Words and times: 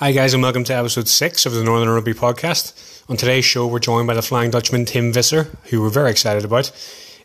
Hi, 0.00 0.12
guys, 0.12 0.32
and 0.32 0.44
welcome 0.44 0.62
to 0.62 0.72
episode 0.76 1.08
six 1.08 1.44
of 1.44 1.54
the 1.54 1.64
Northern 1.64 1.88
Rugby 1.88 2.14
Podcast. 2.14 3.10
On 3.10 3.16
today's 3.16 3.44
show, 3.44 3.66
we're 3.66 3.80
joined 3.80 4.06
by 4.06 4.14
the 4.14 4.22
Flying 4.22 4.52
Dutchman 4.52 4.84
Tim 4.84 5.12
Visser, 5.12 5.50
who 5.64 5.82
we're 5.82 5.88
very 5.88 6.12
excited 6.12 6.44
about. 6.44 6.70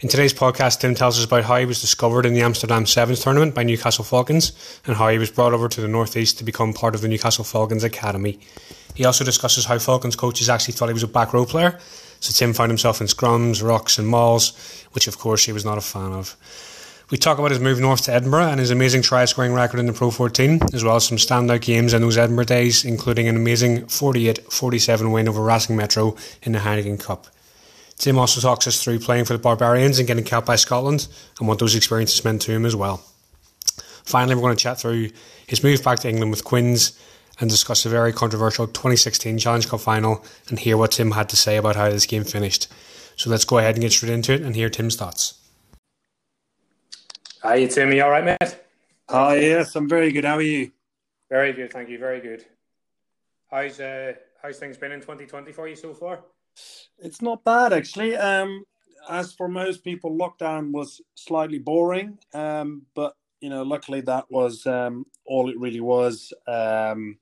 In 0.02 0.10
today's 0.10 0.34
podcast, 0.34 0.80
Tim 0.80 0.96
tells 0.96 1.20
us 1.20 1.26
about 1.26 1.44
how 1.44 1.58
he 1.58 1.68
was 1.68 1.80
discovered 1.80 2.26
in 2.26 2.34
the 2.34 2.42
Amsterdam 2.42 2.88
Sevens 2.88 3.20
tournament 3.20 3.54
by 3.54 3.62
Newcastle 3.62 4.04
Falcons 4.04 4.54
and 4.88 4.96
how 4.96 5.10
he 5.10 5.20
was 5.20 5.30
brought 5.30 5.54
over 5.54 5.70
to 5.70 5.82
the 5.82 5.88
Northeast 5.88 6.40
to 6.40 6.44
become 6.44 6.74
part 6.74 6.96
of 6.96 7.02
the 7.02 7.08
Newcastle 7.08 7.44
Falcons 7.44 7.84
Academy. 7.84 8.40
He 8.96 9.06
also 9.06 9.24
discusses 9.24 9.66
how 9.66 9.78
Falcons 9.78 10.16
coaches 10.16 10.50
actually 10.50 10.74
thought 10.74 10.90
he 10.90 10.94
was 10.94 11.04
a 11.04 11.08
back 11.08 11.32
row 11.32 11.46
player, 11.46 11.78
so 12.22 12.34
Tim 12.34 12.54
found 12.54 12.72
himself 12.72 13.02
in 13.02 13.06
scrums, 13.06 13.64
rocks, 13.64 14.00
and 14.00 14.08
mauls, 14.08 14.84
which 14.94 15.08
of 15.08 15.20
course 15.20 15.46
he 15.46 15.52
was 15.52 15.64
not 15.64 15.78
a 15.78 15.82
fan 15.82 16.12
of. 16.12 16.36
We 17.14 17.20
talk 17.20 17.38
about 17.38 17.52
his 17.52 17.60
move 17.60 17.80
north 17.80 18.06
to 18.06 18.12
Edinburgh 18.12 18.48
and 18.48 18.60
his 18.60 18.72
amazing 18.72 19.04
try 19.04 19.26
scoring 19.26 19.54
record 19.54 19.80
in 19.80 19.86
the 19.86 19.94
Pro 19.94 20.10
14, 20.10 20.62
as 20.74 20.84
well 20.84 20.96
as 20.96 21.06
some 21.06 21.20
standout 21.20 21.62
games 21.62 21.94
in 21.94 22.02
those 22.02 22.18
Edinburgh 22.18 22.46
days, 22.46 22.84
including 22.84 23.28
an 23.28 23.36
amazing 23.36 23.86
48 23.86 24.52
47 24.52 25.12
win 25.12 25.30
over 25.30 25.44
Racing 25.44 25.78
Metro 25.78 26.16
in 26.42 26.54
the 26.54 26.58
Heineken 26.58 27.00
Cup. 27.00 27.28
Tim 28.00 28.18
also 28.18 28.42
talks 28.42 28.66
us 28.66 28.84
through 28.84 28.98
playing 28.98 29.26
for 29.26 29.34
the 29.34 29.40
Barbarians 29.40 30.00
and 30.00 30.08
getting 30.08 30.24
capped 30.24 30.48
by 30.48 30.56
Scotland 30.56 31.08
and 31.38 31.48
what 31.48 31.60
those 31.60 31.76
experiences 31.76 32.26
meant 32.26 32.42
to 32.42 32.52
him 32.52 32.66
as 32.66 32.76
well. 32.76 32.98
Finally, 34.06 34.34
we're 34.34 34.42
going 34.42 34.58
to 34.58 34.64
chat 34.64 34.80
through 34.80 35.12
his 35.46 35.64
move 35.64 35.84
back 35.84 36.00
to 36.00 36.10
England 36.10 36.32
with 36.32 36.44
Quins 36.44 37.00
and 37.40 37.48
discuss 37.48 37.84
the 37.84 37.90
very 37.90 38.12
controversial 38.12 38.66
2016 38.66 39.38
Challenge 39.38 39.68
Cup 39.68 39.82
final 39.82 40.26
and 40.50 40.58
hear 40.58 40.78
what 40.78 40.94
Tim 40.94 41.12
had 41.12 41.30
to 41.30 41.36
say 41.36 41.58
about 41.58 41.76
how 41.76 41.92
this 41.92 42.08
game 42.08 42.24
finished. 42.24 42.70
So 43.18 43.30
let's 43.30 43.46
go 43.46 43.60
ahead 43.60 43.76
and 43.76 43.84
get 43.84 43.92
straight 43.92 44.12
into 44.12 44.34
it 44.34 44.42
and 44.42 44.56
hear 44.56 44.72
Tim's 44.72 44.96
thoughts. 44.96 45.36
Hi. 47.44 47.56
You 47.56 47.68
Timmy? 47.68 48.00
all 48.00 48.10
right, 48.10 48.24
mate? 48.24 48.58
Hi, 49.10 49.36
yes, 49.36 49.76
I'm 49.76 49.90
very 49.90 50.14
good. 50.14 50.24
How 50.24 50.38
are 50.38 50.42
you? 50.42 50.72
Very 51.30 51.52
good, 51.52 51.74
thank 51.74 51.90
you. 51.90 52.00
Very 52.00 52.22
good. 52.22 52.46
How's 53.52 53.82
uh, 53.82 54.14
how's 54.42 54.60
things 54.60 54.78
been 54.78 54.94
in 54.94 55.02
2020 55.02 55.52
for 55.52 55.68
you 55.68 55.76
so 55.76 55.94
far? 55.94 56.22
It's 57.00 57.22
not 57.22 57.44
bad 57.44 57.74
actually. 57.74 58.16
Um, 58.16 58.64
as 59.10 59.34
for 59.34 59.50
most 59.50 59.84
people, 59.84 60.18
lockdown 60.18 60.72
was 60.72 61.02
slightly 61.16 61.60
boring, 61.60 62.18
um, 62.34 62.84
but 62.96 63.14
you 63.42 63.50
know, 63.50 63.64
luckily 63.64 64.00
that 64.00 64.24
was 64.32 64.66
um, 64.66 65.06
all 65.26 65.50
it 65.50 65.60
really 65.60 65.82
was. 65.82 66.32
Um, 66.48 67.18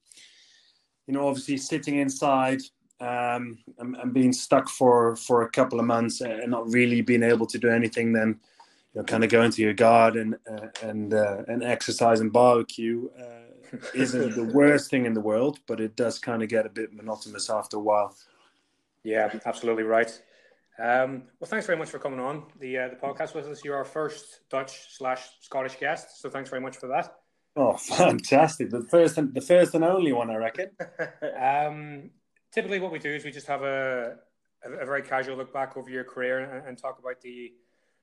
you 1.07 1.15
know, 1.15 1.27
obviously 1.27 1.57
sitting 1.57 1.97
inside 1.97 2.61
um, 2.99 3.57
and, 3.79 3.95
and 3.95 4.13
being 4.13 4.33
stuck 4.33 4.69
for 4.69 5.15
for 5.15 5.41
a 5.41 5.49
couple 5.49 5.79
of 5.79 5.87
months 5.87 6.21
and 6.21 6.51
not 6.51 6.69
really 6.71 7.01
being 7.01 7.23
able 7.23 7.47
to 7.47 7.57
do 7.57 7.69
anything, 7.69 8.13
then 8.13 8.39
know, 8.95 9.03
kind 9.03 9.23
of 9.23 9.29
going 9.29 9.51
to 9.51 9.61
your 9.61 9.73
garden 9.73 10.37
uh, 10.49 10.67
and 10.83 11.13
uh, 11.13 11.43
and 11.47 11.63
exercise 11.63 12.19
and 12.19 12.31
barbecue 12.31 13.09
uh, 13.19 13.77
isn't 13.93 14.35
the 14.35 14.43
worst 14.53 14.89
thing 14.89 15.05
in 15.05 15.13
the 15.13 15.21
world, 15.21 15.59
but 15.67 15.79
it 15.79 15.95
does 15.95 16.19
kind 16.19 16.43
of 16.43 16.49
get 16.49 16.65
a 16.65 16.69
bit 16.69 16.93
monotonous 16.93 17.49
after 17.49 17.77
a 17.77 17.79
while. 17.79 18.15
Yeah, 19.03 19.33
absolutely 19.45 19.83
right. 19.83 20.11
Um, 20.79 21.23
well, 21.39 21.47
thanks 21.47 21.65
very 21.65 21.77
much 21.77 21.89
for 21.89 21.99
coming 21.99 22.19
on 22.19 22.45
the 22.59 22.77
uh, 22.77 22.87
the 22.89 22.95
podcast 22.95 23.35
with 23.35 23.45
us. 23.47 23.63
You're 23.63 23.77
our 23.77 23.85
first 23.85 24.41
Dutch 24.49 24.95
slash 24.95 25.27
Scottish 25.41 25.77
guest, 25.79 26.21
so 26.21 26.29
thanks 26.29 26.49
very 26.49 26.61
much 26.61 26.77
for 26.77 26.87
that. 26.87 27.15
Oh, 27.55 27.73
fantastic! 27.77 28.69
The 28.69 28.83
first 28.89 29.17
and 29.17 29.33
the 29.33 29.41
first 29.41 29.75
and 29.75 29.83
only 29.83 30.11
one, 30.11 30.29
I 30.29 30.35
reckon. 30.35 30.71
um, 31.39 32.09
typically, 32.51 32.79
what 32.79 32.91
we 32.91 32.99
do 32.99 33.13
is 33.13 33.23
we 33.23 33.31
just 33.31 33.47
have 33.47 33.63
a 33.63 34.17
a, 34.65 34.71
a 34.71 34.85
very 34.85 35.01
casual 35.01 35.37
look 35.37 35.53
back 35.53 35.77
over 35.77 35.89
your 35.89 36.03
career 36.03 36.39
and, 36.39 36.67
and 36.67 36.77
talk 36.77 36.99
about 36.99 37.21
the 37.21 37.53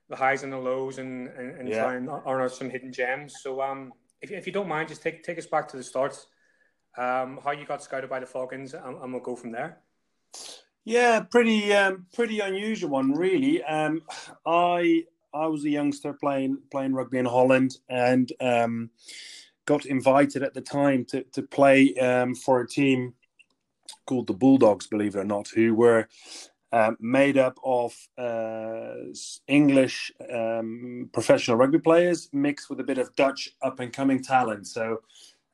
the 0.09 0.15
highs 0.15 0.43
and 0.43 0.51
the 0.51 0.57
lows 0.57 0.97
and, 0.97 1.27
and, 1.29 1.59
and 1.59 1.69
yeah. 1.69 1.83
try 1.83 1.95
and 1.95 2.09
honor 2.09 2.49
some 2.49 2.69
hidden 2.69 2.91
gems. 2.91 3.35
So, 3.41 3.61
um, 3.61 3.93
if, 4.21 4.31
if 4.31 4.45
you 4.47 4.53
don't 4.53 4.67
mind, 4.67 4.89
just 4.89 5.01
take 5.01 5.23
take 5.23 5.37
us 5.37 5.45
back 5.45 5.67
to 5.69 5.77
the 5.77 5.83
start. 5.83 6.17
Um, 6.97 7.39
how 7.43 7.51
you 7.51 7.65
got 7.65 7.83
scouted 7.83 8.09
by 8.09 8.19
the 8.19 8.25
Falcons, 8.25 8.73
and, 8.73 8.97
and 9.01 9.13
we'll 9.13 9.21
go 9.21 9.35
from 9.35 9.51
there. 9.51 9.79
Yeah, 10.83 11.21
pretty 11.21 11.71
um, 11.73 12.07
pretty 12.13 12.39
unusual 12.39 12.89
one, 12.89 13.13
really. 13.13 13.63
Um, 13.63 14.01
I 14.45 15.03
I 15.33 15.45
was 15.45 15.63
a 15.63 15.69
youngster 15.69 16.13
playing 16.13 16.57
playing 16.71 16.93
rugby 16.93 17.19
in 17.19 17.25
Holland, 17.25 17.77
and 17.87 18.31
um, 18.41 18.89
got 19.65 19.85
invited 19.85 20.43
at 20.43 20.53
the 20.53 20.61
time 20.61 21.05
to 21.05 21.23
to 21.23 21.43
play 21.43 21.93
um, 21.95 22.33
for 22.35 22.61
a 22.61 22.67
team 22.67 23.13
called 24.05 24.27
the 24.27 24.33
Bulldogs, 24.33 24.87
believe 24.87 25.15
it 25.15 25.19
or 25.19 25.23
not, 25.23 25.49
who 25.49 25.75
were 25.75 26.07
um, 26.71 26.97
made 26.99 27.37
up 27.37 27.59
of 27.63 27.95
uh, 28.17 28.95
English 29.47 30.11
um, 30.31 31.09
professional 31.11 31.57
rugby 31.57 31.79
players 31.79 32.29
mixed 32.31 32.69
with 32.69 32.79
a 32.79 32.83
bit 32.83 32.97
of 32.97 33.15
Dutch 33.15 33.49
up 33.61 33.79
and 33.79 33.91
coming 33.91 34.21
talent. 34.21 34.67
So 34.67 35.01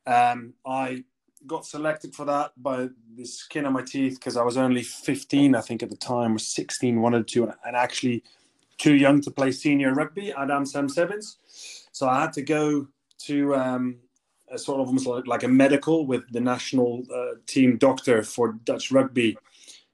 um, 0.06 0.54
I 0.66 1.04
got 1.46 1.64
selected 1.64 2.14
for 2.14 2.24
that 2.26 2.52
by 2.56 2.88
the 3.14 3.24
skin 3.24 3.66
of 3.66 3.72
my 3.72 3.82
teeth 3.82 4.16
because 4.16 4.36
I 4.36 4.42
was 4.42 4.56
only 4.56 4.82
15, 4.82 5.54
I 5.54 5.60
think, 5.60 5.82
at 5.82 5.90
the 5.90 5.96
time, 5.96 6.36
or 6.36 6.38
16, 6.38 7.00
wanted 7.00 7.28
to, 7.28 7.52
and 7.64 7.76
actually 7.76 8.22
too 8.78 8.94
young 8.94 9.20
to 9.22 9.30
play 9.30 9.52
senior 9.52 9.94
rugby 9.94 10.32
at 10.32 10.50
Amsterdam 10.50 10.88
Sevens. 10.88 11.38
So 11.92 12.08
I 12.08 12.20
had 12.20 12.32
to 12.34 12.42
go 12.42 12.88
to 13.20 13.54
um, 13.54 13.96
a 14.50 14.58
sort 14.58 14.80
of 14.80 14.88
almost 14.88 15.06
like, 15.06 15.26
like 15.26 15.42
a 15.44 15.48
medical 15.48 16.06
with 16.06 16.30
the 16.30 16.40
national 16.40 17.04
uh, 17.14 17.36
team 17.46 17.78
doctor 17.78 18.22
for 18.22 18.52
Dutch 18.64 18.92
rugby 18.92 19.38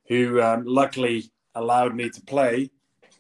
who 0.08 0.40
um, 0.40 0.64
luckily 0.66 1.30
allowed 1.54 1.94
me 1.94 2.10
to 2.10 2.20
play. 2.22 2.70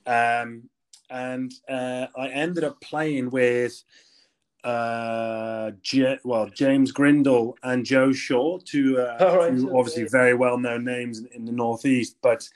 Um, 0.06 0.68
and 1.10 1.52
uh, 1.68 2.06
I 2.16 2.28
ended 2.28 2.64
up 2.64 2.80
playing 2.80 3.30
with 3.30 3.82
uh, 4.64 5.72
J- 5.82 6.18
well 6.24 6.48
James 6.48 6.92
Grindal 6.92 7.54
and 7.62 7.84
Joe 7.84 8.12
Shaw, 8.12 8.58
two, 8.58 9.00
uh, 9.00 9.16
right, 9.36 9.56
two 9.56 9.76
obviously 9.76 10.04
very 10.04 10.34
well 10.34 10.58
known 10.58 10.84
names 10.84 11.18
in, 11.18 11.28
in, 11.34 11.44
the 11.44 11.52
northeast, 11.52 12.16
but 12.22 12.48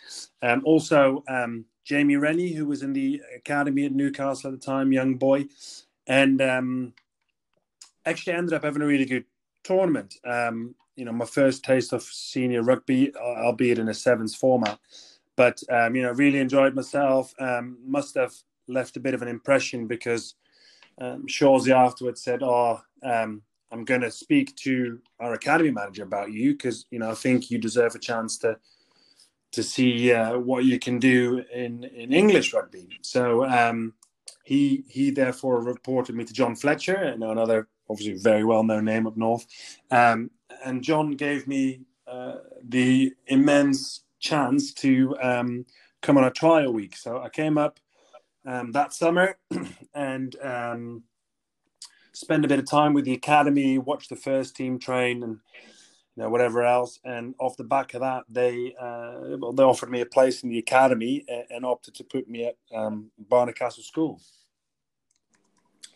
um, 0.42 0.62
also 0.64 1.24
um, 1.28 1.64
Jamie 1.84 2.16
Rennie, 2.16 2.52
who 2.52 2.66
was 2.66 2.82
in 2.82 2.92
the 2.92 3.20
academy 3.34 3.84
at 3.84 3.92
Newcastle 3.92 4.52
at 4.52 4.58
the 4.58 4.64
time, 4.64 4.92
young 4.92 5.16
boy, 5.16 5.46
and 6.06 6.40
um, 6.40 6.92
actually 8.04 8.34
ended 8.34 8.54
up 8.54 8.64
having 8.64 8.82
a 8.82 8.86
really 8.86 9.04
good 9.04 9.24
tournament. 9.64 10.14
Um, 10.24 10.74
you 10.96 11.04
know, 11.04 11.12
my 11.12 11.26
first 11.26 11.64
taste 11.64 11.92
of 11.92 12.02
senior 12.02 12.62
rugby, 12.62 13.14
albeit 13.16 13.78
in 13.78 13.88
a 13.88 13.94
sevens 13.94 14.34
format. 14.34 14.78
But 15.36 15.62
um, 15.70 15.94
you 15.94 16.02
know, 16.02 16.12
really 16.12 16.38
enjoyed 16.38 16.74
myself. 16.74 17.34
Um, 17.38 17.78
must 17.86 18.14
have 18.14 18.34
left 18.66 18.96
a 18.96 19.00
bit 19.00 19.14
of 19.14 19.22
an 19.22 19.28
impression 19.28 19.86
because 19.86 20.34
um, 20.98 21.26
Shawsey 21.26 21.74
afterwards 21.74 22.22
said, 22.22 22.42
"Oh, 22.42 22.80
um, 23.02 23.42
I'm 23.70 23.84
going 23.84 24.00
to 24.00 24.10
speak 24.10 24.56
to 24.56 24.98
our 25.20 25.34
academy 25.34 25.70
manager 25.70 26.04
about 26.04 26.32
you 26.32 26.52
because 26.52 26.86
you 26.90 26.98
know 26.98 27.10
I 27.10 27.14
think 27.14 27.50
you 27.50 27.58
deserve 27.58 27.94
a 27.94 27.98
chance 27.98 28.38
to 28.38 28.58
to 29.52 29.62
see 29.62 30.12
uh, 30.12 30.38
what 30.38 30.64
you 30.64 30.78
can 30.78 30.98
do 30.98 31.44
in 31.52 31.84
in 31.84 32.12
English 32.12 32.54
rugby." 32.54 32.88
So 33.02 33.44
um, 33.44 33.92
he 34.44 34.84
he 34.88 35.10
therefore 35.10 35.60
reported 35.60 36.14
me 36.14 36.24
to 36.24 36.32
John 36.32 36.56
Fletcher, 36.56 36.94
another 36.94 37.68
obviously 37.90 38.18
very 38.18 38.44
well 38.44 38.62
known 38.62 38.84
name 38.84 39.06
up 39.06 39.16
north, 39.16 39.46
um, 39.90 40.30
and 40.66 40.82
John 40.82 41.12
gave 41.12 41.46
me 41.46 41.82
uh, 42.08 42.38
the 42.62 43.14
immense 43.28 44.02
chance 44.18 44.74
to 44.74 45.16
um, 45.22 45.64
come 46.02 46.18
on 46.18 46.24
a 46.24 46.30
trial 46.30 46.72
week. 46.72 46.96
So 46.96 47.22
I 47.22 47.28
came 47.28 47.56
up 47.56 47.78
um, 48.44 48.72
that 48.72 48.92
summer 48.92 49.38
and 49.94 50.34
um, 50.42 51.04
spend 52.12 52.44
a 52.44 52.48
bit 52.48 52.58
of 52.58 52.68
time 52.68 52.94
with 52.94 53.04
the 53.04 53.12
academy, 53.12 53.78
watch 53.78 54.08
the 54.08 54.16
first 54.16 54.56
team 54.56 54.78
train, 54.80 55.22
and 55.22 55.38
you 56.16 56.22
know 56.22 56.30
whatever 56.30 56.64
else. 56.64 56.98
And 57.04 57.36
off 57.38 57.56
the 57.56 57.64
back 57.64 57.94
of 57.94 58.00
that, 58.00 58.24
they 58.28 58.74
uh, 58.80 59.36
well, 59.38 59.52
they 59.52 59.62
offered 59.62 59.90
me 59.90 60.00
a 60.00 60.06
place 60.06 60.42
in 60.42 60.48
the 60.48 60.58
academy 60.58 61.24
and, 61.28 61.44
and 61.50 61.64
opted 61.64 61.94
to 61.94 62.04
put 62.04 62.28
me 62.28 62.46
at 62.46 62.56
um, 62.74 63.12
Barnard 63.18 63.56
Castle 63.56 63.84
School. 63.84 64.20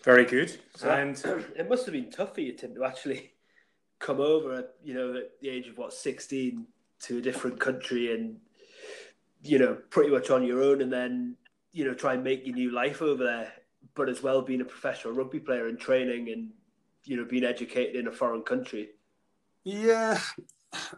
Very 0.04 0.24
good. 0.24 0.60
So 0.76 0.90
and 0.90 1.16
it 1.56 1.68
must 1.68 1.86
have 1.86 1.92
been 1.92 2.10
tough 2.10 2.36
for 2.36 2.40
you, 2.40 2.52
Tim, 2.52 2.74
to 2.76 2.84
actually 2.84 3.32
come 4.00 4.20
over 4.20 4.54
at 4.54 4.74
you 4.82 4.94
know 4.94 5.14
at 5.14 5.40
the 5.40 5.48
age 5.48 5.68
of 5.68 5.78
what 5.78 5.92
sixteen 5.92 6.66
to 7.02 7.18
a 7.18 7.20
different 7.20 7.60
country 7.60 8.12
and 8.12 8.36
you 9.42 9.58
know 9.58 9.78
pretty 9.90 10.10
much 10.10 10.30
on 10.30 10.42
your 10.42 10.62
own, 10.62 10.80
and 10.82 10.92
then 10.92 11.36
you 11.72 11.84
know 11.84 11.94
try 11.94 12.14
and 12.14 12.24
make 12.24 12.44
your 12.44 12.56
new 12.56 12.72
life 12.72 13.00
over 13.00 13.22
there, 13.22 13.52
but 13.94 14.08
as 14.08 14.22
well 14.22 14.42
being 14.42 14.60
a 14.60 14.64
professional 14.64 15.14
rugby 15.14 15.38
player 15.38 15.68
and 15.68 15.78
training 15.78 16.30
and 16.30 16.50
you 17.04 17.16
know 17.16 17.24
being 17.24 17.44
educated 17.44 17.94
in 17.94 18.08
a 18.08 18.12
foreign 18.12 18.42
country. 18.42 18.90
Yeah, 19.62 20.18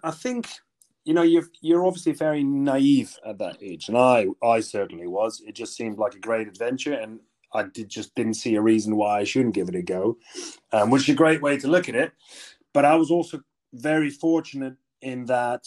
I 0.03 0.11
think 0.13 0.49
you 1.05 1.15
know 1.15 1.23
you're 1.23 1.49
you're 1.61 1.87
obviously 1.87 2.13
very 2.13 2.45
naive 2.45 3.19
at 3.27 3.39
that 3.39 3.59
age, 3.61 3.89
and 3.89 3.99
I 3.99 4.29
I 4.43 4.61
certainly 4.61 5.07
was. 5.07 5.43
It 5.47 5.55
just 5.55 5.77
seemed 5.77 5.99
like 5.99 6.15
a 6.15 6.21
great 6.21 6.49
adventure, 6.49 6.95
and 6.95 7.21
I 7.53 7.65
did, 7.65 7.89
just 7.89 8.15
didn't 8.15 8.35
see 8.35 8.55
a 8.55 8.63
reason 8.63 8.97
why 8.97 9.21
I 9.21 9.25
shouldn't 9.25 9.55
give 9.55 9.69
it 9.69 9.75
a 9.75 9.83
go, 9.83 10.19
um, 10.73 10.91
which 10.91 11.03
is 11.03 11.11
a 11.11 11.15
great 11.15 11.43
way 11.43 11.59
to 11.59 11.69
look 11.69 11.89
at 11.89 11.95
it. 11.95 12.13
But 12.73 12.85
I 12.85 12.95
was 12.97 13.11
also 13.11 13.41
very 13.73 14.11
fortunate 14.11 14.77
in 15.01 15.27
that 15.27 15.65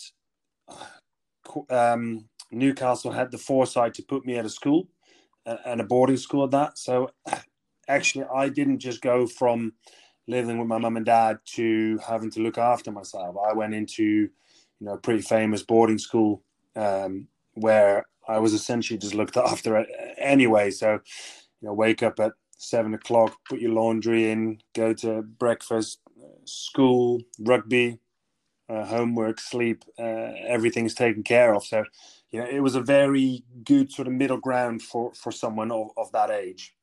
um, 1.70 2.26
Newcastle 2.52 3.12
had 3.12 3.32
the 3.32 3.38
foresight 3.38 3.94
to 3.96 4.04
put 4.04 4.26
me 4.26 4.38
at 4.38 4.46
a 4.46 4.50
school 4.50 4.88
and 5.46 5.82
a 5.82 5.84
boarding 5.84 6.18
school 6.18 6.44
at 6.46 6.52
that. 6.52 6.78
So 6.78 7.12
actually, 7.88 8.26
I 8.34 8.50
didn't 8.50 8.80
just 8.80 9.02
go 9.02 9.28
from 9.28 9.74
living 10.28 10.58
with 10.58 10.68
my 10.68 10.80
mum 10.80 10.98
and 10.98 11.06
dad 11.06 11.38
to 11.46 12.00
having 12.00 12.32
to 12.32 12.42
look 12.42 12.58
after 12.58 12.92
myself. 12.92 13.36
I 13.38 13.54
went 13.54 13.76
into, 13.76 14.04
you 14.04 14.30
know, 14.80 14.94
a 14.94 14.98
pretty 14.98 15.22
famous 15.22 15.62
boarding 15.62 16.00
school 16.00 16.42
um, 16.76 17.28
where 17.54 18.06
I 18.28 18.40
was 18.40 18.54
essentially 18.54 18.98
just 18.98 19.14
looked 19.14 19.38
after 19.38 19.86
anyway. 20.18 20.72
So, 20.72 21.00
you 21.62 21.68
know, 21.68 21.74
wake 21.74 22.02
up 22.02 22.20
at 22.20 22.34
seven 22.58 22.94
o'clock, 22.94 23.38
put 23.48 23.60
your 23.60 23.72
laundry 23.72 24.32
in, 24.32 24.60
go 24.74 24.94
to 24.94 25.22
breakfast, 25.22 26.00
school, 26.46 27.22
rugby, 27.40 28.00
uh, 28.70 28.86
homework, 28.86 29.40
sleep, 29.40 29.84
uh, 30.00 30.32
everything's 30.48 30.96
taken 30.96 31.24
care 31.24 31.54
of. 31.54 31.66
So, 31.66 31.84
you 32.32 32.40
know, 32.40 32.48
it 32.48 32.60
was 32.60 32.76
a 32.76 32.82
very 32.82 33.44
good 33.64 33.92
sort 33.92 34.08
of 34.08 34.14
middle 34.14 34.38
ground 34.38 34.82
for 34.82 35.14
for 35.14 35.32
someone 35.32 35.72
of, 35.72 35.90
of 35.98 36.12
that 36.12 36.30
age. 36.32 36.76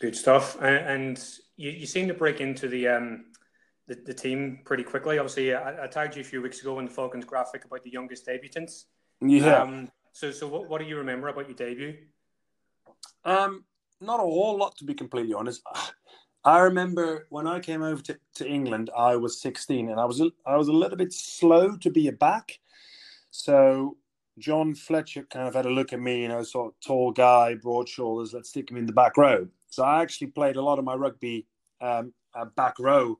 Good 0.00 0.16
stuff, 0.16 0.60
and 0.60 1.22
you, 1.56 1.70
you 1.70 1.86
seem 1.86 2.08
to 2.08 2.14
break 2.14 2.40
into 2.40 2.68
the 2.68 2.88
um 2.88 3.24
the, 3.86 3.94
the 3.94 4.14
team 4.14 4.60
pretty 4.64 4.84
quickly. 4.84 5.18
Obviously, 5.18 5.54
I, 5.54 5.84
I, 5.84 5.86
tagged 5.86 6.16
you 6.16 6.22
a 6.22 6.24
few 6.24 6.40
weeks 6.40 6.60
ago 6.60 6.78
in 6.78 6.84
the 6.84 6.90
Falcons 6.90 7.24
graphic 7.24 7.64
about 7.64 7.82
the 7.82 7.90
youngest 7.90 8.26
debutants. 8.26 8.84
Yeah. 9.20 9.62
Um, 9.62 9.88
so, 10.12 10.30
so 10.30 10.46
what, 10.46 10.68
what 10.68 10.80
do 10.80 10.86
you 10.86 10.96
remember 10.98 11.28
about 11.28 11.48
your 11.48 11.56
debut? 11.56 11.96
Um, 13.24 13.64
not 14.00 14.20
a 14.20 14.22
whole 14.22 14.56
lot, 14.56 14.76
to 14.78 14.84
be 14.84 14.94
completely 14.94 15.34
honest. 15.34 15.62
I 16.44 16.58
remember 16.60 17.26
when 17.30 17.46
I 17.46 17.60
came 17.60 17.82
over 17.82 18.02
to, 18.02 18.18
to 18.36 18.48
England, 18.48 18.90
I 18.96 19.16
was 19.16 19.40
16 19.40 19.90
and 19.90 20.00
I 20.00 20.04
was 20.04 20.20
a, 20.20 20.30
I 20.44 20.56
was 20.56 20.68
a 20.68 20.72
little 20.72 20.96
bit 20.96 21.12
slow 21.12 21.76
to 21.76 21.90
be 21.90 22.08
a 22.08 22.12
back. 22.12 22.58
So 23.30 23.96
John 24.38 24.74
Fletcher 24.74 25.22
kind 25.30 25.46
of 25.46 25.54
had 25.54 25.66
a 25.66 25.70
look 25.70 25.92
at 25.92 26.00
me, 26.00 26.22
you 26.22 26.28
know, 26.28 26.42
sort 26.42 26.72
of 26.72 26.80
tall 26.80 27.12
guy, 27.12 27.54
broad 27.54 27.88
shoulders, 27.88 28.32
let's 28.32 28.48
stick 28.48 28.70
him 28.70 28.76
in 28.76 28.86
the 28.86 28.92
back 28.92 29.16
row. 29.16 29.46
So 29.68 29.84
I 29.84 30.02
actually 30.02 30.28
played 30.28 30.56
a 30.56 30.62
lot 30.62 30.78
of 30.78 30.84
my 30.84 30.94
rugby 30.94 31.46
um, 31.80 32.12
back 32.56 32.78
row 32.78 33.18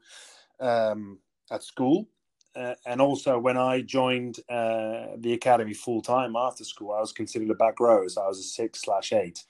um, 0.61 1.19
at 1.51 1.63
school. 1.63 2.09
Uh, 2.55 2.75
and 2.87 3.01
also 3.01 3.39
when 3.39 3.57
I 3.57 3.81
joined 3.81 4.41
uh, 4.49 5.17
the 5.19 5.33
academy 5.33 5.73
full 5.75 6.03
time 6.03 6.37
after 6.37 6.65
school, 6.65 6.93
I 6.93 7.01
was 7.01 7.13
considered 7.13 7.51
a 7.51 7.55
back 7.55 7.81
row. 7.81 8.07
So 8.09 8.23
I 8.23 8.29
was 8.29 8.41
a 8.41 8.43
six 8.43 8.83
slash 8.83 9.13
eight. 9.13 9.45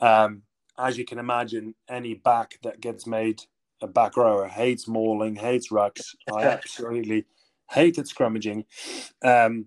Um, 0.00 0.42
as 0.78 0.98
you 0.98 1.04
can 1.04 1.18
imagine, 1.18 1.74
any 1.88 2.14
back 2.14 2.58
that 2.62 2.80
gets 2.80 3.06
made 3.06 3.42
a 3.80 3.86
back 3.86 4.16
rower 4.16 4.48
hates 4.48 4.86
mauling, 4.86 5.36
hates 5.36 5.70
rucks. 5.70 6.14
I 6.34 6.44
absolutely 6.44 7.26
hated 7.70 8.06
scrummaging. 8.06 8.64
Um, 9.22 9.66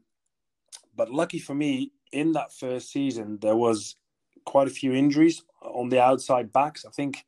but 0.96 1.12
lucky 1.12 1.40
for 1.40 1.54
me, 1.54 1.92
in 2.12 2.32
that 2.32 2.54
first 2.54 2.92
season, 2.92 3.40
there 3.42 3.56
was 3.56 3.96
quite 4.46 4.68
a 4.68 4.72
few 4.72 4.94
injuries 4.94 5.44
on 5.62 5.90
the 5.90 6.02
outside 6.02 6.54
backs. 6.54 6.86
I 6.86 6.92
think 6.92 7.26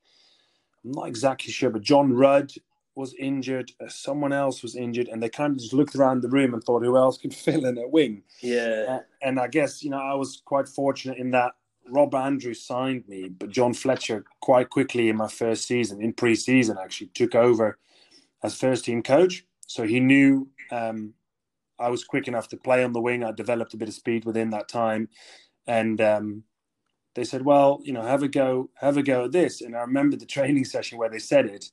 I'm 0.83 0.91
not 0.91 1.07
exactly 1.07 1.51
sure, 1.51 1.69
but 1.69 1.81
John 1.81 2.13
Rudd 2.13 2.51
was 2.95 3.13
injured, 3.13 3.71
uh, 3.79 3.87
someone 3.89 4.33
else 4.33 4.63
was 4.63 4.75
injured, 4.75 5.07
and 5.07 5.21
they 5.21 5.29
kind 5.29 5.53
of 5.53 5.59
just 5.59 5.73
looked 5.73 5.95
around 5.95 6.21
the 6.21 6.29
room 6.29 6.53
and 6.53 6.63
thought 6.63 6.83
who 6.83 6.97
else 6.97 7.17
could 7.17 7.33
fill 7.45 7.65
in 7.65 7.77
a 7.77 7.87
wing. 7.87 8.23
Yeah. 8.41 8.85
Uh, 8.87 8.99
and 9.21 9.39
I 9.39 9.47
guess 9.47 9.83
you 9.83 9.89
know 9.89 10.01
I 10.01 10.15
was 10.15 10.41
quite 10.43 10.67
fortunate 10.67 11.17
in 11.17 11.31
that 11.31 11.53
Rob 11.89 12.13
Andrews 12.15 12.63
signed 12.63 13.07
me, 13.07 13.29
but 13.29 13.49
John 13.49 13.73
Fletcher 13.73 14.25
quite 14.41 14.69
quickly 14.69 15.09
in 15.09 15.17
my 15.17 15.27
first 15.27 15.67
season, 15.67 16.01
in 16.01 16.13
pre-season 16.13 16.77
actually, 16.81 17.07
took 17.07 17.35
over 17.35 17.77
as 18.43 18.55
first 18.55 18.85
team 18.85 19.01
coach. 19.01 19.45
So 19.67 19.83
he 19.83 19.99
knew 19.99 20.49
um, 20.71 21.13
I 21.79 21.89
was 21.89 22.03
quick 22.03 22.27
enough 22.27 22.47
to 22.49 22.57
play 22.57 22.83
on 22.83 22.93
the 22.93 23.01
wing. 23.01 23.23
I 23.23 23.31
developed 23.31 23.73
a 23.73 23.77
bit 23.77 23.89
of 23.89 23.93
speed 23.93 24.25
within 24.25 24.49
that 24.51 24.67
time, 24.67 25.09
and 25.65 25.99
um, 26.01 26.43
they 27.15 27.23
said, 27.23 27.43
"Well, 27.43 27.81
you 27.83 27.93
know, 27.93 28.03
have 28.03 28.23
a 28.23 28.27
go, 28.27 28.69
have 28.75 28.97
a 28.97 29.03
go 29.03 29.25
at 29.25 29.31
this." 29.31 29.61
And 29.61 29.75
I 29.75 29.81
remember 29.81 30.17
the 30.17 30.25
training 30.25 30.65
session 30.75 30.97
where 30.97 31.09
they 31.09 31.19
said 31.19 31.45
it, 31.45 31.71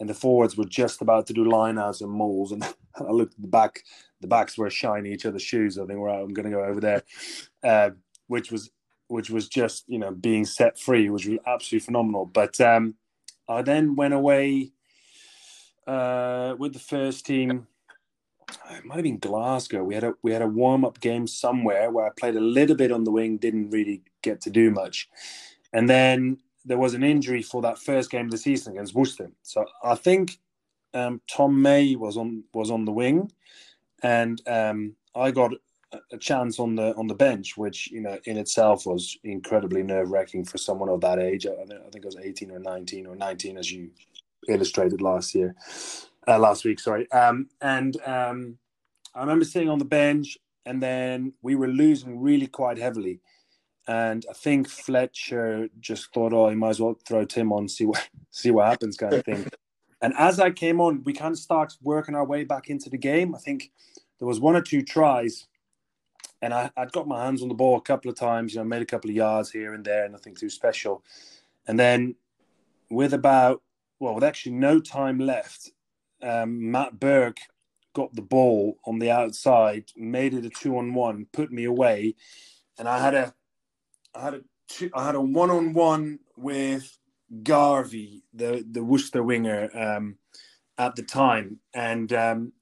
and 0.00 0.08
the 0.08 0.14
forwards 0.14 0.56
were 0.56 0.64
just 0.64 1.02
about 1.02 1.26
to 1.28 1.32
do 1.32 1.44
lineouts 1.44 2.00
and 2.00 2.10
mauls, 2.10 2.52
and 2.52 2.64
I 2.96 3.10
looked 3.10 3.34
at 3.34 3.42
the 3.42 3.48
back. 3.48 3.82
The 4.20 4.28
backs 4.28 4.56
were 4.56 4.70
shiny 4.70 5.12
each 5.12 5.26
other's 5.26 5.42
shoes. 5.42 5.78
I 5.78 5.84
think, 5.84 6.00
right, 6.00 6.20
I'm 6.20 6.32
going 6.32 6.50
to 6.50 6.56
go 6.56 6.64
over 6.64 6.80
there, 6.80 7.02
uh, 7.62 7.90
which 8.26 8.50
was 8.50 8.70
which 9.14 9.30
was 9.30 9.48
just 9.48 9.84
you 9.86 9.96
know 9.96 10.10
being 10.10 10.44
set 10.44 10.76
free, 10.76 11.08
which 11.08 11.24
was 11.24 11.38
absolutely 11.46 11.84
phenomenal. 11.84 12.26
But 12.26 12.60
um, 12.60 12.96
I 13.48 13.62
then 13.62 13.94
went 13.94 14.12
away 14.12 14.72
uh, 15.86 16.56
with 16.58 16.72
the 16.72 16.80
first 16.80 17.24
team. 17.24 17.68
It 18.72 18.84
might 18.84 18.96
have 18.96 19.04
been 19.04 19.18
Glasgow. 19.18 19.84
We 19.84 19.94
had 19.94 20.02
a 20.02 20.14
we 20.22 20.32
had 20.32 20.42
a 20.42 20.48
warm 20.48 20.84
up 20.84 20.98
game 20.98 21.28
somewhere 21.28 21.92
where 21.92 22.06
I 22.06 22.10
played 22.10 22.34
a 22.34 22.40
little 22.40 22.74
bit 22.74 22.90
on 22.90 23.04
the 23.04 23.12
wing, 23.12 23.36
didn't 23.36 23.70
really 23.70 24.02
get 24.20 24.40
to 24.42 24.50
do 24.50 24.72
much, 24.72 25.08
and 25.72 25.88
then 25.88 26.38
there 26.64 26.78
was 26.78 26.94
an 26.94 27.04
injury 27.04 27.42
for 27.42 27.62
that 27.62 27.78
first 27.78 28.10
game 28.10 28.24
of 28.24 28.32
the 28.32 28.38
season 28.38 28.72
against 28.72 28.96
Worcester. 28.96 29.30
So 29.42 29.64
I 29.84 29.94
think 29.94 30.40
um, 30.92 31.20
Tom 31.30 31.62
May 31.62 31.94
was 31.94 32.16
on 32.16 32.42
was 32.52 32.68
on 32.68 32.84
the 32.84 32.90
wing, 32.92 33.30
and 34.02 34.42
um, 34.48 34.96
I 35.14 35.30
got 35.30 35.52
a 36.12 36.18
chance 36.18 36.58
on 36.58 36.74
the 36.74 36.94
on 36.96 37.06
the 37.06 37.14
bench, 37.14 37.56
which 37.56 37.90
you 37.90 38.00
know 38.00 38.18
in 38.24 38.36
itself 38.36 38.86
was 38.86 39.16
incredibly 39.24 39.82
nerve 39.82 40.10
wracking 40.10 40.44
for 40.44 40.58
someone 40.58 40.88
of 40.88 41.00
that 41.00 41.18
age. 41.18 41.46
I, 41.46 41.64
think 41.90 42.04
I 42.04 42.06
was 42.06 42.16
eighteen 42.22 42.50
or 42.50 42.58
nineteen 42.58 43.06
or 43.06 43.16
nineteen, 43.16 43.56
as 43.58 43.70
you 43.70 43.90
illustrated 44.48 45.00
last 45.00 45.34
year, 45.34 45.54
uh, 46.28 46.38
last 46.38 46.64
week. 46.64 46.80
Sorry, 46.80 47.10
um, 47.12 47.48
and 47.60 47.96
um, 48.06 48.58
I 49.14 49.20
remember 49.20 49.44
sitting 49.44 49.68
on 49.68 49.78
the 49.78 49.84
bench, 49.84 50.38
and 50.66 50.82
then 50.82 51.32
we 51.42 51.54
were 51.54 51.68
losing 51.68 52.20
really 52.20 52.46
quite 52.46 52.78
heavily, 52.78 53.20
and 53.86 54.24
I 54.28 54.32
think 54.32 54.68
Fletcher 54.68 55.68
just 55.80 56.12
thought, 56.12 56.32
oh, 56.32 56.48
he 56.48 56.56
might 56.56 56.70
as 56.70 56.80
well 56.80 56.98
throw 57.06 57.24
Tim 57.24 57.52
on, 57.52 57.68
see 57.68 57.86
what 57.86 58.08
see 58.30 58.50
what 58.50 58.66
happens, 58.66 58.96
kind 58.96 59.14
of 59.14 59.24
thing. 59.24 59.46
and 60.02 60.14
as 60.18 60.40
I 60.40 60.50
came 60.50 60.80
on, 60.80 61.02
we 61.04 61.12
kind 61.12 61.32
of 61.32 61.38
started 61.38 61.78
working 61.82 62.14
our 62.14 62.24
way 62.24 62.44
back 62.44 62.68
into 62.68 62.90
the 62.90 62.98
game. 62.98 63.34
I 63.34 63.38
think 63.38 63.70
there 64.18 64.28
was 64.28 64.40
one 64.40 64.56
or 64.56 64.62
two 64.62 64.82
tries 64.82 65.46
and 66.44 66.52
I, 66.52 66.70
would 66.76 66.92
got 66.92 67.08
my 67.08 67.24
hands 67.24 67.42
on 67.42 67.48
the 67.48 67.54
ball 67.54 67.78
a 67.78 67.80
couple 67.80 68.10
of 68.10 68.18
times, 68.18 68.52
you 68.52 68.60
know, 68.60 68.64
made 68.64 68.82
a 68.82 68.86
couple 68.86 69.08
of 69.08 69.16
yards 69.16 69.50
here 69.50 69.72
and 69.72 69.82
there, 69.82 70.06
nothing 70.10 70.34
too 70.34 70.50
special. 70.50 71.02
And 71.66 71.80
then 71.80 72.16
with 72.90 73.14
about, 73.14 73.62
well, 73.98 74.14
with 74.14 74.24
actually 74.24 74.52
no 74.52 74.78
time 74.78 75.18
left, 75.18 75.72
um, 76.22 76.70
Matt 76.70 77.00
Burke 77.00 77.38
got 77.94 78.14
the 78.14 78.22
ball 78.22 78.76
on 78.84 78.98
the 78.98 79.10
outside, 79.10 79.90
made 79.96 80.34
it 80.34 80.44
a 80.44 80.50
two 80.50 80.76
on 80.76 80.92
one, 80.92 81.26
put 81.32 81.50
me 81.50 81.64
away, 81.64 82.14
and 82.78 82.86
I 82.86 82.98
had 82.98 83.14
a, 83.14 83.34
I 84.14 84.20
had 84.20 84.34
a, 84.34 84.40
two, 84.68 84.90
I 84.94 85.06
had 85.06 85.14
a 85.14 85.20
one 85.20 85.50
on 85.50 85.72
one 85.72 86.18
with 86.36 86.98
Garvey, 87.42 88.22
the 88.34 88.64
the 88.70 88.84
Worcester 88.84 89.22
winger, 89.22 89.70
um, 89.74 90.16
at 90.76 90.94
the 90.96 91.02
time, 91.02 91.60
and 91.72 92.12
um, 92.12 92.52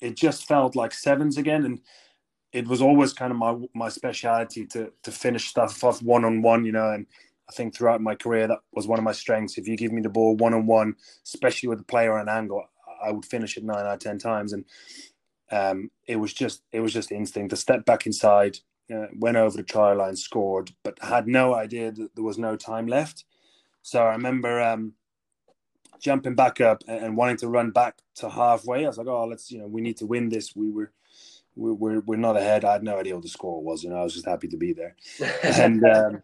it 0.00 0.16
just 0.16 0.46
felt 0.46 0.74
like 0.74 0.94
sevens 0.94 1.36
again, 1.36 1.64
and 1.64 1.80
it 2.52 2.66
was 2.66 2.80
always 2.80 3.12
kind 3.12 3.32
of 3.32 3.38
my 3.38 3.56
my 3.74 3.88
speciality 3.88 4.66
to 4.66 4.92
to 5.02 5.10
finish 5.10 5.48
stuff 5.48 5.82
off 5.84 6.02
one 6.02 6.24
on 6.24 6.42
one, 6.42 6.64
you 6.64 6.72
know, 6.72 6.90
and 6.90 7.06
I 7.48 7.52
think 7.52 7.74
throughout 7.74 8.00
my 8.00 8.14
career 8.14 8.48
that 8.48 8.60
was 8.72 8.86
one 8.86 8.98
of 8.98 9.04
my 9.04 9.12
strengths. 9.12 9.58
If 9.58 9.68
you 9.68 9.76
give 9.76 9.92
me 9.92 10.02
the 10.02 10.08
ball 10.08 10.36
one 10.36 10.54
on 10.54 10.66
one, 10.66 10.96
especially 11.24 11.68
with 11.68 11.78
the 11.78 11.84
player 11.84 12.12
on 12.14 12.28
an 12.28 12.28
angle, 12.28 12.64
I 13.04 13.12
would 13.12 13.24
finish 13.24 13.56
it 13.56 13.64
nine 13.64 13.86
out 13.86 13.94
of 13.94 13.98
ten 14.00 14.18
times, 14.18 14.52
and 14.52 14.64
um, 15.50 15.90
it 16.06 16.16
was 16.16 16.32
just 16.32 16.62
it 16.72 16.80
was 16.80 16.92
just 16.92 17.12
instinct 17.12 17.50
to 17.50 17.56
step 17.56 17.84
back 17.84 18.06
inside, 18.06 18.58
uh, 18.94 19.06
went 19.14 19.36
over 19.36 19.56
the 19.56 19.62
try 19.62 19.92
line, 19.92 20.16
scored, 20.16 20.72
but 20.82 20.98
had 21.02 21.26
no 21.28 21.54
idea 21.54 21.92
that 21.92 22.14
there 22.14 22.24
was 22.24 22.38
no 22.38 22.56
time 22.56 22.86
left. 22.86 23.24
So 23.82 24.02
I 24.02 24.12
remember 24.12 24.60
um, 24.60 24.94
jumping 26.00 26.34
back 26.34 26.60
up 26.60 26.82
and 26.88 27.16
wanting 27.16 27.36
to 27.38 27.48
run 27.48 27.70
back 27.70 27.98
to 28.16 28.28
halfway. 28.28 28.84
I 28.84 28.88
was 28.88 28.98
like, 28.98 29.06
oh, 29.06 29.26
let's 29.26 29.50
you 29.50 29.58
know 29.58 29.66
we 29.66 29.80
need 29.80 29.98
to 29.98 30.06
win 30.06 30.28
this. 30.28 30.56
We 30.56 30.70
were 30.70 30.92
we're, 31.56 32.00
we're 32.00 32.16
not 32.16 32.36
ahead. 32.36 32.64
I 32.64 32.74
had 32.74 32.82
no 32.82 32.98
idea 32.98 33.14
what 33.14 33.22
the 33.22 33.28
score 33.28 33.62
was. 33.62 33.82
You 33.82 33.90
know, 33.90 33.96
I 33.96 34.04
was 34.04 34.14
just 34.14 34.26
happy 34.26 34.48
to 34.48 34.56
be 34.56 34.72
there. 34.72 34.94
and 35.42 35.84
um, 35.84 36.22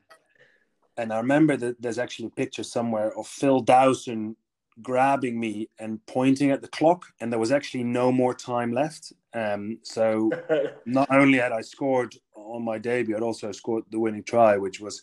and 0.97 1.12
I 1.12 1.17
remember 1.17 1.57
that 1.57 1.81
there's 1.81 1.99
actually 1.99 2.27
a 2.27 2.31
picture 2.31 2.62
somewhere 2.62 3.17
of 3.17 3.27
Phil 3.27 3.61
Dowson 3.61 4.37
grabbing 4.81 5.39
me 5.39 5.69
and 5.79 6.05
pointing 6.07 6.51
at 6.51 6.62
the 6.62 6.69
clock, 6.69 7.07
and 7.21 7.33
there 7.33 7.39
was 7.39 7.53
actually 7.53 7.85
no 7.85 8.12
more 8.12 8.35
time 8.35 8.73
left. 8.73 9.12
Um, 9.35 9.79
so 9.83 10.31
not 10.87 11.09
only 11.11 11.39
had 11.39 11.53
I 11.53 11.62
scored 11.62 12.15
on 12.35 12.62
my 12.65 12.79
debut, 12.79 13.17
I'd 13.17 13.23
also 13.23 13.53
scored 13.53 13.85
the 13.91 13.99
winning 13.99 14.25
try, 14.25 14.57
which 14.57 14.81
was 14.81 15.03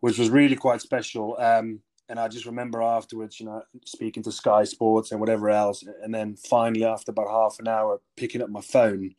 which 0.00 0.18
was 0.18 0.30
really 0.30 0.56
quite 0.56 0.80
special. 0.80 1.36
Um, 1.38 1.80
and 2.08 2.18
I 2.18 2.28
just 2.28 2.44
remember 2.44 2.82
afterwards, 2.82 3.38
you 3.40 3.46
know, 3.46 3.62
speaking 3.84 4.22
to 4.24 4.32
Sky 4.32 4.64
Sports 4.64 5.12
and 5.12 5.20
whatever 5.20 5.48
else, 5.48 5.84
and 6.02 6.14
then 6.14 6.36
finally 6.36 6.84
after 6.84 7.10
about 7.10 7.30
half 7.30 7.56
an 7.58 7.68
hour, 7.68 8.00
picking 8.16 8.42
up 8.42 8.50
my 8.50 8.60
phone 8.60 9.14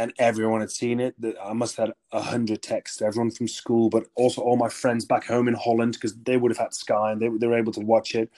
and 0.00 0.14
everyone 0.18 0.62
had 0.62 0.70
seen 0.70 0.98
it. 0.98 1.14
I 1.44 1.52
must 1.52 1.76
have 1.76 1.88
had 1.88 1.94
a 2.12 2.22
hundred 2.22 2.62
texts, 2.62 3.02
everyone 3.02 3.30
from 3.30 3.46
school, 3.46 3.90
but 3.90 4.06
also 4.14 4.40
all 4.40 4.56
my 4.56 4.70
friends 4.70 5.04
back 5.04 5.26
home 5.26 5.46
in 5.46 5.52
Holland 5.52 5.92
because 5.92 6.14
they 6.14 6.38
would 6.38 6.50
have 6.50 6.58
had 6.58 6.72
Sky 6.72 7.12
and 7.12 7.20
they, 7.20 7.28
they 7.28 7.46
were 7.46 7.58
able 7.58 7.72
to 7.74 7.80
watch 7.80 8.14
it. 8.14 8.30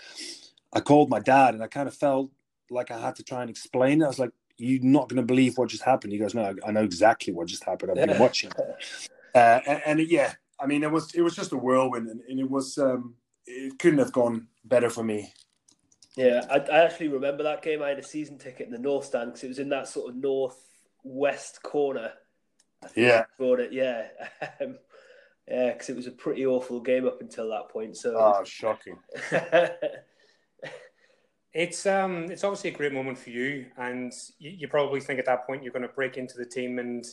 I 0.72 0.80
called 0.80 1.08
my 1.08 1.20
dad 1.20 1.54
and 1.54 1.62
I 1.62 1.68
kind 1.68 1.86
of 1.86 1.94
felt 1.94 2.32
like 2.68 2.90
I 2.90 2.98
had 2.98 3.14
to 3.16 3.22
try 3.22 3.42
and 3.42 3.50
explain 3.50 4.02
it. 4.02 4.06
I 4.06 4.08
was 4.08 4.18
like, 4.18 4.32
"You're 4.56 4.82
not 4.82 5.08
going 5.08 5.22
to 5.22 5.26
believe 5.26 5.56
what 5.56 5.68
just 5.68 5.84
happened." 5.84 6.12
He 6.12 6.18
goes, 6.18 6.34
"No, 6.34 6.52
I 6.66 6.72
know 6.72 6.82
exactly 6.82 7.32
what 7.32 7.46
just 7.46 7.62
happened. 7.62 7.92
I've 7.92 8.08
been 8.08 8.18
watching." 8.18 8.50
Uh, 9.34 9.60
and, 9.66 9.82
and, 9.86 10.10
yeah, 10.10 10.30
I 10.60 10.66
mean, 10.66 10.82
it 10.82 10.90
was 10.90 11.14
it 11.14 11.22
was 11.22 11.34
just 11.34 11.52
a 11.52 11.56
whirlwind, 11.56 12.06
and, 12.06 12.20
and 12.28 12.38
it 12.38 12.50
was 12.50 12.76
um, 12.76 13.14
it 13.46 13.78
couldn't 13.78 13.98
have 13.98 14.12
gone 14.12 14.46
better 14.66 14.90
for 14.90 15.02
me. 15.02 15.32
Yeah, 16.18 16.42
I, 16.50 16.58
I 16.58 16.84
actually 16.84 17.08
remember 17.08 17.42
that 17.44 17.62
game. 17.62 17.82
I 17.82 17.88
had 17.88 17.98
a 17.98 18.02
season 18.02 18.36
ticket 18.36 18.66
in 18.66 18.72
the 18.72 18.78
north 18.78 19.06
stand 19.06 19.30
because 19.32 19.44
it 19.44 19.48
was 19.48 19.58
in 19.58 19.70
that 19.70 19.88
sort 19.88 20.10
of 20.10 20.16
northwest 21.04 21.62
corner. 21.62 22.12
yeah, 22.94 23.24
Brought 23.38 23.60
it, 23.60 23.72
yeah, 23.72 24.08
um, 24.60 24.78
yeah, 25.48 25.72
because 25.72 25.88
it 25.88 25.96
was 25.96 26.06
a 26.06 26.12
pretty 26.12 26.46
awful 26.46 26.80
game 26.80 27.06
up 27.06 27.20
until 27.20 27.48
that 27.50 27.68
point. 27.68 27.96
So, 27.96 28.14
oh, 28.16 28.44
shocking. 28.44 28.98
It's 31.54 31.84
um, 31.84 32.30
it's 32.30 32.44
obviously 32.44 32.70
a 32.70 32.72
great 32.72 32.94
moment 32.94 33.18
for 33.18 33.28
you, 33.28 33.66
and 33.76 34.10
you, 34.38 34.52
you 34.52 34.68
probably 34.68 35.00
think 35.00 35.18
at 35.18 35.26
that 35.26 35.46
point 35.46 35.62
you're 35.62 35.72
going 35.72 35.86
to 35.86 35.88
break 35.88 36.16
into 36.16 36.38
the 36.38 36.46
team 36.46 36.78
and 36.78 37.04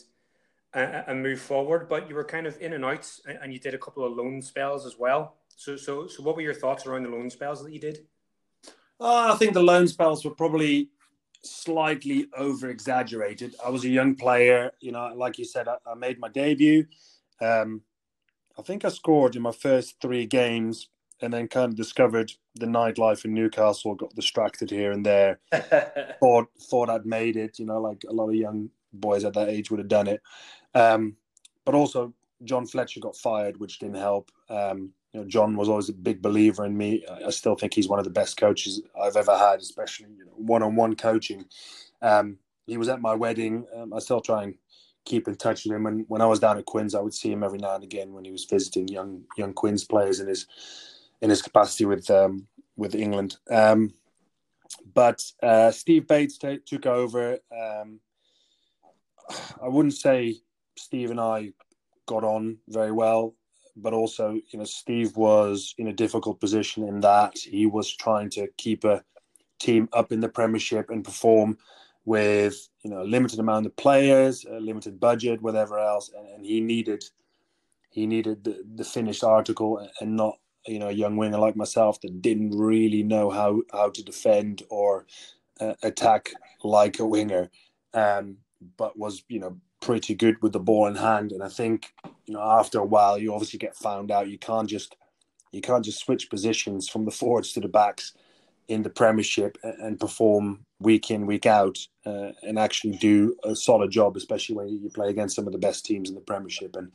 uh, 0.72 1.02
and 1.06 1.22
move 1.22 1.40
forward. 1.40 1.90
But 1.90 2.08
you 2.08 2.14
were 2.14 2.24
kind 2.24 2.46
of 2.46 2.58
in 2.58 2.72
and 2.72 2.82
out, 2.82 3.06
and 3.26 3.52
you 3.52 3.58
did 3.58 3.74
a 3.74 3.78
couple 3.78 4.02
of 4.02 4.14
loan 4.14 4.40
spells 4.40 4.86
as 4.86 4.96
well. 4.98 5.36
So, 5.56 5.76
so, 5.76 6.06
so, 6.06 6.22
what 6.22 6.36
were 6.36 6.42
your 6.42 6.54
thoughts 6.54 6.86
around 6.86 7.02
the 7.02 7.10
loan 7.10 7.28
spells 7.28 7.62
that 7.62 7.70
you 7.70 7.80
did? 7.80 8.06
Oh, 8.98 9.34
I 9.34 9.36
think 9.36 9.52
the 9.52 9.62
loan 9.62 9.86
spells 9.86 10.24
were 10.24 10.30
probably 10.30 10.88
slightly 11.42 12.28
over 12.36 12.68
exaggerated. 12.68 13.54
I 13.64 13.70
was 13.70 13.84
a 13.84 13.88
young 13.88 14.14
player, 14.14 14.70
you 14.80 14.92
know, 14.92 15.12
like 15.14 15.38
you 15.38 15.44
said, 15.44 15.68
I, 15.68 15.76
I 15.86 15.94
made 15.94 16.18
my 16.18 16.28
debut. 16.28 16.86
Um, 17.40 17.82
I 18.58 18.62
think 18.62 18.84
I 18.84 18.88
scored 18.90 19.36
in 19.36 19.42
my 19.42 19.52
first 19.52 20.00
three 20.00 20.26
games 20.26 20.88
and 21.22 21.32
then 21.32 21.48
kind 21.48 21.70
of 21.70 21.76
discovered 21.76 22.32
the 22.56 22.66
nightlife 22.66 23.24
in 23.24 23.34
Newcastle, 23.34 23.94
got 23.94 24.14
distracted 24.14 24.70
here 24.70 24.92
and 24.92 25.04
there. 25.04 25.40
thought 26.20 26.48
thought 26.68 26.90
I'd 26.90 27.06
made 27.06 27.36
it, 27.36 27.58
you 27.58 27.66
know, 27.66 27.80
like 27.80 28.04
a 28.08 28.12
lot 28.12 28.28
of 28.28 28.34
young 28.34 28.70
boys 28.92 29.24
at 29.24 29.34
that 29.34 29.48
age 29.48 29.70
would 29.70 29.80
have 29.80 29.88
done 29.88 30.08
it. 30.08 30.22
Um, 30.74 31.16
but 31.64 31.74
also 31.74 32.14
John 32.44 32.66
Fletcher 32.66 33.00
got 33.00 33.16
fired, 33.16 33.58
which 33.58 33.78
didn't 33.78 33.96
help. 33.96 34.30
Um, 34.48 34.92
you 35.12 35.20
know, 35.20 35.26
John 35.26 35.56
was 35.56 35.68
always 35.68 35.88
a 35.88 35.94
big 35.94 36.22
believer 36.22 36.64
in 36.64 36.76
me. 36.76 37.04
I 37.24 37.30
still 37.30 37.56
think 37.56 37.74
he's 37.74 37.88
one 37.88 37.98
of 37.98 38.04
the 38.04 38.10
best 38.10 38.36
coaches 38.36 38.80
I've 39.00 39.16
ever 39.16 39.36
had, 39.36 39.60
especially 39.60 40.06
you 40.16 40.24
know, 40.24 40.32
one-on-one 40.36 40.96
coaching. 40.96 41.46
Um, 42.00 42.38
he 42.66 42.76
was 42.76 42.88
at 42.88 43.00
my 43.00 43.14
wedding. 43.14 43.66
Um, 43.74 43.92
I 43.92 43.98
still 43.98 44.20
try 44.20 44.44
and 44.44 44.54
keep 45.04 45.26
in 45.26 45.34
touch 45.34 45.64
with 45.64 45.74
him. 45.74 45.86
And 45.86 46.04
when 46.08 46.20
I 46.20 46.26
was 46.26 46.38
down 46.38 46.58
at 46.58 46.66
Quins, 46.66 46.94
I 46.94 47.00
would 47.00 47.14
see 47.14 47.32
him 47.32 47.42
every 47.42 47.58
now 47.58 47.74
and 47.74 47.84
again 47.84 48.12
when 48.12 48.24
he 48.24 48.30
was 48.30 48.44
visiting 48.44 48.86
young 48.88 49.24
young 49.36 49.52
Quins 49.52 49.84
players 49.84 50.20
in 50.20 50.28
his 50.28 50.46
in 51.20 51.30
his 51.30 51.42
capacity 51.42 51.84
with 51.84 52.08
um, 52.10 52.46
with 52.76 52.94
England. 52.94 53.36
Um, 53.50 53.92
but 54.94 55.20
uh, 55.42 55.72
Steve 55.72 56.06
Bates 56.06 56.38
t- 56.38 56.60
took 56.64 56.86
over. 56.86 57.38
Um, 57.52 58.00
I 59.62 59.68
wouldn't 59.68 59.94
say 59.94 60.36
Steve 60.76 61.10
and 61.10 61.20
I 61.20 61.52
got 62.06 62.24
on 62.24 62.58
very 62.68 62.92
well, 62.92 63.34
but 63.76 63.92
also 63.92 64.32
you 64.32 64.58
know 64.58 64.64
Steve 64.64 65.16
was 65.16 65.74
in 65.78 65.88
a 65.88 65.92
difficult 65.92 66.40
position 66.40 66.86
in 66.86 67.00
that 67.00 67.38
he 67.38 67.66
was 67.66 67.94
trying 67.94 68.30
to 68.30 68.48
keep 68.56 68.84
a 68.84 69.02
team 69.58 69.88
up 69.92 70.12
in 70.12 70.20
the 70.20 70.28
Premiership 70.28 70.90
and 70.90 71.04
perform 71.04 71.58
with 72.04 72.68
you 72.82 72.90
know 72.90 73.02
a 73.02 73.04
limited 73.04 73.38
amount 73.38 73.66
of 73.66 73.76
players, 73.76 74.44
a 74.44 74.58
limited 74.58 74.98
budget, 74.98 75.42
whatever 75.42 75.78
else, 75.78 76.10
and, 76.16 76.26
and 76.28 76.44
he 76.44 76.60
needed 76.60 77.04
he 77.90 78.06
needed 78.06 78.44
the, 78.44 78.62
the 78.76 78.84
finished 78.84 79.24
article 79.24 79.86
and 80.00 80.16
not 80.16 80.38
you 80.66 80.78
know 80.78 80.88
a 80.88 80.92
young 80.92 81.16
winger 81.16 81.38
like 81.38 81.56
myself 81.56 82.00
that 82.00 82.22
didn't 82.22 82.50
really 82.56 83.02
know 83.02 83.30
how 83.30 83.62
how 83.72 83.90
to 83.90 84.02
defend 84.02 84.62
or 84.70 85.06
uh, 85.60 85.74
attack 85.82 86.30
like 86.64 86.98
a 86.98 87.06
winger, 87.06 87.50
um, 87.94 88.36
but 88.76 88.98
was 88.98 89.22
you 89.28 89.40
know 89.40 89.56
pretty 89.80 90.14
good 90.14 90.40
with 90.42 90.52
the 90.52 90.60
ball 90.60 90.86
in 90.86 90.96
hand. 90.96 91.32
And 91.32 91.42
I 91.42 91.48
think 91.48 91.92
you 92.26 92.34
know 92.34 92.42
after 92.42 92.78
a 92.78 92.84
while 92.84 93.18
you 93.18 93.32
obviously 93.32 93.58
get 93.58 93.76
found 93.76 94.10
out. 94.10 94.28
You 94.28 94.38
can't 94.38 94.68
just 94.68 94.96
you 95.52 95.60
can't 95.60 95.84
just 95.84 96.00
switch 96.00 96.30
positions 96.30 96.88
from 96.88 97.04
the 97.04 97.10
forwards 97.10 97.52
to 97.52 97.60
the 97.60 97.68
backs 97.68 98.12
in 98.68 98.82
the 98.82 98.90
Premiership 98.90 99.58
and 99.62 99.98
perform 99.98 100.64
week 100.78 101.10
in 101.10 101.26
week 101.26 101.44
out 101.44 101.76
uh, 102.06 102.30
and 102.42 102.56
actually 102.58 102.96
do 102.98 103.36
a 103.42 103.56
solid 103.56 103.90
job, 103.90 104.16
especially 104.16 104.54
when 104.54 104.68
you 104.68 104.88
play 104.90 105.10
against 105.10 105.34
some 105.34 105.46
of 105.46 105.52
the 105.52 105.58
best 105.58 105.84
teams 105.84 106.08
in 106.08 106.14
the 106.14 106.20
Premiership. 106.20 106.76
And 106.76 106.92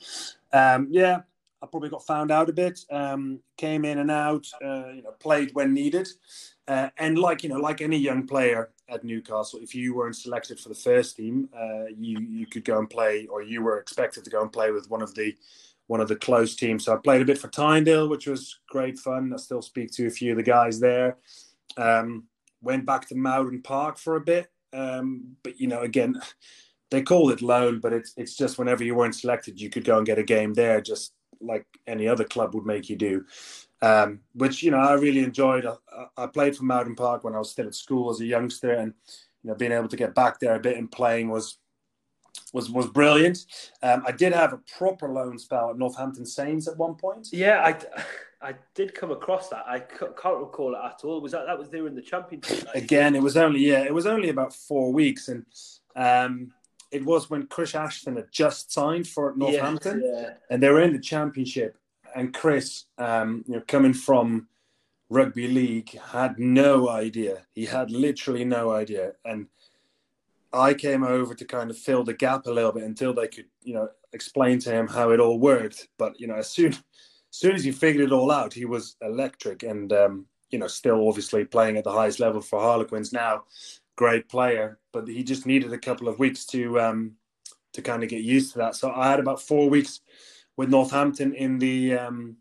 um, 0.54 0.88
yeah, 0.90 1.22
I 1.62 1.68
probably 1.68 1.90
got 1.90 2.06
found 2.06 2.32
out 2.32 2.50
a 2.50 2.54
bit. 2.54 2.80
Um, 2.92 3.40
came 3.58 3.86
in 3.86 4.00
and 4.00 4.12
out, 4.12 4.46
uh, 4.64 4.90
you 4.90 5.02
know, 5.02 5.12
played 5.20 5.54
when 5.54 5.74
needed, 5.74 6.08
uh, 6.68 6.90
and 6.98 7.18
like 7.18 7.44
you 7.44 7.50
know, 7.50 7.60
like 7.60 7.82
any 7.82 7.98
young 7.98 8.28
player 8.28 8.72
at 8.90 9.04
Newcastle, 9.04 9.60
if 9.62 9.74
you 9.74 9.96
weren't 9.96 10.16
selected 10.16 10.60
for 10.60 10.70
the 10.70 10.76
first 10.76 11.18
team, 11.18 11.50
uh, 11.58 11.86
you 11.98 12.20
you 12.20 12.46
could 12.46 12.66
go 12.66 12.80
and 12.80 12.90
play, 12.90 13.28
or 13.28 13.42
you 13.42 13.62
were 13.62 13.80
expected 13.80 14.24
to 14.24 14.30
go 14.30 14.42
and 14.42 14.52
play 14.52 14.72
with 14.72 14.90
one 14.90 15.02
of 15.02 15.16
the 15.16 15.36
one 15.88 16.02
of 16.02 16.08
the 16.08 16.16
close 16.16 16.56
teams. 16.56 16.86
So 16.86 16.94
I 16.94 16.98
played 16.98 17.22
a 17.22 17.26
bit 17.26 17.38
for 17.38 17.48
Tynedale, 17.48 18.10
which 18.10 18.28
was 18.28 18.60
great 18.70 18.98
fun. 19.00 19.32
I 19.34 19.38
still 19.38 19.62
speak 19.62 19.92
to 19.92 20.08
a 20.08 20.12
few 20.12 20.32
of 20.32 20.38
the 20.38 20.44
guys 20.44 20.80
there. 20.80 21.18
Um, 21.78 22.24
went 22.62 22.86
back 22.86 23.08
to 23.10 23.16
Mowden 23.16 23.62
Park 23.62 23.98
for 23.98 24.16
a 24.16 24.22
bit, 24.22 24.48
um, 24.74 25.36
but 25.44 25.60
you 25.60 25.68
know, 25.68 25.82
again, 25.82 26.20
they 26.92 27.02
call 27.02 27.32
it 27.32 27.42
loan, 27.42 27.80
but 27.80 27.94
it's 27.94 28.14
it's 28.18 28.36
just 28.36 28.58
whenever 28.58 28.84
you 28.84 28.96
weren't 28.96 29.16
selected, 29.16 29.60
you 29.60 29.70
could 29.70 29.84
go 29.84 29.98
and 29.98 30.06
get 30.06 30.20
a 30.20 30.24
game 30.24 30.54
there. 30.54 30.82
Just 30.82 31.14
like 31.42 31.66
any 31.88 32.08
other 32.08 32.24
club 32.24 32.54
would 32.54 32.66
make 32.66 32.90
you 32.90 32.96
do. 32.96 33.26
Um, 33.82 34.22
which 34.34 34.64
you 34.64 34.72
know 34.72 34.78
I 34.78 34.94
really 34.94 35.24
enjoyed. 35.24 35.66
I, 35.66 35.76
I, 36.18 36.28
played 36.28 36.56
for 36.56 36.64
Mowden 36.64 36.96
Park 36.96 37.24
when 37.24 37.36
I 37.36 37.40
was 37.40 37.52
still 37.52 37.68
at 37.68 37.76
school 37.76 38.10
as 38.10 38.22
a 38.22 38.26
youngster, 38.26 38.72
and 38.72 38.94
you 39.44 39.50
know 39.50 39.56
being 39.56 39.72
able 39.72 39.90
to 39.90 39.98
get 39.98 40.16
back 40.16 40.40
there 40.40 40.56
a 40.56 40.60
bit 40.60 40.78
and 40.78 40.92
playing 40.92 41.30
was 41.30 41.58
was 42.54 42.70
was 42.70 42.88
brilliant. 42.88 43.46
Um, 43.84 44.04
I 44.08 44.12
did 44.12 44.34
have 44.34 44.54
a 44.54 44.62
proper 44.78 45.10
loan 45.10 45.38
spell 45.38 45.70
at 45.70 45.78
Northampton 45.78 46.26
Saints 46.26 46.68
at 46.68 46.78
one 46.78 46.96
point. 46.96 47.28
Yeah, 47.32 47.62
I, 47.62 48.50
I 48.50 48.56
did 48.74 48.96
come 48.96 49.12
across 49.12 49.50
that. 49.50 49.66
I 49.68 49.80
can't 49.80 50.40
recall 50.40 50.74
it 50.74 50.80
at 50.84 51.02
all. 51.04 51.22
Was 51.22 51.34
that 51.34 51.46
that 51.46 51.60
was 51.60 51.70
there 51.70 51.88
in 51.88 51.96
the 51.96 52.02
championship? 52.02 52.68
Again, 52.74 53.16
it 53.16 53.22
was 53.22 53.38
only 53.38 53.60
yeah, 53.60 53.84
it 53.84 53.94
was 53.94 54.06
only 54.06 54.30
about 54.30 54.54
four 54.54 54.92
weeks, 54.92 55.28
and 55.28 55.46
um, 55.96 56.54
it 56.92 57.06
was 57.06 57.30
when 57.30 57.48
Chris 57.48 57.76
Ashton 57.76 58.16
had 58.16 58.32
just 58.32 58.72
signed 58.72 59.08
for 59.08 59.34
Northampton, 59.36 60.02
yeah, 60.04 60.22
yeah. 60.22 60.34
and 60.50 60.62
they 60.62 60.70
were 60.70 60.82
in 60.82 60.94
the 60.94 61.00
championship. 61.00 61.78
And 62.16 62.34
Chris, 62.34 62.86
um, 62.98 63.44
you 63.48 63.56
know, 63.56 63.64
coming 63.68 63.94
from 63.94 64.48
rugby 65.10 65.48
league, 65.48 66.00
had 66.00 66.40
no 66.40 66.90
idea. 66.90 67.46
He 67.54 67.66
had 67.66 67.92
literally 67.92 68.46
no 68.46 68.72
idea, 68.72 69.14
and 69.26 69.48
I 70.54 70.74
came 70.74 71.04
over 71.04 71.36
to 71.36 71.46
kind 71.46 71.70
of 71.70 71.78
fill 71.78 72.04
the 72.04 72.14
gap 72.14 72.46
a 72.46 72.52
little 72.52 72.72
bit 72.72 72.84
until 72.84 73.14
they 73.14 73.28
could, 73.28 73.48
you 73.62 73.74
know, 73.74 73.90
explain 74.14 74.60
to 74.60 74.72
him 74.72 74.88
how 74.88 75.12
it 75.12 75.20
all 75.20 75.40
worked. 75.40 75.90
But 75.98 76.20
you 76.20 76.28
know, 76.28 76.36
as 76.36 76.50
soon 76.50 76.72
as 76.72 76.84
soon 77.32 77.56
as 77.56 77.64
he 77.64 77.72
figured 77.72 78.06
it 78.06 78.14
all 78.14 78.32
out, 78.32 78.54
he 78.54 78.66
was 78.66 78.96
electric, 79.02 79.64
and 79.64 79.92
um, 79.92 80.26
you 80.52 80.60
know, 80.60 80.68
still 80.68 81.08
obviously 81.08 81.44
playing 81.44 81.78
at 81.78 81.84
the 81.84 81.92
highest 81.92 82.20
level 82.20 82.42
for 82.42 82.60
Harlequins 82.60 83.12
now 83.12 83.44
great 83.96 84.30
player, 84.30 84.80
but 84.92 85.08
he 85.08 85.24
just 85.24 85.46
needed 85.46 85.74
a 85.74 85.78
couple 85.78 86.08
of 86.08 86.20
weeks 86.20 86.46
to 86.48 86.80
um, 86.80 87.14
to 87.74 87.82
kind 87.82 88.04
of 88.04 88.10
get 88.10 88.22
used 88.22 88.54
to 88.54 88.60
that. 88.60 88.76
So 88.76 88.92
I 88.92 89.10
had 89.10 89.20
about 89.20 89.42
four 89.42 89.70
weeks 89.70 90.02
with 90.58 90.70
Northampton 90.70 91.34
in 91.34 91.60
the 91.60 91.96
um, 91.96 92.38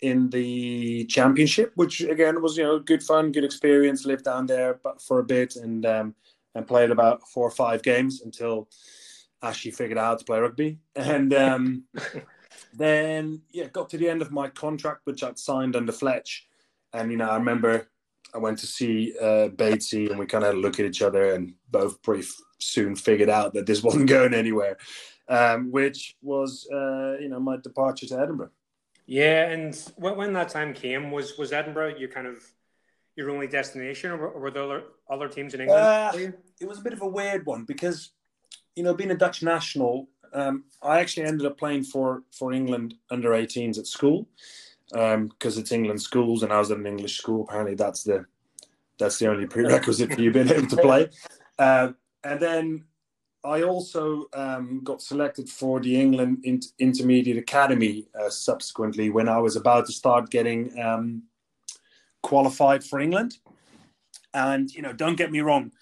in 0.00 0.28
the 0.30 1.04
championship, 1.06 1.72
which 1.76 2.00
again 2.02 2.42
was 2.42 2.56
you 2.56 2.64
know 2.64 2.78
good 2.78 3.02
fun, 3.02 3.32
good 3.32 3.44
experience. 3.44 4.04
Lived 4.04 4.24
down 4.24 4.46
there 4.46 4.80
but 4.82 5.00
for 5.00 5.20
a 5.20 5.24
bit 5.24 5.56
and 5.56 5.86
um, 5.86 6.14
and 6.54 6.66
played 6.66 6.90
about 6.90 7.26
four 7.28 7.46
or 7.46 7.50
five 7.50 7.82
games 7.82 8.22
until 8.22 8.68
Ashley 9.42 9.70
figured 9.70 9.98
out 9.98 10.04
how 10.04 10.16
to 10.16 10.24
play 10.24 10.38
rugby. 10.38 10.78
And 10.96 11.32
um, 11.34 11.84
then 12.74 13.42
yeah, 13.50 13.68
got 13.68 13.88
to 13.90 13.98
the 13.98 14.08
end 14.08 14.22
of 14.22 14.32
my 14.32 14.48
contract, 14.48 15.02
which 15.04 15.22
I'd 15.22 15.38
signed 15.38 15.76
under 15.76 15.92
Fletch. 15.92 16.46
And 16.92 17.10
you 17.10 17.16
know, 17.16 17.28
I 17.28 17.36
remember 17.36 17.88
I 18.34 18.38
went 18.38 18.58
to 18.58 18.66
see 18.66 19.14
uh, 19.20 19.48
Batesy, 19.48 20.10
and 20.10 20.18
we 20.18 20.26
kind 20.26 20.44
of 20.44 20.56
look 20.56 20.80
at 20.80 20.86
each 20.86 21.02
other, 21.02 21.34
and 21.34 21.54
both 21.70 22.02
pretty 22.02 22.26
soon 22.58 22.96
figured 22.96 23.30
out 23.30 23.54
that 23.54 23.66
this 23.66 23.82
wasn't 23.84 24.08
going 24.08 24.34
anywhere, 24.34 24.76
um, 25.28 25.70
which 25.70 26.16
was 26.20 26.68
uh, 26.72 27.16
you 27.20 27.28
know 27.28 27.40
my 27.40 27.56
departure 27.56 28.06
to 28.06 28.18
Edinburgh. 28.18 28.50
Yeah, 29.06 29.50
and 29.50 29.76
when, 29.96 30.16
when 30.16 30.32
that 30.32 30.48
time 30.48 30.74
came, 30.74 31.10
was 31.10 31.38
was 31.38 31.52
Edinburgh 31.52 31.96
you 31.98 32.08
kind 32.08 32.26
of 32.26 32.42
your 33.16 33.30
only 33.30 33.46
destination, 33.46 34.10
or 34.10 34.38
were 34.38 34.50
there 34.50 34.64
other, 34.64 34.82
other 35.08 35.28
teams 35.28 35.54
in 35.54 35.60
England? 35.60 35.80
Uh, 35.80 36.12
it 36.60 36.68
was 36.68 36.78
a 36.78 36.82
bit 36.82 36.92
of 36.92 37.02
a 37.02 37.06
weird 37.06 37.46
one 37.46 37.64
because 37.64 38.10
you 38.74 38.82
know 38.82 38.94
being 38.94 39.12
a 39.12 39.16
Dutch 39.16 39.42
national, 39.42 40.08
um, 40.32 40.64
I 40.82 40.98
actually 40.98 41.26
ended 41.26 41.46
up 41.46 41.56
playing 41.56 41.84
for 41.84 42.24
for 42.32 42.52
England 42.52 42.94
under 43.10 43.30
18s 43.30 43.78
at 43.78 43.86
school 43.86 44.26
because 44.94 45.56
um, 45.56 45.60
it's 45.60 45.72
England 45.72 46.00
schools, 46.00 46.44
and 46.44 46.52
I 46.52 46.58
was 46.58 46.70
at 46.70 46.78
an 46.78 46.86
English 46.86 47.18
school. 47.18 47.42
Apparently, 47.42 47.74
that's 47.74 48.04
the 48.04 48.24
that's 48.98 49.18
the 49.18 49.28
only 49.28 49.46
prerequisite 49.46 50.12
for 50.14 50.20
you 50.20 50.30
being 50.30 50.48
able 50.48 50.68
to 50.68 50.76
play. 50.76 51.08
Uh, 51.58 51.88
and 52.22 52.40
then 52.40 52.84
I 53.42 53.62
also 53.62 54.26
um, 54.32 54.82
got 54.84 55.02
selected 55.02 55.48
for 55.48 55.80
the 55.80 56.00
England 56.00 56.38
Inter- 56.44 56.70
Intermediate 56.78 57.36
Academy 57.36 58.06
uh, 58.18 58.30
subsequently 58.30 59.10
when 59.10 59.28
I 59.28 59.38
was 59.38 59.56
about 59.56 59.86
to 59.86 59.92
start 59.92 60.30
getting 60.30 60.80
um, 60.80 61.24
qualified 62.22 62.84
for 62.84 63.00
England. 63.00 63.38
And 64.32 64.72
you 64.72 64.82
know, 64.82 64.92
don't 64.92 65.16
get 65.16 65.32
me 65.32 65.40
wrong, 65.40 65.72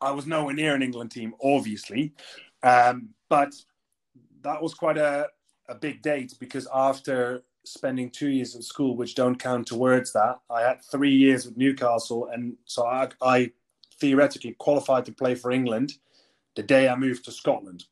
I 0.00 0.12
was 0.12 0.26
nowhere 0.26 0.54
near 0.54 0.74
an 0.74 0.82
England 0.82 1.10
team, 1.10 1.34
obviously, 1.42 2.12
um, 2.62 3.10
but 3.28 3.52
that 4.42 4.62
was 4.62 4.74
quite 4.74 4.98
a, 4.98 5.28
a 5.68 5.74
big 5.74 6.02
date 6.02 6.34
because 6.38 6.68
after 6.72 7.42
spending 7.64 8.10
two 8.10 8.28
years 8.28 8.54
at 8.54 8.62
school, 8.62 8.96
which 8.96 9.14
don't 9.14 9.36
count 9.36 9.66
towards 9.66 10.12
that. 10.12 10.38
I 10.50 10.62
had 10.62 10.82
three 10.82 11.14
years 11.14 11.46
with 11.46 11.56
Newcastle, 11.56 12.28
and 12.32 12.56
so 12.64 12.86
I, 12.86 13.08
I 13.20 13.52
theoretically 13.98 14.54
qualified 14.58 15.04
to 15.06 15.12
play 15.12 15.34
for 15.34 15.50
England 15.50 15.94
the 16.54 16.62
day 16.62 16.88
I 16.88 16.96
moved 16.96 17.24
to 17.24 17.32
Scotland, 17.32 17.84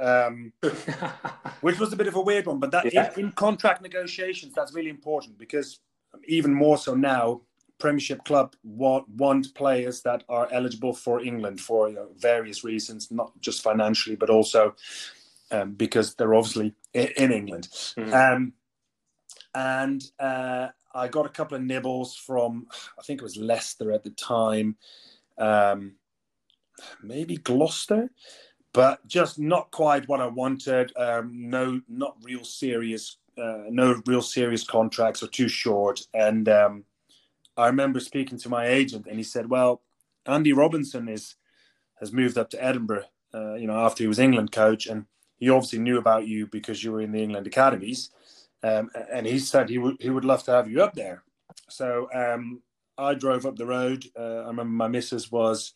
um, 0.00 0.52
which 1.60 1.78
was 1.78 1.92
a 1.92 1.96
bit 1.96 2.06
of 2.06 2.16
a 2.16 2.20
weird 2.20 2.46
one. 2.46 2.58
But 2.58 2.70
that 2.70 2.92
yeah. 2.92 3.12
in, 3.16 3.26
in, 3.26 3.32
contract 3.32 3.82
negotiations, 3.82 4.54
that's 4.54 4.74
really 4.74 4.90
important 4.90 5.38
because 5.38 5.80
even 6.26 6.54
more 6.54 6.78
so 6.78 6.94
now, 6.94 7.42
Premiership 7.78 8.24
club 8.24 8.56
want, 8.64 9.06
want 9.08 9.54
players 9.54 10.00
that 10.02 10.24
are 10.30 10.48
eligible 10.50 10.94
for 10.94 11.20
England 11.20 11.60
for 11.60 11.90
you 11.90 11.96
know, 11.96 12.08
various 12.16 12.64
reasons, 12.64 13.10
not 13.10 13.38
just 13.40 13.62
financially, 13.62 14.16
but 14.16 14.30
also 14.30 14.74
um, 15.50 15.72
because 15.72 16.14
they're 16.14 16.34
obviously 16.34 16.74
in, 16.94 17.08
in 17.18 17.32
England. 17.32 17.68
Mm-hmm. 17.70 18.14
Um, 18.14 18.52
and 19.56 20.04
uh, 20.20 20.68
I 20.94 21.08
got 21.08 21.24
a 21.24 21.30
couple 21.30 21.56
of 21.56 21.62
nibbles 21.62 22.14
from, 22.14 22.66
I 22.98 23.02
think 23.02 23.20
it 23.20 23.24
was 23.24 23.38
Leicester 23.38 23.90
at 23.90 24.04
the 24.04 24.10
time, 24.10 24.76
um, 25.38 25.94
maybe 27.02 27.38
Gloucester, 27.38 28.10
but 28.74 29.06
just 29.06 29.38
not 29.38 29.70
quite 29.70 30.08
what 30.08 30.20
I 30.20 30.26
wanted. 30.26 30.92
Um, 30.94 31.48
no, 31.48 31.80
not 31.88 32.18
real 32.22 32.44
serious, 32.44 33.16
uh, 33.38 33.64
no 33.70 34.02
real 34.04 34.20
serious 34.20 34.62
contracts 34.62 35.22
or 35.22 35.28
too 35.28 35.48
short. 35.48 36.02
And 36.12 36.50
um, 36.50 36.84
I 37.56 37.68
remember 37.68 37.98
speaking 37.98 38.36
to 38.40 38.50
my 38.50 38.66
agent, 38.66 39.06
and 39.06 39.16
he 39.16 39.24
said, 39.24 39.48
"Well, 39.48 39.80
Andy 40.26 40.52
Robinson 40.52 41.08
is 41.08 41.36
has 41.98 42.12
moved 42.12 42.36
up 42.36 42.50
to 42.50 42.62
Edinburgh. 42.62 43.06
Uh, 43.32 43.54
you 43.54 43.66
know, 43.66 43.78
after 43.78 44.04
he 44.04 44.08
was 44.08 44.18
England 44.18 44.52
coach, 44.52 44.86
and 44.86 45.06
he 45.38 45.48
obviously 45.48 45.78
knew 45.78 45.96
about 45.96 46.26
you 46.26 46.46
because 46.46 46.84
you 46.84 46.92
were 46.92 47.00
in 47.00 47.12
the 47.12 47.22
England 47.22 47.46
academies." 47.46 48.10
Um, 48.62 48.90
and 49.12 49.26
he 49.26 49.38
said 49.38 49.68
he 49.68 49.78
would 49.78 49.96
he 50.00 50.10
would 50.10 50.24
love 50.24 50.42
to 50.44 50.52
have 50.52 50.70
you 50.70 50.82
up 50.82 50.94
there. 50.94 51.22
So 51.68 52.08
um, 52.14 52.62
I 52.98 53.14
drove 53.14 53.46
up 53.46 53.56
the 53.56 53.66
road. 53.66 54.04
Uh, 54.18 54.42
I 54.44 54.46
remember 54.48 54.64
my 54.64 54.88
missus 54.88 55.30
was 55.30 55.74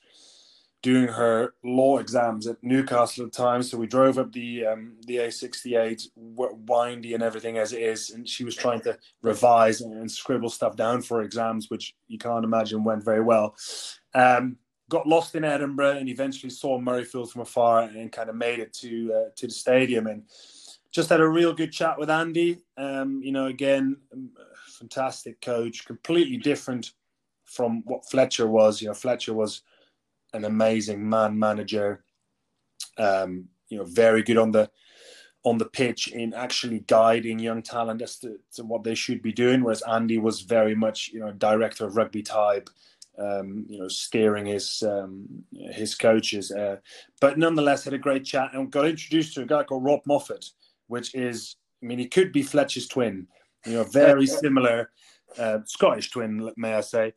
doing 0.83 1.09
her 1.09 1.53
law 1.63 1.99
exams 1.99 2.47
at 2.47 2.57
Newcastle 2.63 3.27
at 3.27 3.33
the 3.33 3.37
time, 3.37 3.63
so 3.63 3.77
we 3.77 3.87
drove 3.87 4.19
up 4.19 4.33
the 4.33 4.67
um, 4.67 4.97
the 5.07 5.17
A68, 5.17 6.09
windy 6.17 7.15
and 7.15 7.23
everything 7.23 7.59
as 7.59 7.73
it 7.73 7.83
is, 7.83 8.11
and 8.11 8.29
she 8.29 8.45
was 8.45 8.55
trying 8.55 8.81
to 8.83 8.99
revise 9.23 9.83
and 9.83 10.11
scribble 10.11 10.51
stuff 10.51 10.77
down 10.77 11.03
for 11.03 11.23
exams, 11.23 11.69
which 11.71 11.95
you 12.09 12.19
can't 12.19 12.45
imagine 12.45 12.83
went 12.83 13.05
very 13.05 13.21
well. 13.21 13.55
Um, 14.15 14.57
got 14.89 15.07
lost 15.07 15.35
in 15.35 15.45
Edinburgh 15.45 15.99
and 15.99 16.09
eventually 16.09 16.51
saw 16.51 16.79
Murrayfield 16.79 17.31
from 17.31 17.43
afar 17.43 17.83
and 17.83 18.11
kind 18.11 18.29
of 18.29 18.35
made 18.35 18.59
it 18.59 18.73
to 18.75 19.13
uh, 19.15 19.31
to 19.37 19.47
the 19.47 19.53
stadium 19.53 20.07
and 20.07 20.25
just 20.93 21.09
had 21.09 21.21
a 21.21 21.29
real 21.29 21.53
good 21.53 21.73
chat 21.73 21.99
with 21.99 22.11
Andy. 22.11 22.59
Um, 22.77 23.23
you 23.23 23.33
know, 23.33 23.47
again, 23.47 23.97
um, 24.13 24.31
fantastic 24.67 25.41
coach, 25.41 25.85
completely 25.85 26.37
different 26.37 26.93
from 27.45 27.83
what 27.85 28.09
Fletcher 28.09 28.47
was. 28.47 28.81
You 28.81 28.89
know, 28.89 28.95
Fletcher 28.95 29.35
was 29.35 29.63
an 30.33 30.45
amazing 30.45 31.09
man 31.09 31.39
manager. 31.39 32.05
Um, 32.99 33.49
you 33.69 33.79
know, 33.79 33.85
very 33.85 34.23
good 34.23 34.39
on 34.39 34.51
the 34.51 34.71
on 35.43 35.59
the 35.59 35.67
pitch 35.67 36.09
in 36.09 36.35
actually 36.35 36.81
guiding 36.81 37.39
young 37.39 37.63
talent 37.63 38.03
as 38.03 38.17
to, 38.19 38.39
to 38.53 38.63
what 38.63 38.85
they 38.85 38.95
should 38.95 39.23
be 39.23 39.33
doing. 39.33 39.63
Whereas 39.63 39.83
Andy 39.83 40.19
was 40.19 40.43
very 40.43 40.75
much, 40.75 41.09
you 41.15 41.21
know, 41.21 41.33
director 41.33 41.87
of 41.87 41.97
rugby 41.97 42.23
type. 42.23 42.69
Um, 43.19 43.67
you 43.69 43.79
know, 43.79 43.89
steering 43.89 44.47
his 44.47 44.83
um, 44.83 45.45
his 45.53 45.95
coaches, 45.95 46.51
uh, 46.53 46.77
but 47.21 47.37
nonetheless 47.37 47.85
had 47.85 47.93
a 47.93 47.99
great 47.99 48.25
chat 48.25 48.55
and 48.55 48.71
got 48.71 48.87
introduced 48.87 49.35
to 49.35 49.43
a 49.43 49.47
guy 49.47 49.63
called 49.63 49.85
Rob 49.85 50.01
Moffat, 50.07 50.53
which 50.91 51.15
is, 51.15 51.57
I 51.83 51.87
mean, 51.87 51.99
he 51.99 52.07
could 52.07 52.33
be 52.33 52.43
Fletcher's 52.43 52.89
twin. 52.89 53.29
You 53.65 53.75
know, 53.75 53.85
very 53.85 54.27
similar, 54.43 54.91
uh, 55.39 55.59
Scottish 55.65 56.11
twin, 56.11 56.51
may 56.57 56.75
I 56.75 56.81
say. 56.81 57.15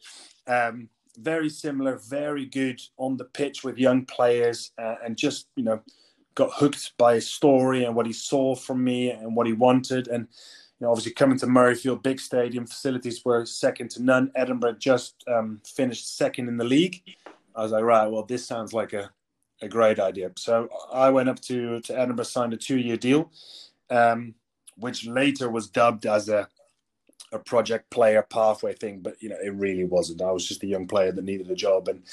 Um, 0.47 0.89
very 1.17 1.49
similar, 1.49 1.97
very 1.97 2.45
good 2.45 2.79
on 2.97 3.17
the 3.17 3.25
pitch 3.25 3.63
with 3.63 3.77
young 3.77 4.05
players, 4.05 4.71
uh, 4.77 4.95
and 5.03 5.17
just 5.17 5.47
you 5.55 5.63
know, 5.63 5.81
got 6.35 6.51
hooked 6.53 6.93
by 6.97 7.15
his 7.15 7.29
story 7.29 7.83
and 7.83 7.95
what 7.95 8.05
he 8.05 8.13
saw 8.13 8.55
from 8.55 8.83
me 8.83 9.11
and 9.11 9.35
what 9.35 9.47
he 9.47 9.53
wanted. 9.53 10.07
And 10.07 10.27
you 10.79 10.85
know, 10.85 10.91
obviously 10.91 11.13
coming 11.13 11.37
to 11.39 11.47
Murrayfield, 11.47 12.03
big 12.03 12.19
stadium, 12.19 12.65
facilities 12.67 13.23
were 13.25 13.45
second 13.45 13.89
to 13.91 14.03
none. 14.03 14.31
Edinburgh 14.35 14.77
just 14.79 15.23
um, 15.27 15.61
finished 15.65 16.15
second 16.17 16.47
in 16.47 16.57
the 16.57 16.63
league. 16.63 17.01
I 17.55 17.63
was 17.63 17.71
like, 17.71 17.83
right, 17.83 18.07
well, 18.07 18.23
this 18.23 18.45
sounds 18.45 18.73
like 18.73 18.93
a 18.93 19.11
a 19.61 19.67
great 19.67 19.99
idea. 19.99 20.31
So 20.37 20.69
I 20.91 21.09
went 21.09 21.29
up 21.29 21.39
to, 21.41 21.79
to 21.81 21.99
Edinburgh, 21.99 22.25
signed 22.25 22.53
a 22.53 22.57
two 22.57 22.77
year 22.77 22.97
deal, 22.97 23.31
um, 23.89 24.35
which 24.77 25.05
later 25.05 25.49
was 25.49 25.67
dubbed 25.67 26.05
as 26.05 26.29
a 26.29 26.47
a 27.33 27.39
project 27.39 27.89
player 27.89 28.21
pathway 28.21 28.73
thing, 28.73 28.99
but 29.01 29.15
you 29.21 29.27
know 29.27 29.37
it 29.43 29.53
really 29.55 29.83
wasn't. 29.83 30.21
I 30.21 30.31
was 30.31 30.47
just 30.47 30.63
a 30.63 30.67
young 30.67 30.87
player 30.87 31.11
that 31.11 31.23
needed 31.23 31.49
a 31.49 31.55
job, 31.55 31.87
and 31.87 32.03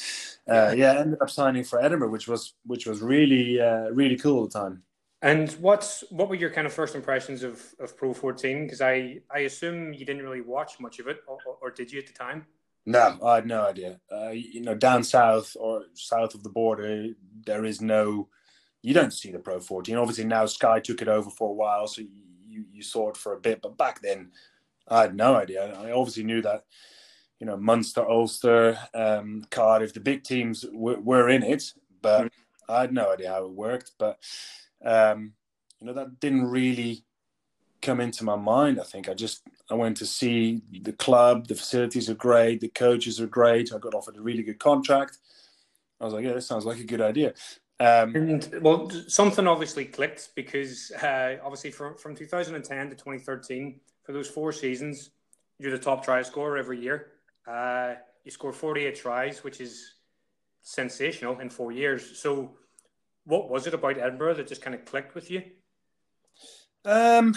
uh, 0.49 0.75
yeah, 0.75 0.99
ended 0.99 1.21
up 1.21 1.31
signing 1.31 1.63
for 1.63 1.81
Edinburgh, 1.81 2.11
which 2.11 2.27
was 2.27 2.55
which 2.67 2.87
was 2.87 3.03
really 3.03 3.61
uh, 3.61 3.91
really 3.91 4.17
cool 4.17 4.45
at 4.45 4.53
the 4.53 4.59
time. 4.59 4.83
And 5.23 5.53
what's 5.61 6.03
what 6.11 6.29
were 6.29 6.35
your 6.35 6.51
kind 6.51 6.67
of 6.67 6.73
first 6.73 6.95
impressions 6.95 7.43
of, 7.43 7.63
of 7.79 7.97
Pro 7.97 8.15
14? 8.15 8.65
Because 8.65 8.81
I 8.81 9.21
I 9.31 9.41
assume 9.41 9.93
you 9.93 10.07
didn't 10.07 10.23
really 10.23 10.41
watch 10.41 10.81
much 10.81 10.99
of 10.99 11.07
it, 11.07 11.19
or, 11.27 11.39
or 11.61 11.71
did 11.71 11.93
you 11.93 11.99
at 11.99 12.07
the 12.07 12.15
time? 12.15 12.47
No, 12.87 13.19
I 13.25 13.37
had 13.37 13.47
no 13.47 13.67
idea. 13.67 14.01
Uh, 14.11 14.31
you 14.31 14.63
know, 14.63 14.75
down 14.75 15.05
south 15.05 15.57
or 15.59 15.85
south 15.95 16.35
of 16.35 16.43
the 16.43 16.49
border, 16.51 17.09
there 17.45 17.65
is 17.65 17.81
no. 17.81 18.29
You 18.83 18.95
don't 18.95 19.13
see 19.13 19.31
the 19.31 19.39
Pro 19.39 19.61
14. 19.61 19.97
Obviously, 19.97 20.25
now 20.25 20.47
Sky 20.47 20.81
took 20.81 21.03
it 21.03 21.09
over 21.09 21.29
for 21.29 21.51
a 21.51 21.55
while, 21.55 21.87
so 21.87 22.03
you 22.03 22.65
you 22.73 22.83
saw 22.83 23.11
it 23.11 23.17
for 23.17 23.35
a 23.35 23.41
bit. 23.41 23.61
But 23.63 23.77
back 23.77 24.01
then, 24.01 24.31
I 24.89 25.03
had 25.03 25.15
no 25.15 25.37
idea. 25.37 25.73
I 25.75 25.93
obviously 25.93 26.25
knew 26.25 26.43
that, 26.43 26.65
you 27.39 27.47
know, 27.47 27.57
Munster, 27.57 28.09
Ulster, 28.09 28.79
um, 28.95 29.45
Cardiff, 29.51 29.95
the 29.95 30.01
big 30.01 30.25
teams 30.25 30.63
w- 30.63 31.01
were 31.01 31.29
in 31.29 31.43
it, 31.43 31.73
but 32.03 32.25
mm. 32.25 32.31
I 32.69 32.83
had 32.83 32.93
no 32.93 33.13
idea 33.13 33.31
how 33.31 33.45
it 33.45 33.53
worked. 33.53 33.93
But 33.99 34.19
um, 34.85 35.35
you 35.81 35.87
know, 35.87 35.93
that 35.93 36.21
didn't 36.21 36.45
really 36.45 37.05
come 37.83 38.01
into 38.01 38.25
my 38.25 38.37
mind. 38.37 38.81
I 38.81 38.85
think 38.85 39.09
I 39.09 39.15
just 39.15 39.43
I 39.71 39.75
went 39.75 39.97
to 39.99 40.07
see 40.07 40.63
the 40.83 40.93
club. 40.93 41.47
The 41.47 41.55
facilities 41.55 42.11
are 42.11 42.15
great. 42.15 42.61
The 42.61 42.69
coaches 42.69 43.21
are 43.21 43.27
great. 43.27 43.73
I 43.73 43.79
got 43.79 43.95
offered 43.95 44.17
a 44.17 44.21
really 44.21 44.43
good 44.43 44.59
contract. 44.59 45.19
I 46.01 46.05
was 46.05 46.15
like, 46.15 46.25
yeah, 46.25 46.33
this 46.33 46.47
sounds 46.47 46.65
like 46.65 46.79
a 46.79 46.85
good 46.85 47.01
idea. 47.01 47.35
Um, 47.79 48.15
and 48.15 48.59
well, 48.61 48.91
something 49.09 49.47
obviously 49.47 49.87
clicked 49.87 50.31
because 50.35 50.91
uh, 50.91 51.37
obviously 51.43 51.71
from 51.71 51.97
from 51.97 52.15
2010 52.15 52.91
to 52.91 52.95
2013, 52.95 53.81
for 54.03 54.13
those 54.13 54.29
four 54.29 54.53
seasons, 54.53 55.11
you're 55.59 55.71
the 55.71 55.79
top 55.79 56.05
try 56.05 56.21
scorer 56.23 56.59
every 56.59 56.81
year. 56.81 57.13
Uh, 57.47 57.95
you 58.25 58.31
score 58.31 58.53
48 58.53 58.97
tries, 58.97 59.43
which 59.43 59.61
is 59.61 59.95
sensational 60.63 61.41
in 61.41 61.49
four 61.49 61.73
years. 61.73 62.19
So, 62.19 62.57
what 63.25 63.49
was 63.49 63.67
it 63.67 63.75
about 63.75 63.99
Edinburgh 63.99 64.35
that 64.35 64.47
just 64.47 64.63
kind 64.63 64.75
of 64.75 64.85
clicked 64.85 65.15
with 65.15 65.31
you? 65.31 65.43
Um, 66.85 67.35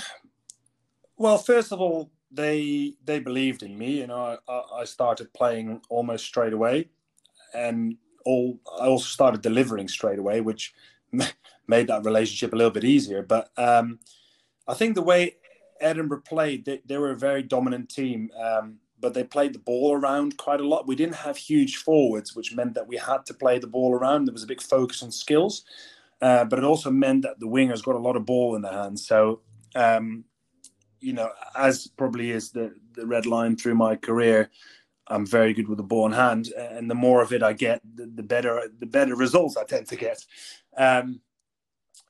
well, 1.17 1.37
first 1.37 1.71
of 1.71 1.79
all, 1.79 2.11
they 2.33 2.93
they 3.05 3.19
believed 3.19 3.63
in 3.63 3.77
me. 3.77 4.05
Know, 4.05 4.37
I, 4.47 4.61
I 4.81 4.83
started 4.85 5.33
playing 5.33 5.81
almost 5.89 6.25
straight 6.25 6.53
away, 6.53 6.89
and 7.53 7.97
all 8.25 8.59
I 8.79 8.87
also 8.87 9.05
started 9.05 9.41
delivering 9.41 9.87
straight 9.87 10.19
away, 10.19 10.41
which 10.41 10.73
made 11.67 11.87
that 11.87 12.05
relationship 12.05 12.53
a 12.53 12.55
little 12.55 12.71
bit 12.71 12.83
easier. 12.83 13.21
But 13.21 13.51
um, 13.57 13.99
I 14.67 14.73
think 14.73 14.95
the 14.95 15.01
way 15.01 15.37
Edinburgh 15.79 16.23
played, 16.25 16.65
they, 16.65 16.81
they 16.85 16.97
were 16.97 17.11
a 17.11 17.17
very 17.17 17.43
dominant 17.43 17.89
team, 17.89 18.31
um, 18.39 18.79
but 18.99 19.13
they 19.13 19.23
played 19.23 19.53
the 19.53 19.59
ball 19.59 19.93
around 19.93 20.37
quite 20.37 20.61
a 20.61 20.67
lot. 20.67 20.87
We 20.87 20.95
didn't 20.95 21.15
have 21.15 21.37
huge 21.37 21.77
forwards, 21.77 22.35
which 22.35 22.55
meant 22.55 22.73
that 22.75 22.87
we 22.87 22.97
had 22.97 23.25
to 23.27 23.33
play 23.33 23.59
the 23.59 23.67
ball 23.67 23.93
around. 23.93 24.25
There 24.25 24.33
was 24.33 24.43
a 24.43 24.47
big 24.47 24.61
focus 24.61 25.03
on 25.03 25.11
skills, 25.11 25.63
uh, 26.21 26.45
but 26.45 26.59
it 26.59 26.65
also 26.65 26.89
meant 26.89 27.23
that 27.23 27.39
the 27.39 27.47
wingers 27.47 27.83
got 27.83 27.95
a 27.95 27.99
lot 27.99 28.15
of 28.15 28.25
ball 28.25 28.55
in 28.55 28.61
their 28.61 28.71
hands. 28.71 29.05
So 29.05 29.41
um, 29.75 30.23
you 31.03 31.13
know, 31.13 31.31
as 31.55 31.87
probably 31.87 32.31
is 32.31 32.51
the, 32.51 32.73
the 32.93 33.05
red 33.05 33.25
line 33.25 33.55
through 33.55 33.75
my 33.75 33.95
career, 33.95 34.49
I'm 35.07 35.25
very 35.25 35.53
good 35.53 35.67
with 35.67 35.77
the 35.77 35.83
ball 35.83 36.05
in 36.05 36.13
hand, 36.13 36.47
and 36.57 36.89
the 36.89 36.95
more 36.95 37.21
of 37.21 37.33
it 37.33 37.43
I 37.43 37.53
get, 37.53 37.81
the, 37.95 38.05
the 38.05 38.23
better 38.23 38.69
the 38.79 38.85
better 38.85 39.15
results 39.15 39.57
I 39.57 39.65
tend 39.65 39.87
to 39.87 39.95
get. 39.95 40.25
Um, 40.77 41.19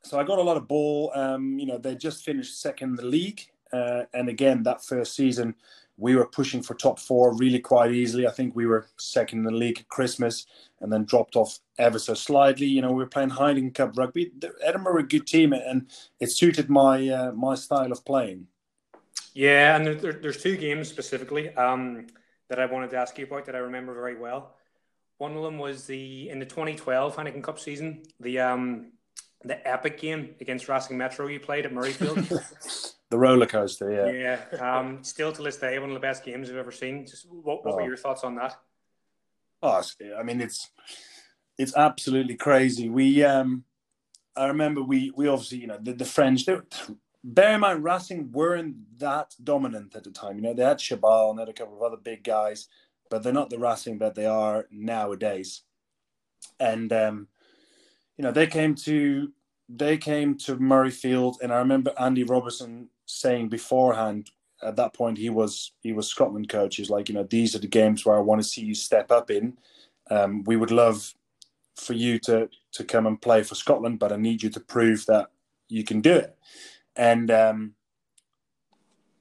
so 0.03 0.19
I 0.19 0.23
got 0.23 0.39
a 0.39 0.43
lot 0.43 0.58
of 0.58 0.67
ball. 0.67 1.12
Um, 1.15 1.58
you 1.58 1.65
know, 1.65 1.77
they 1.77 1.95
just 1.95 2.23
finished 2.23 2.62
second 2.62 2.91
in 2.91 2.95
the 2.97 3.06
league, 3.06 3.41
uh, 3.71 4.03
and 4.13 4.29
again 4.29 4.63
that 4.63 4.86
first 4.86 5.15
season 5.15 5.56
we 5.97 6.15
were 6.15 6.25
pushing 6.25 6.62
for 6.62 6.73
top 6.73 6.99
four 6.99 7.36
really 7.38 7.60
quite 7.60 7.91
easily. 7.91 8.27
I 8.27 8.32
think 8.32 8.56
we 8.56 8.65
were 8.65 8.88
second 8.97 9.39
in 9.39 9.45
the 9.45 9.51
league 9.51 9.79
at 9.79 9.89
Christmas, 9.89 10.45
and 10.82 10.91
then 10.91 11.06
dropped 11.06 11.36
off 11.36 11.60
ever 11.77 11.99
so 11.99 12.13
slightly. 12.13 12.65
You 12.65 12.82
know, 12.82 12.91
we 12.91 13.03
were 13.03 13.10
playing 13.10 13.29
Heineken 13.29 13.73
Cup 13.73 13.97
rugby. 13.97 14.32
Edinburgh 14.63 14.93
were 14.93 14.99
a 14.99 15.08
good 15.08 15.27
team, 15.27 15.53
and 15.53 15.88
it 16.19 16.32
suited 16.32 16.69
my 16.69 17.08
uh, 17.10 17.32
my 17.34 17.56
style 17.56 17.91
of 17.91 18.03
playing. 18.06 18.47
Yeah, 19.34 19.76
and 19.76 19.86
there, 20.00 20.13
there's 20.13 20.41
two 20.41 20.58
games 20.58 20.88
specifically 20.88 21.54
um, 21.56 22.08
that 22.50 22.60
I 22.60 22.65
wanted 22.65 22.91
to 22.91 22.98
ask 22.98 23.17
you 23.17 23.26
about 23.26 23.46
that 23.46 23.56
I 23.56 23.60
remember 23.60 23.93
very 23.93 24.15
well. 24.15 24.56
One 25.17 25.36
of 25.36 25.43
them 25.43 25.58
was 25.58 25.86
the 25.86 26.30
in 26.30 26.39
the 26.39 26.46
2012 26.46 27.15
Heineken 27.15 27.43
Cup 27.43 27.60
season, 27.60 28.04
the 28.19 28.39
um, 28.39 28.91
the 29.43 29.65
epic 29.67 30.00
game 30.00 30.36
against 30.39 30.67
Racing 30.69 30.98
Metro 30.98 31.28
you 31.28 31.39
played 31.39 31.65
at 31.65 31.74
Murrayfield. 31.74 32.93
the 33.10 33.17
roller 33.17 33.46
coaster. 33.46 33.91
Yeah, 33.91 34.39
yeah. 34.52 34.78
Um, 34.78 35.04
still 35.04 35.32
to 35.32 35.41
this 35.41 35.58
day, 35.58 35.78
one 35.80 35.89
of 35.89 35.93
the 35.93 36.00
best 36.00 36.24
games 36.24 36.50
I've 36.50 36.56
ever 36.56 36.72
seen. 36.72 37.06
Just 37.06 37.28
what, 37.30 37.63
what 37.63 37.74
oh. 37.74 37.78
were 37.78 37.88
your 37.88 37.98
thoughts 37.98 38.24
on 38.24 38.36
that? 38.36 38.56
Oh, 39.62 39.82
I 40.17 40.24
mean, 40.24 40.41
it's 40.41 40.69
it's 41.58 41.76
absolutely 41.76 42.36
crazy. 42.36 42.89
We, 42.89 43.24
um, 43.24 43.63
I 44.36 44.48
remember 44.48 44.82
we 44.82 45.12
we 45.15 45.28
obviously 45.28 45.60
you 45.60 45.67
know 45.67 45.78
the, 45.82 45.93
the 45.93 46.06
French. 46.06 46.46
They, 46.46 46.58
bear 47.23 47.55
in 47.55 47.62
mind, 47.62 47.83
Racing 47.83 48.31
weren't 48.31 48.99
that 48.99 49.36
dominant 49.43 49.95
at 49.95 50.03
the 50.03 50.12
time. 50.12 50.36
You 50.36 50.41
know, 50.41 50.53
they 50.53 50.63
had 50.63 50.77
Chabal 50.77 51.29
and 51.29 51.39
they 51.39 51.43
had 51.43 51.49
a 51.49 51.53
couple 51.53 51.75
of 51.75 51.83
other 51.83 51.97
big 51.97 52.23
guys, 52.23 52.67
but 53.09 53.23
they're 53.23 53.33
not 53.33 53.49
the 53.49 53.59
Racing 53.59 53.99
that 53.99 54.15
they 54.15 54.25
are 54.25 54.65
nowadays. 54.71 55.62
And 56.59 56.91
um, 56.91 57.27
you 58.17 58.23
know, 58.23 58.31
they 58.31 58.47
came 58.47 58.75
to 58.75 59.31
they 59.69 59.97
came 59.97 60.38
to 60.39 60.57
Murrayfield, 60.57 61.36
and 61.41 61.53
I 61.53 61.57
remember 61.57 61.93
Andy 61.97 62.23
Robertson 62.23 62.89
saying 63.05 63.49
beforehand. 63.49 64.29
At 64.62 64.77
that 64.77 64.93
point, 64.93 65.17
he 65.17 65.29
was 65.29 65.73
he 65.81 65.91
was 65.91 66.07
Scotland 66.07 66.47
coach. 66.47 66.77
He's 66.77 66.89
like, 66.89 67.09
you 67.09 67.15
know, 67.15 67.23
these 67.23 67.53
are 67.53 67.59
the 67.59 67.67
games 67.67 68.05
where 68.05 68.15
I 68.15 68.21
want 68.21 68.41
to 68.41 68.47
see 68.47 68.62
you 68.62 68.73
step 68.73 69.12
up 69.12 69.29
in. 69.29 69.57
Um, 70.09 70.43
we 70.45 70.55
would 70.55 70.71
love 70.71 71.13
for 71.75 71.93
you 71.93 72.17
to 72.19 72.49
to 72.73 72.83
come 72.86 73.05
and 73.05 73.21
play 73.21 73.43
for 73.43 73.55
Scotland, 73.55 73.99
but 73.99 74.13
I 74.13 74.15
need 74.15 74.41
you 74.41 74.49
to 74.51 74.59
prove 74.62 75.05
that 75.07 75.31
you 75.67 75.83
can 75.83 75.99
do 75.99 76.13
it. 76.13 76.38
And 76.95 77.32
um, 77.32 77.75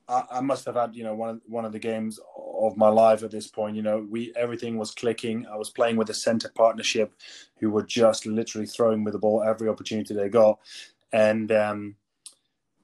I, 0.08 0.24
I, 0.30 0.40
must 0.40 0.66
have 0.66 0.74
had, 0.74 0.94
you 0.94 1.04
know, 1.04 1.14
one 1.14 1.30
of 1.30 1.40
one 1.46 1.64
of 1.64 1.72
the 1.72 1.78
games 1.78 2.20
of 2.36 2.76
my 2.76 2.88
life 2.88 3.22
at 3.22 3.30
this 3.30 3.48
point. 3.48 3.76
You 3.76 3.82
know, 3.82 4.06
we 4.08 4.32
everything 4.36 4.76
was 4.76 4.90
clicking. 4.90 5.46
I 5.46 5.56
was 5.56 5.70
playing 5.70 5.96
with 5.96 6.10
a 6.10 6.14
centre 6.14 6.50
partnership 6.54 7.14
who 7.58 7.70
were 7.70 7.82
just 7.82 8.26
literally 8.26 8.66
throwing 8.66 9.04
with 9.04 9.12
the 9.12 9.18
ball 9.18 9.42
every 9.42 9.68
opportunity 9.68 10.14
they 10.14 10.28
got, 10.28 10.58
and 11.12 11.50
um, 11.52 11.96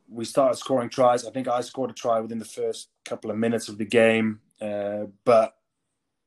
we 0.09 0.25
started 0.25 0.57
scoring 0.57 0.89
tries. 0.89 1.27
I 1.27 1.31
think 1.31 1.49
I 1.49 1.61
scored 1.61 1.91
a 1.91 1.95
try 1.95 2.21
within 2.21 2.39
the 2.39 2.45
first 2.45 2.89
couple 3.05 3.31
of 3.31 3.37
minutes 3.37 3.69
of 3.69 3.79
the 3.79 3.85
game, 3.85 4.41
uh, 4.61 5.07
but 5.25 5.55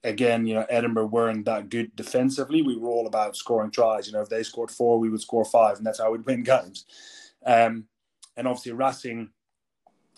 again, 0.04 0.46
you 0.46 0.54
know, 0.54 0.66
Edinburgh 0.70 1.08
weren't 1.08 1.46
that 1.46 1.70
good 1.70 1.96
defensively. 1.96 2.62
We 2.62 2.78
were 2.78 2.90
all 2.90 3.08
about 3.08 3.36
scoring 3.36 3.72
tries. 3.72 4.08
You 4.08 4.14
know, 4.14 4.22
if 4.22 4.30
they 4.30 4.44
scored 4.44 4.72
four, 4.72 5.00
we 5.00 5.10
would 5.10 5.22
score 5.22 5.46
five, 5.46 5.78
and 5.78 5.86
that's 5.86 6.00
how 6.00 6.12
we'd 6.12 6.26
win 6.26 6.44
games. 6.44 6.86
Um, 7.46 7.86
and 8.42 8.48
obviously, 8.48 8.72
Racing 8.72 9.30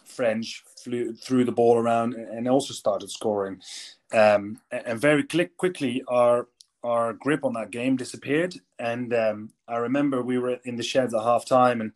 French 0.06 0.64
flew 0.82 1.14
threw 1.14 1.44
the 1.44 1.52
ball 1.52 1.78
around 1.78 2.14
and 2.14 2.48
also 2.48 2.74
started 2.74 3.12
scoring. 3.12 3.62
Um, 4.14 4.62
and 4.72 4.98
very 4.98 5.26
quickly, 5.58 6.06
our 6.08 6.48
our 6.86 7.12
grip 7.12 7.44
on 7.44 7.52
that 7.56 7.72
game 7.72 7.98
disappeared. 7.98 8.56
And 8.80 9.14
um, 9.14 9.50
I 9.68 9.76
remember 9.76 10.22
we 10.22 10.38
were 10.38 10.58
in 10.64 10.78
the 10.78 10.84
sheds 10.84 11.14
at 11.14 11.22
half 11.22 11.44
time, 11.44 11.82
and 11.82 11.92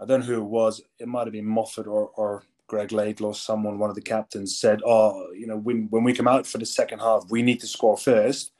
I 0.00 0.04
don't 0.04 0.20
know 0.20 0.26
who 0.26 0.42
it 0.42 0.44
was. 0.44 0.82
It 1.00 1.08
might 1.08 1.26
have 1.26 1.32
been 1.32 1.44
Moffat 1.44 1.88
or, 1.88 2.12
or 2.14 2.44
Greg 2.68 2.92
Laidlaw, 2.92 3.32
someone, 3.32 3.80
one 3.80 3.90
of 3.90 3.96
the 3.96 4.02
captains, 4.02 4.56
said, 4.56 4.82
"Oh, 4.86 5.32
you 5.32 5.48
know, 5.48 5.56
when 5.56 5.88
when 5.90 6.04
we 6.04 6.14
come 6.14 6.28
out 6.28 6.46
for 6.46 6.58
the 6.58 6.66
second 6.66 7.00
half, 7.00 7.24
we 7.28 7.42
need 7.42 7.58
to 7.58 7.66
score 7.66 7.96
first, 7.96 8.52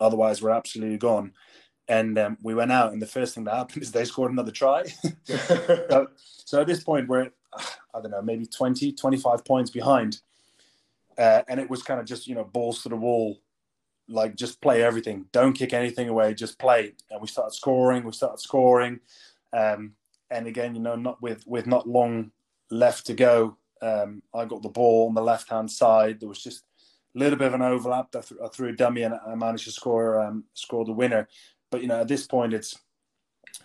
otherwise 0.00 0.40
we're 0.40 0.48
absolutely 0.48 0.96
gone." 0.96 1.34
And 1.88 2.18
um, 2.18 2.38
we 2.42 2.54
went 2.54 2.72
out, 2.72 2.92
and 2.92 3.02
the 3.02 3.06
first 3.06 3.34
thing 3.34 3.44
that 3.44 3.54
happened 3.54 3.82
is 3.82 3.92
they 3.92 4.06
scored 4.06 4.32
another 4.32 4.50
try. 4.50 4.84
so, 5.24 6.08
so, 6.16 6.60
at 6.62 6.66
this 6.66 6.82
point, 6.82 7.08
we're 7.08 7.30
I 7.94 8.00
don't 8.00 8.10
know, 8.10 8.22
maybe 8.22 8.46
20, 8.46 8.92
25 8.92 9.44
points 9.44 9.70
behind, 9.70 10.20
uh, 11.18 11.42
and 11.46 11.60
it 11.60 11.68
was 11.68 11.82
kind 11.82 12.00
of 12.00 12.06
just 12.06 12.26
you 12.26 12.34
know 12.34 12.44
balls 12.44 12.82
to 12.82 12.88
the 12.88 12.96
wall, 12.96 13.38
like 14.08 14.34
just 14.34 14.60
play 14.60 14.82
everything, 14.82 15.26
don't 15.32 15.52
kick 15.52 15.72
anything 15.72 16.08
away, 16.08 16.34
just 16.34 16.58
play. 16.58 16.94
And 17.10 17.20
we 17.20 17.28
started 17.28 17.54
scoring, 17.54 18.04
we 18.04 18.12
started 18.12 18.40
scoring, 18.40 19.00
um, 19.52 19.92
and 20.30 20.46
again, 20.46 20.74
you 20.74 20.80
know, 20.80 20.96
not 20.96 21.20
with 21.22 21.46
with 21.46 21.66
not 21.66 21.88
long 21.88 22.32
left 22.70 23.06
to 23.06 23.14
go. 23.14 23.56
Um, 23.82 24.22
I 24.34 24.44
got 24.46 24.62
the 24.62 24.68
ball 24.68 25.08
on 25.08 25.14
the 25.14 25.22
left 25.22 25.50
hand 25.50 25.70
side. 25.70 26.20
There 26.20 26.28
was 26.28 26.42
just 26.42 26.64
a 27.14 27.18
little 27.18 27.38
bit 27.38 27.48
of 27.48 27.54
an 27.54 27.62
overlap. 27.62 28.08
I, 28.16 28.20
th- 28.20 28.40
I 28.42 28.48
threw 28.48 28.70
a 28.70 28.72
dummy 28.72 29.02
and 29.02 29.14
I 29.26 29.34
managed 29.34 29.64
to 29.64 29.72
score 29.72 30.20
um, 30.20 30.44
score 30.54 30.84
the 30.84 30.92
winner. 30.92 31.28
But 31.74 31.82
you 31.82 31.88
know, 31.88 32.02
at 32.02 32.06
this 32.06 32.24
point, 32.24 32.54
it's 32.54 32.78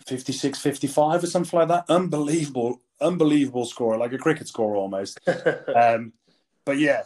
56, 0.08 0.60
55 0.60 1.24
or 1.24 1.28
something 1.28 1.60
like 1.60 1.68
that. 1.68 1.86
Unbelievable, 1.90 2.82
unbelievable 3.00 3.66
score, 3.66 4.00
like 4.00 4.14
a 4.14 4.18
cricket 4.18 4.48
score 4.48 4.76
almost. 4.76 5.20
um, 5.76 6.14
but 6.66 6.80
yeah, 6.80 7.04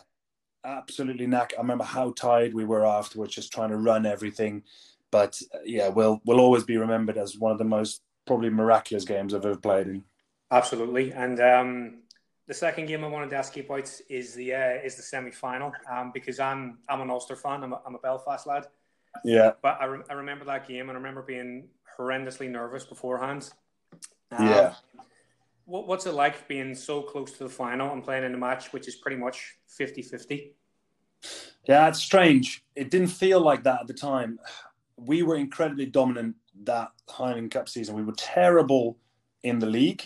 absolutely 0.63 1.27
knack. 1.27 1.51
I 1.57 1.61
remember 1.61 1.83
how 1.83 2.11
tired 2.11 2.53
we 2.53 2.63
were 2.63 2.85
afterwards, 2.85 3.35
just 3.35 3.51
trying 3.51 3.71
to 3.71 3.75
run 3.75 4.05
everything. 4.05 4.63
But 5.11 5.41
uh, 5.53 5.57
yeah, 5.65 5.89
we'll 5.89 6.21
we'll 6.23 6.39
always 6.39 6.63
be 6.63 6.77
remembered 6.77 7.17
as 7.17 7.37
one 7.37 7.51
of 7.51 7.57
the 7.57 7.65
most 7.65 8.01
probably 8.25 8.49
miraculous 8.49 9.03
games 9.03 9.33
I've 9.33 9.45
ever 9.45 9.57
played 9.57 9.87
in. 9.87 10.05
Absolutely, 10.51 11.11
and 11.11 11.37
um, 11.41 12.03
the 12.47 12.53
second 12.53 12.85
game 12.85 13.03
I 13.03 13.09
wanted 13.09 13.29
to 13.31 13.35
ask 13.35 13.57
you 13.57 13.63
about 13.63 13.91
is 14.07 14.35
the 14.35 14.53
uh, 14.53 14.75
is 14.85 14.95
the 14.95 15.03
semi 15.03 15.31
final 15.31 15.73
um, 15.91 16.11
because 16.13 16.39
I'm 16.39 16.77
I'm 16.87 17.01
an 17.01 17.09
Ulster 17.09 17.35
fan. 17.35 17.61
I'm 17.61 17.73
a, 17.73 17.81
I'm 17.85 17.95
a 17.95 17.99
Belfast 17.99 18.47
lad. 18.47 18.67
Yeah. 19.23 19.51
But 19.61 19.77
I, 19.79 19.85
re- 19.85 20.03
I 20.09 20.13
remember 20.13 20.45
that 20.45 20.67
game 20.67 20.89
and 20.89 20.91
I 20.91 20.93
remember 20.93 21.21
being 21.21 21.67
horrendously 21.97 22.49
nervous 22.49 22.85
beforehand. 22.85 23.49
Um, 24.31 24.47
yeah. 24.47 24.73
What, 25.65 25.87
what's 25.87 26.05
it 26.05 26.13
like 26.13 26.47
being 26.47 26.75
so 26.75 27.01
close 27.01 27.31
to 27.33 27.43
the 27.43 27.49
final 27.49 27.91
and 27.93 28.03
playing 28.03 28.23
in 28.23 28.33
a 28.33 28.37
match 28.37 28.73
which 28.73 28.87
is 28.87 28.95
pretty 28.95 29.17
much 29.17 29.55
50 29.67 30.01
50? 30.01 30.53
Yeah, 31.67 31.87
it's 31.87 31.99
strange. 31.99 32.63
It 32.75 32.91
didn't 32.91 33.07
feel 33.07 33.39
like 33.39 33.63
that 33.63 33.81
at 33.81 33.87
the 33.87 33.93
time. 33.93 34.39
We 34.97 35.23
were 35.23 35.37
incredibly 35.37 35.85
dominant 35.85 36.35
that 36.63 36.89
Heineken 37.09 37.51
Cup 37.51 37.69
season. 37.69 37.95
We 37.95 38.03
were 38.03 38.13
terrible 38.17 38.97
in 39.43 39.59
the 39.59 39.65
league. 39.65 40.03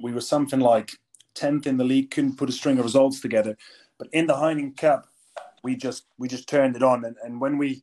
We 0.00 0.12
were 0.12 0.20
something 0.20 0.60
like 0.60 0.92
10th 1.34 1.66
in 1.66 1.76
the 1.76 1.84
league, 1.84 2.10
couldn't 2.10 2.36
put 2.36 2.48
a 2.48 2.52
string 2.52 2.78
of 2.78 2.84
results 2.84 3.20
together. 3.20 3.56
But 3.98 4.08
in 4.12 4.26
the 4.26 4.34
Heineken 4.34 4.76
Cup, 4.76 5.08
we 5.62 5.76
just 5.76 6.04
we 6.18 6.28
just 6.28 6.48
turned 6.48 6.76
it 6.76 6.82
on. 6.82 7.04
And, 7.04 7.16
and 7.24 7.40
when 7.40 7.58
we 7.58 7.82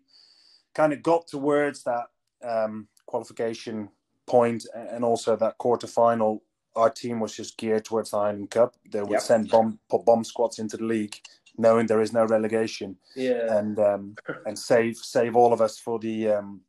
kind 0.75 0.93
of 0.93 1.01
got 1.01 1.27
towards 1.27 1.83
that 1.83 2.05
um, 2.43 2.87
qualification 3.07 3.89
point 4.27 4.65
and 4.75 5.03
also 5.03 5.35
that 5.35 5.57
quarter 5.57 5.87
final, 5.87 6.43
our 6.75 6.89
team 6.89 7.19
was 7.19 7.35
just 7.35 7.57
geared 7.57 7.85
towards 7.85 8.11
the 8.11 8.17
Heineken 8.17 8.49
Cup. 8.49 8.75
They 8.91 9.01
would 9.01 9.11
yep. 9.11 9.21
send 9.21 9.49
bomb 9.49 9.79
put 9.89 10.05
bomb 10.05 10.23
squads 10.23 10.59
into 10.59 10.77
the 10.77 10.83
league, 10.83 11.15
knowing 11.57 11.87
there 11.87 12.01
is 12.01 12.13
no 12.13 12.25
relegation. 12.25 12.97
Yeah, 13.15 13.57
and 13.57 13.79
um, 13.79 14.15
and 14.45 14.59
save 14.59 14.97
save 14.97 15.35
all 15.35 15.53
of 15.53 15.61
us 15.61 15.79
for 15.79 15.97
the 15.99 16.29
um, 16.29 16.61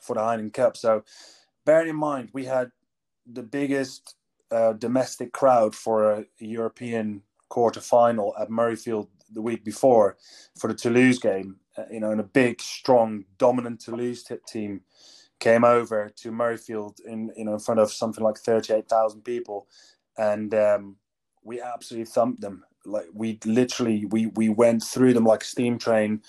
for 0.00 0.14
the 0.14 0.20
Heineken 0.20 0.52
Cup. 0.52 0.76
So, 0.76 1.02
bearing 1.66 1.88
in 1.88 1.96
mind, 1.96 2.30
we 2.32 2.44
had 2.44 2.70
the 3.26 3.42
biggest 3.42 4.14
uh, 4.50 4.74
domestic 4.74 5.32
crowd 5.32 5.74
for 5.74 6.12
a 6.12 6.26
European 6.38 7.22
quarter 7.48 7.80
final 7.80 8.34
at 8.40 8.50
Murrayfield 8.50 9.08
the 9.32 9.42
week 9.42 9.64
before 9.64 10.16
for 10.56 10.68
the 10.68 10.74
Toulouse 10.74 11.18
game. 11.18 11.56
Uh, 11.76 11.84
you 11.90 12.00
know, 12.00 12.10
and 12.10 12.20
a 12.20 12.24
big, 12.24 12.60
strong, 12.60 13.24
dominant 13.38 13.80
Toulouse 13.80 14.24
team 14.46 14.80
came 15.40 15.64
over 15.64 16.08
to 16.16 16.30
Murrayfield 16.30 17.00
in 17.04 17.30
you 17.36 17.44
know 17.44 17.54
in 17.54 17.58
front 17.58 17.80
of 17.80 17.92
something 17.92 18.22
like 18.22 18.38
thirty 18.38 18.72
eight 18.72 18.88
thousand 18.88 19.22
people, 19.22 19.66
and 20.16 20.54
um, 20.54 20.96
we 21.42 21.60
absolutely 21.60 22.06
thumped 22.06 22.40
them. 22.40 22.64
Like 22.84 23.06
we 23.12 23.38
literally 23.44 24.04
we 24.06 24.26
we 24.26 24.48
went 24.48 24.82
through 24.82 25.14
them 25.14 25.24
like 25.24 25.42
a 25.42 25.46
steam 25.46 25.78
train. 25.78 26.22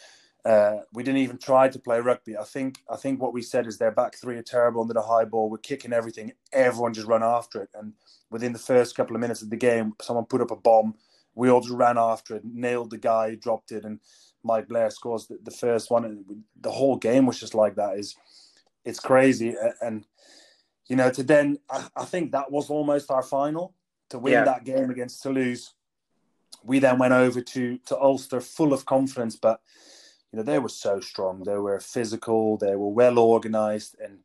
Uh, 0.43 0.81
we 0.93 1.01
didn't 1.01 1.21
even 1.21 1.39
try 1.39 1.67
to 1.67 1.79
play 1.79 1.99
rugby. 1.99 2.37
I 2.37 2.43
think 2.43 2.83
I 2.89 2.95
think 2.95 3.21
what 3.21 3.33
we 3.33 3.41
said 3.41 3.67
is 3.67 3.77
their 3.77 3.91
back 3.91 4.15
three 4.15 4.37
are 4.37 4.43
terrible 4.43 4.81
under 4.81 4.93
the 4.93 5.01
high 5.01 5.25
ball. 5.25 5.49
We're 5.49 5.57
kicking 5.57 5.93
everything. 5.93 6.33
Everyone 6.53 6.93
just 6.93 7.07
run 7.07 7.23
after 7.23 7.61
it. 7.63 7.69
And 7.73 7.93
within 8.29 8.53
the 8.53 8.59
first 8.59 8.95
couple 8.95 9.15
of 9.15 9.21
minutes 9.21 9.41
of 9.41 9.49
the 9.49 9.57
game, 9.57 9.93
someone 10.01 10.25
put 10.25 10.41
up 10.41 10.51
a 10.51 10.55
bomb. 10.55 10.95
We 11.33 11.49
all 11.49 11.61
just 11.61 11.73
ran 11.73 11.97
after 11.97 12.35
it, 12.35 12.43
nailed 12.45 12.91
the 12.91 12.97
guy, 12.97 13.35
dropped 13.35 13.71
it, 13.71 13.83
and 13.83 13.99
Mike 14.45 14.67
Blair 14.67 14.89
scores 14.89 15.27
the, 15.27 15.39
the 15.43 15.51
first 15.51 15.91
one. 15.91 16.05
And 16.05 16.23
the 16.61 16.71
whole 16.71 16.97
game 16.97 17.25
was 17.25 17.39
just 17.39 17.55
like 17.55 17.75
that. 17.75 17.97
Is 17.97 18.15
it's 18.85 18.99
crazy. 18.99 19.55
And 19.81 20.05
you 20.87 20.95
know, 20.95 21.09
to 21.11 21.23
then 21.23 21.57
I, 21.69 21.87
I 21.95 22.05
think 22.05 22.31
that 22.31 22.51
was 22.51 22.69
almost 22.69 23.11
our 23.11 23.23
final 23.23 23.73
to 24.09 24.19
win 24.19 24.33
yeah. 24.33 24.43
that 24.45 24.63
game 24.63 24.89
against 24.89 25.21
Toulouse. 25.23 25.73
We 26.63 26.79
then 26.79 26.99
went 26.99 27.13
over 27.13 27.41
to 27.41 27.77
to 27.85 27.99
Ulster 27.99 28.39
full 28.39 28.73
of 28.73 28.85
confidence, 28.85 29.35
but 29.35 29.59
you 30.31 30.37
know 30.37 30.43
they 30.43 30.59
were 30.59 30.69
so 30.69 30.99
strong. 30.99 31.43
They 31.43 31.57
were 31.57 31.79
physical. 31.79 32.57
They 32.57 32.75
were 32.75 32.89
well 32.89 33.19
organized, 33.19 33.95
and 34.03 34.19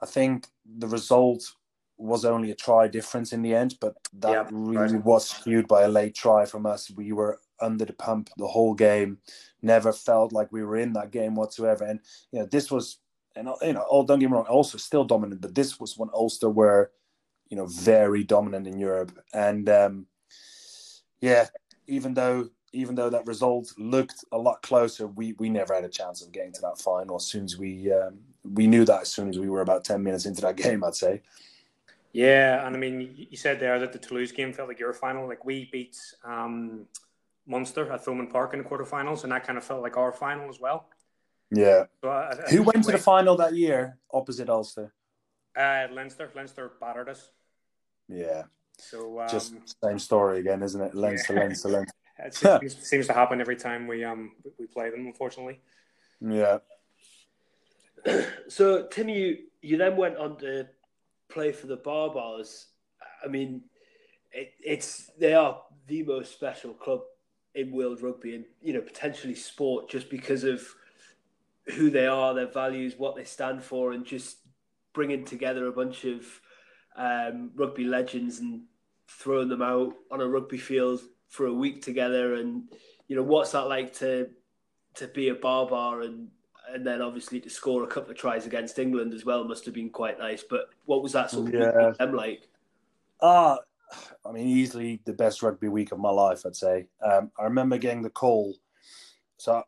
I 0.00 0.06
think 0.06 0.46
the 0.64 0.88
result 0.88 1.52
was 1.96 2.24
only 2.24 2.50
a 2.50 2.56
try 2.56 2.88
difference 2.88 3.32
in 3.32 3.42
the 3.42 3.54
end. 3.54 3.76
But 3.80 3.94
that 4.18 4.30
yeah, 4.30 4.48
really 4.50 4.96
right. 4.96 5.04
was 5.04 5.28
skewed 5.28 5.68
by 5.68 5.82
a 5.82 5.88
late 5.88 6.14
try 6.14 6.46
from 6.46 6.66
us. 6.66 6.90
We 6.90 7.12
were 7.12 7.40
under 7.60 7.84
the 7.84 7.92
pump 7.92 8.30
the 8.36 8.46
whole 8.46 8.74
game. 8.74 9.18
Never 9.62 9.92
felt 9.92 10.32
like 10.32 10.52
we 10.52 10.64
were 10.64 10.76
in 10.76 10.92
that 10.94 11.10
game 11.10 11.34
whatsoever. 11.34 11.84
And 11.84 12.00
you 12.32 12.40
know 12.40 12.46
this 12.46 12.70
was 12.70 12.98
and 13.36 13.48
you 13.62 13.72
know, 13.72 13.84
oh, 13.90 14.04
don't 14.04 14.18
get 14.18 14.30
me 14.30 14.36
wrong, 14.36 14.46
Ulster 14.48 14.78
still 14.78 15.04
dominant, 15.04 15.40
but 15.40 15.54
this 15.54 15.80
was 15.80 15.98
when 15.98 16.08
Ulster 16.14 16.48
were, 16.48 16.92
you 17.48 17.56
know, 17.56 17.66
very 17.66 18.22
dominant 18.22 18.66
in 18.66 18.78
Europe. 18.78 19.12
And 19.32 19.68
um, 19.68 20.06
yeah, 21.20 21.46
even 21.86 22.14
though 22.14 22.48
even 22.72 22.96
though 22.96 23.10
that 23.10 23.26
result 23.26 23.72
looked 23.78 24.24
a 24.32 24.38
lot 24.38 24.62
closer, 24.62 25.06
we 25.06 25.32
we 25.34 25.48
never 25.48 25.74
had 25.74 25.84
a 25.84 25.88
chance 25.88 26.22
of 26.22 26.32
getting 26.32 26.52
to 26.52 26.60
that 26.62 26.78
final. 26.78 27.16
As 27.16 27.26
soon 27.26 27.44
as 27.44 27.58
we 27.58 27.92
um, 27.92 28.18
we 28.44 28.66
knew 28.66 28.84
that 28.84 29.02
as 29.02 29.12
soon 29.12 29.28
as 29.28 29.38
we 29.38 29.48
were 29.48 29.62
about 29.62 29.84
ten 29.84 30.02
minutes 30.02 30.26
into 30.26 30.42
that 30.42 30.56
game, 30.56 30.84
I'd 30.84 30.94
say. 30.94 31.22
Yeah, 32.12 32.64
and 32.64 32.76
I 32.76 32.78
mean, 32.78 33.26
you 33.28 33.36
said 33.36 33.58
there 33.58 33.76
that 33.80 33.92
the 33.92 33.98
Toulouse 33.98 34.30
game 34.30 34.52
felt 34.52 34.68
like 34.68 34.78
your 34.78 34.92
final. 34.92 35.26
Like 35.26 35.44
we 35.44 35.68
beat 35.72 35.96
um, 36.24 36.86
Munster 37.46 37.90
at 37.92 38.04
Thomond 38.04 38.30
Park 38.30 38.54
in 38.54 38.62
the 38.62 38.68
quarterfinals, 38.68 39.22
and 39.22 39.32
that 39.32 39.46
kind 39.46 39.58
of 39.58 39.64
felt 39.64 39.82
like 39.82 39.96
our 39.96 40.12
final 40.12 40.48
as 40.48 40.60
well. 40.60 40.88
Yeah. 41.50 41.84
So 42.00 42.08
I, 42.08 42.32
I 42.32 42.50
Who 42.50 42.62
went 42.62 42.84
to 42.84 42.92
the 42.92 42.98
final 42.98 43.36
that 43.36 43.54
year 43.54 43.98
opposite 44.12 44.48
Ulster? 44.48 44.92
Uh, 45.56 45.86
Leinster. 45.92 46.30
Leinster 46.34 46.72
battered 46.80 47.08
us. 47.08 47.30
Yeah. 48.08 48.44
So 48.78 49.20
um, 49.20 49.28
just 49.28 49.54
same 49.82 49.98
story 49.98 50.40
again, 50.40 50.62
isn't 50.62 50.80
it? 50.80 50.94
Leinster, 50.94 51.34
yeah. 51.34 51.40
Leinster, 51.40 51.68
Leinster. 51.68 51.94
it 52.18 52.34
seems, 52.34 52.88
seems, 52.88 53.06
to 53.06 53.12
happen 53.12 53.40
every 53.40 53.56
time 53.56 53.86
we 53.86 54.04
um 54.04 54.32
we 54.58 54.66
play 54.66 54.90
them, 54.90 55.06
unfortunately. 55.06 55.60
Yeah. 56.20 56.58
So 58.48 58.86
Tim, 58.86 59.08
you 59.08 59.38
you 59.62 59.76
then 59.76 59.96
went 59.96 60.16
on 60.16 60.36
to 60.38 60.68
play 61.28 61.52
for 61.52 61.66
the 61.66 61.76
Baa-Baas. 61.76 62.66
I 63.24 63.28
mean, 63.28 63.62
it, 64.32 64.52
it's 64.60 65.10
they 65.18 65.34
are 65.34 65.62
the 65.86 66.02
most 66.02 66.32
special 66.32 66.74
club 66.74 67.02
in 67.54 67.72
world 67.72 68.02
rugby, 68.02 68.34
and 68.34 68.44
you 68.62 68.72
know 68.72 68.80
potentially 68.80 69.34
sport, 69.34 69.88
just 69.88 70.10
because 70.10 70.44
of 70.44 70.62
who 71.74 71.90
they 71.90 72.06
are, 72.06 72.34
their 72.34 72.46
values, 72.46 72.94
what 72.96 73.16
they 73.16 73.24
stand 73.24 73.62
for, 73.62 73.92
and 73.92 74.04
just 74.04 74.38
bringing 74.92 75.24
together 75.24 75.66
a 75.66 75.72
bunch 75.72 76.04
of 76.04 76.24
um, 76.96 77.50
rugby 77.54 77.84
legends 77.84 78.38
and 78.38 78.62
throwing 79.08 79.48
them 79.48 79.62
out 79.62 79.94
on 80.10 80.20
a 80.20 80.26
rugby 80.26 80.58
field 80.58 81.00
for 81.28 81.46
a 81.46 81.52
week 81.52 81.82
together. 81.82 82.34
And 82.34 82.64
you 83.08 83.16
know, 83.16 83.22
what's 83.22 83.52
that 83.52 83.68
like 83.68 83.94
to 83.98 84.28
to 84.94 85.08
be 85.08 85.28
a 85.28 85.34
Baa-Baa 85.34 86.00
and 86.00 86.28
and 86.72 86.86
then 86.86 87.02
obviously 87.02 87.40
to 87.40 87.50
score 87.50 87.84
a 87.84 87.86
couple 87.86 88.10
of 88.10 88.16
tries 88.16 88.46
against 88.46 88.78
England 88.78 89.12
as 89.12 89.24
well 89.24 89.44
must 89.44 89.64
have 89.66 89.74
been 89.74 89.90
quite 89.90 90.18
nice. 90.18 90.42
But 90.48 90.70
what 90.86 91.02
was 91.02 91.12
that 91.12 91.30
sort 91.30 91.48
of 91.48 91.54
yeah. 91.54 91.92
them 91.98 92.14
like? 92.14 92.48
Ah, 93.20 93.54
uh, 93.54 93.56
I 94.26 94.32
mean, 94.32 94.46
easily 94.46 95.00
the 95.04 95.12
best 95.12 95.42
rugby 95.42 95.68
week 95.68 95.92
of 95.92 95.98
my 95.98 96.10
life, 96.10 96.44
I'd 96.46 96.56
say. 96.56 96.86
Um, 97.02 97.30
I 97.38 97.44
remember 97.44 97.78
getting 97.78 98.02
the 98.02 98.10
call. 98.10 98.56
So 99.36 99.62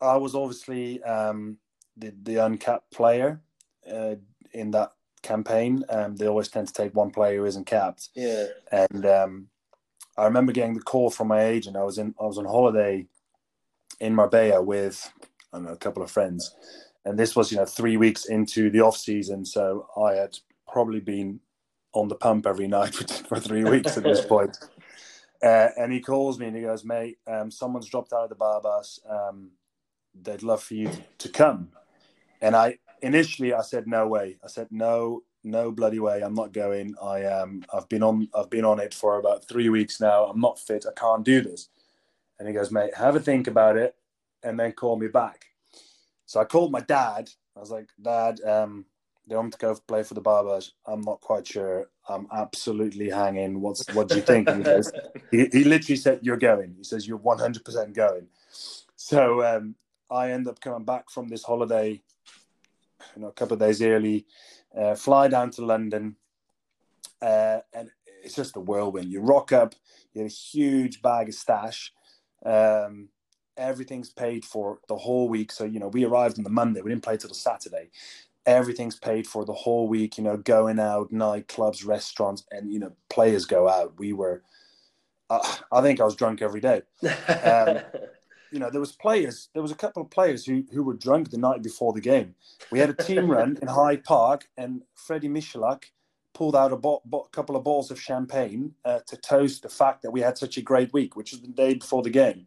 I 0.00 0.16
was 0.16 0.34
obviously 0.34 1.02
um, 1.02 1.58
the 1.96 2.14
the 2.22 2.36
uncapped 2.36 2.92
player 2.92 3.42
uh, 3.90 4.16
in 4.52 4.70
that 4.72 4.92
campaign. 5.22 5.84
Um, 5.88 6.16
they 6.16 6.26
always 6.26 6.48
tend 6.48 6.68
to 6.68 6.74
take 6.74 6.94
one 6.94 7.10
player 7.10 7.38
who 7.38 7.44
isn't 7.44 7.66
capped. 7.66 8.10
Yeah. 8.14 8.46
And 8.72 9.04
um, 9.06 9.48
I 10.16 10.24
remember 10.24 10.52
getting 10.52 10.74
the 10.74 10.80
call 10.80 11.10
from 11.10 11.28
my 11.28 11.44
agent. 11.44 11.76
I 11.76 11.84
was 11.84 11.98
in 11.98 12.14
I 12.20 12.24
was 12.24 12.38
on 12.38 12.44
holiday 12.44 13.06
in 14.00 14.14
Marbella 14.14 14.62
with 14.62 15.10
know, 15.52 15.72
a 15.72 15.76
couple 15.76 16.02
of 16.02 16.10
friends, 16.10 16.54
and 17.04 17.18
this 17.18 17.34
was 17.34 17.50
you 17.50 17.58
know 17.58 17.64
three 17.64 17.96
weeks 17.96 18.26
into 18.26 18.70
the 18.70 18.80
off 18.80 18.96
season, 18.96 19.44
so 19.44 19.88
I 19.96 20.14
had 20.14 20.36
probably 20.66 21.00
been 21.00 21.40
on 21.92 22.08
the 22.08 22.14
pump 22.14 22.46
every 22.46 22.68
night 22.68 22.94
for 23.28 23.38
three 23.40 23.64
weeks 23.64 23.96
at 23.96 24.02
this 24.02 24.24
point. 24.24 24.56
Uh, 25.42 25.68
and 25.76 25.92
he 25.92 26.00
calls 26.00 26.38
me 26.38 26.46
and 26.46 26.56
he 26.56 26.62
goes, 26.62 26.84
"Mate, 26.84 27.18
um, 27.26 27.50
someone's 27.50 27.88
dropped 27.88 28.12
out 28.12 28.24
of 28.24 28.28
the 28.28 28.34
Baa-Baas. 28.34 29.00
Um, 29.08 29.50
they'd 30.20 30.42
love 30.42 30.62
for 30.62 30.74
you 30.74 30.90
to, 31.18 31.28
come." 31.28 31.70
And 32.42 32.56
I 32.56 32.78
initially 33.02 33.54
I 33.54 33.62
said 33.62 33.86
no 33.86 34.06
way. 34.06 34.38
I 34.44 34.48
said 34.48 34.68
no, 34.70 35.22
no 35.44 35.70
bloody 35.70 36.00
way. 36.00 36.22
I'm 36.22 36.34
not 36.34 36.52
going. 36.52 36.94
I. 37.00 37.24
Um, 37.24 37.62
I've 37.72 37.88
been 37.88 38.02
on. 38.02 38.28
I've 38.34 38.50
been 38.50 38.64
on 38.64 38.80
it 38.80 38.94
for 38.94 39.18
about 39.18 39.46
three 39.46 39.68
weeks 39.68 40.00
now. 40.00 40.24
I'm 40.24 40.40
not 40.40 40.58
fit. 40.58 40.86
I 40.88 40.98
can't 40.98 41.24
do 41.24 41.40
this. 41.40 41.68
And 42.38 42.46
he 42.46 42.54
goes, 42.54 42.70
mate, 42.70 42.94
have 42.96 43.16
a 43.16 43.20
think 43.20 43.48
about 43.48 43.76
it, 43.76 43.96
and 44.42 44.58
then 44.58 44.72
call 44.72 44.96
me 44.96 45.08
back. 45.08 45.46
So 46.26 46.40
I 46.40 46.44
called 46.44 46.70
my 46.70 46.80
dad. 46.80 47.30
I 47.56 47.60
was 47.60 47.70
like, 47.70 47.88
Dad, 48.00 48.40
um, 48.42 48.84
they 49.28 49.36
want 49.36 49.52
to 49.52 49.58
go 49.58 49.74
play 49.86 50.02
for 50.02 50.14
the 50.14 50.20
Baa-Baas. 50.20 50.72
I'm 50.86 51.02
not 51.02 51.20
quite 51.20 51.46
sure. 51.46 51.88
I'm 52.08 52.26
absolutely 52.32 53.10
hanging. 53.10 53.60
What's 53.60 53.86
what 53.94 54.08
do 54.08 54.16
you 54.16 54.22
think? 54.22 54.48
he, 54.48 54.62
goes, 54.62 54.90
he, 55.30 55.48
he 55.52 55.64
literally 55.64 55.96
said, 55.96 56.20
"You're 56.22 56.36
going." 56.36 56.74
He 56.76 56.84
says, 56.84 57.06
"You're 57.06 57.18
100 57.18 57.64
percent 57.64 57.94
going." 57.94 58.28
So 58.96 59.44
um, 59.44 59.74
I 60.10 60.32
end 60.32 60.48
up 60.48 60.60
coming 60.60 60.84
back 60.84 61.10
from 61.10 61.28
this 61.28 61.44
holiday 61.44 62.02
you 63.14 63.22
know, 63.22 63.28
a 63.28 63.32
couple 63.32 63.54
of 63.54 63.60
days 63.60 63.82
early, 63.82 64.26
uh, 64.76 64.94
fly 64.94 65.28
down 65.28 65.50
to 65.52 65.64
London, 65.64 66.16
uh, 67.22 67.58
and 67.72 67.90
it's 68.22 68.34
just 68.34 68.56
a 68.56 68.60
whirlwind. 68.60 69.10
You 69.10 69.20
rock 69.20 69.52
up, 69.52 69.74
you 70.12 70.22
have 70.22 70.30
a 70.30 70.34
huge 70.34 71.02
bag 71.02 71.28
of 71.28 71.34
stash. 71.34 71.92
Um, 72.44 73.08
everything's 73.56 74.10
paid 74.10 74.44
for 74.44 74.78
the 74.88 74.96
whole 74.96 75.28
week. 75.28 75.50
So, 75.50 75.64
you 75.64 75.80
know, 75.80 75.88
we 75.88 76.04
arrived 76.04 76.38
on 76.38 76.44
the 76.44 76.50
Monday, 76.50 76.80
we 76.80 76.90
didn't 76.90 77.02
play 77.02 77.16
till 77.16 77.28
the 77.28 77.34
Saturday. 77.34 77.90
Everything's 78.48 78.98
paid 78.98 79.26
for 79.26 79.44
the 79.44 79.52
whole 79.52 79.88
week, 79.88 80.18
you 80.18 80.24
know, 80.24 80.36
going 80.36 80.78
out, 80.78 81.12
nightclubs, 81.12 81.86
restaurants, 81.86 82.44
and, 82.50 82.72
you 82.72 82.78
know, 82.78 82.92
players 83.10 83.44
go 83.44 83.68
out. 83.68 83.94
We 83.98 84.12
were, 84.12 84.42
uh, 85.28 85.56
I 85.70 85.82
think 85.82 86.00
I 86.00 86.04
was 86.04 86.16
drunk 86.16 86.40
every 86.40 86.60
day. 86.60 86.82
Um, 87.44 87.80
you 88.50 88.58
know, 88.58 88.70
there 88.70 88.80
was 88.80 88.92
players. 88.92 89.50
There 89.52 89.62
was 89.62 89.70
a 89.70 89.76
couple 89.76 90.02
of 90.02 90.10
players 90.10 90.44
who 90.44 90.64
who 90.72 90.82
were 90.82 90.94
drunk 90.94 91.30
the 91.30 91.38
night 91.38 91.62
before 91.62 91.92
the 91.92 92.00
game. 92.00 92.34
We 92.70 92.78
had 92.78 92.90
a 92.90 92.94
team 92.94 93.30
run 93.30 93.58
in 93.60 93.68
Hyde 93.68 94.04
Park, 94.04 94.48
and 94.56 94.82
Freddie 94.94 95.28
Michalak 95.28 95.84
pulled 96.34 96.54
out 96.54 96.72
a 96.72 96.76
bo- 96.76 97.02
bo- 97.04 97.28
couple 97.32 97.56
of 97.56 97.64
balls 97.64 97.90
of 97.90 98.00
champagne 98.00 98.72
uh, 98.84 99.00
to 99.06 99.16
toast 99.16 99.62
the 99.62 99.68
fact 99.68 100.02
that 100.02 100.10
we 100.10 100.20
had 100.20 100.38
such 100.38 100.56
a 100.56 100.62
great 100.62 100.92
week, 100.92 101.16
which 101.16 101.32
was 101.32 101.40
the 101.40 101.48
day 101.48 101.74
before 101.74 102.02
the 102.02 102.10
game. 102.10 102.46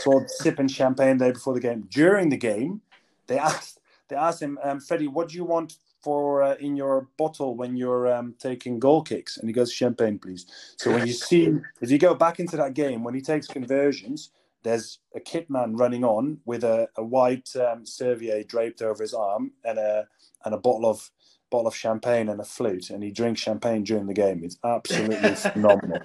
So 0.00 0.22
sipping 0.26 0.68
champagne 0.68 1.16
the 1.16 1.26
day 1.26 1.32
before 1.32 1.54
the 1.54 1.60
game. 1.60 1.88
During 1.90 2.28
the 2.28 2.36
game, 2.36 2.82
they 3.26 3.38
asked 3.38 3.79
they 4.10 4.16
asked 4.16 4.42
him, 4.42 4.58
um, 4.62 4.80
Freddie, 4.80 5.08
what 5.08 5.28
do 5.28 5.36
you 5.36 5.44
want 5.44 5.76
for 6.02 6.42
uh, 6.42 6.54
in 6.56 6.76
your 6.76 7.08
bottle 7.16 7.56
when 7.56 7.76
you're 7.76 8.12
um, 8.12 8.34
taking 8.38 8.78
goal 8.78 9.02
kicks? 9.02 9.38
And 9.38 9.48
he 9.48 9.54
goes, 9.54 9.72
champagne, 9.72 10.18
please. 10.18 10.46
So 10.76 10.92
when 10.92 11.06
you 11.06 11.14
see, 11.14 11.54
if 11.80 11.90
you 11.90 11.98
go 11.98 12.14
back 12.14 12.40
into 12.40 12.56
that 12.58 12.74
game, 12.74 13.02
when 13.02 13.14
he 13.14 13.22
takes 13.22 13.46
conversions, 13.46 14.30
there's 14.62 14.98
a 15.14 15.20
kit 15.20 15.48
man 15.48 15.76
running 15.76 16.04
on 16.04 16.38
with 16.44 16.64
a, 16.64 16.88
a 16.96 17.02
white 17.02 17.48
um, 17.56 17.84
Servier 17.84 18.46
draped 18.46 18.82
over 18.82 19.02
his 19.02 19.14
arm 19.14 19.52
and 19.64 19.78
a 19.78 20.06
and 20.44 20.54
a 20.54 20.58
bottle 20.58 20.86
of 20.88 21.10
bottle 21.50 21.66
of 21.66 21.74
champagne 21.74 22.28
and 22.28 22.40
a 22.40 22.44
flute, 22.44 22.90
and 22.90 23.02
he 23.02 23.10
drinks 23.10 23.40
champagne 23.40 23.84
during 23.84 24.06
the 24.06 24.14
game. 24.14 24.42
It's 24.44 24.58
absolutely 24.64 25.34
phenomenal. 25.34 26.00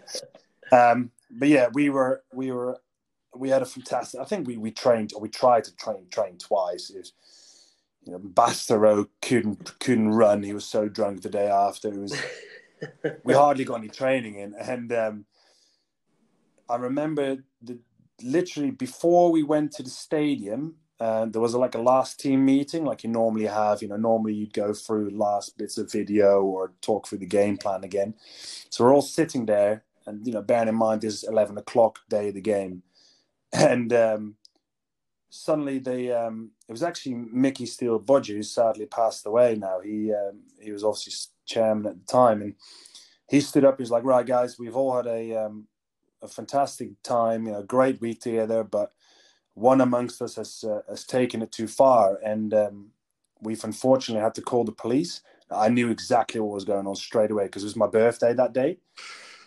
Um, 0.72 1.12
but 1.30 1.50
yeah, 1.50 1.68
we 1.74 1.89
were 1.89 2.24
we 2.34 2.52
were 2.52 2.80
we 3.36 3.50
had 3.50 3.62
a 3.62 3.65
fantastic. 3.65 4.20
I 4.20 4.26
think 4.26 4.48
we 4.48 4.58
we 4.58 4.72
trained 4.72 5.13
or 5.13 5.22
we 5.22 5.30
tried 5.30 5.65
to 5.65 5.76
train 5.76 6.08
train 6.10 6.38
twice. 6.38 6.89
It 6.89 6.98
was, 6.98 7.13
you 8.06 8.13
know, 8.13 8.20
Bastareaud 8.20 9.08
couldn't 9.22 9.80
couldn't 9.80 10.12
run. 10.12 10.44
He 10.44 10.54
was 10.54 10.65
so 10.65 10.88
drunk 10.88 11.22
the 11.22 11.30
day 11.30 11.48
after. 11.48 11.89
It 11.89 12.00
was 12.00 12.22
we 13.24 13.34
hardly 13.34 13.65
got 13.65 13.80
any 13.80 13.89
training 13.89 14.36
in, 14.36 14.54
and 14.56 14.94
um, 14.94 15.26
I 16.70 16.76
remember 16.76 17.38
the 17.62 17.80
literally 18.22 18.72
before 18.72 19.32
we 19.32 19.44
went 19.44 19.72
to 19.74 19.84
the 19.84 19.89
stadium, 19.89 20.76
uh, 21.00 21.26
there 21.26 21.41
was 21.41 21.54
a, 21.54 21.60
like 21.60 21.76
a 21.76 21.82
last 21.82 22.20
team 22.20 22.46
meeting, 22.46 22.86
like 22.86 23.04
you 23.04 23.10
normally 23.10 23.48
have. 23.48 23.82
You 23.82 23.88
know, 23.88 23.98
normally 23.98 24.34
you'd 24.34 24.54
go 24.54 24.74
through 24.74 25.10
last 25.10 25.58
bits 25.58 25.78
of 25.78 25.91
video 25.91 26.44
or 26.44 26.74
talk 26.82 27.08
through 27.08 27.20
the 27.20 27.26
game 27.26 27.58
plan 27.58 27.84
again. 27.84 28.13
So 28.70 28.84
we're 28.84 28.94
all 28.94 29.02
sitting 29.02 29.48
there, 29.48 29.84
and 30.06 30.26
you 30.26 30.34
know, 30.34 30.41
bearing 30.41 30.70
in 30.70 30.76
mind 30.76 31.02
this 31.02 31.15
is 31.15 31.24
eleven 31.24 31.58
o'clock 31.58 32.00
day 32.10 32.30
of 32.30 32.36
the 32.36 32.41
game, 32.41 32.84
and 33.54 33.91
um, 33.94 34.36
suddenly 35.29 35.79
they 35.79 36.11
um, 36.11 36.51
it 36.67 36.71
was 36.71 36.83
actually 36.83 37.15
Micky 37.15 37.65
Steele-Bodger 37.65 38.33
who 38.35 38.43
sadly 38.43 38.85
passed 38.85 39.25
away 39.25 39.55
now. 39.55 39.79
He 39.79 40.13
um, 40.13 40.41
he 40.59 40.71
was 40.71 40.83
obviously 40.83 41.31
chairman 41.45 41.85
at 41.85 41.99
the 41.99 42.11
time, 42.11 42.41
and 42.41 42.55
he 43.29 43.41
stood 43.41 43.65
up. 43.65 43.77
He 43.77 43.83
was 43.83 43.91
like, 43.91 44.03
"Right, 44.03 44.25
guys, 44.25 44.57
we've 44.57 44.75
all 44.75 44.95
had 44.95 45.07
a 45.07 45.45
um, 45.45 45.67
a 46.21 46.27
fantastic 46.27 46.89
time, 47.03 47.45
you 47.45 47.53
know, 47.53 47.63
great 47.63 48.01
week 48.01 48.21
together, 48.21 48.63
but 48.63 48.91
one 49.53 49.81
amongst 49.81 50.21
us 50.21 50.35
has 50.35 50.63
uh, 50.63 50.81
has 50.89 51.05
taken 51.05 51.41
it 51.41 51.51
too 51.51 51.67
far, 51.67 52.17
and 52.23 52.53
um, 52.53 52.88
we've 53.41 53.63
unfortunately 53.63 54.23
had 54.23 54.35
to 54.35 54.41
call 54.41 54.63
the 54.63 54.71
police. 54.71 55.21
I 55.49 55.69
knew 55.69 55.91
exactly 55.91 56.41
what 56.41 56.53
was 56.53 56.65
going 56.65 56.88
on 56.88 56.95
straight 56.95 57.31
away 57.31 57.45
because 57.45 57.63
it 57.63 57.67
was 57.67 57.75
my 57.75 57.88
birthday 57.88 58.33
that 58.33 58.53
day, 58.53 58.77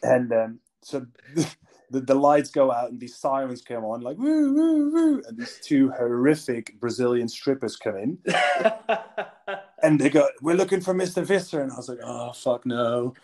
and 0.03 0.33
um, 0.33 0.61
so 0.83 1.07
the, 1.91 2.01
the 2.01 2.15
lights 2.15 2.51
go 2.51 2.71
out 2.71 2.91
and 2.91 3.01
these 3.01 3.17
sirens 3.17 3.63
come 3.63 3.85
on, 3.85 4.01
like 4.01 4.17
woo 4.19 4.55
woo 4.55 4.91
woo, 4.93 5.23
and 5.27 5.39
these 5.39 5.59
two 5.63 5.91
horrific 5.91 6.79
Brazilian 6.81 7.29
strippers 7.29 7.77
come 7.77 7.97
in, 7.97 8.19
and 9.83 10.01
they 10.01 10.11
go, 10.11 10.29
"We're 10.43 10.57
looking 10.57 10.81
for 10.81 10.95
Mister 10.95 11.23
Visser," 11.23 11.63
and 11.63 11.73
I 11.73 11.77
was 11.77 11.89
like, 11.89 12.01
"Oh 12.03 12.33
fuck 12.33 12.67
no!" 12.67 13.15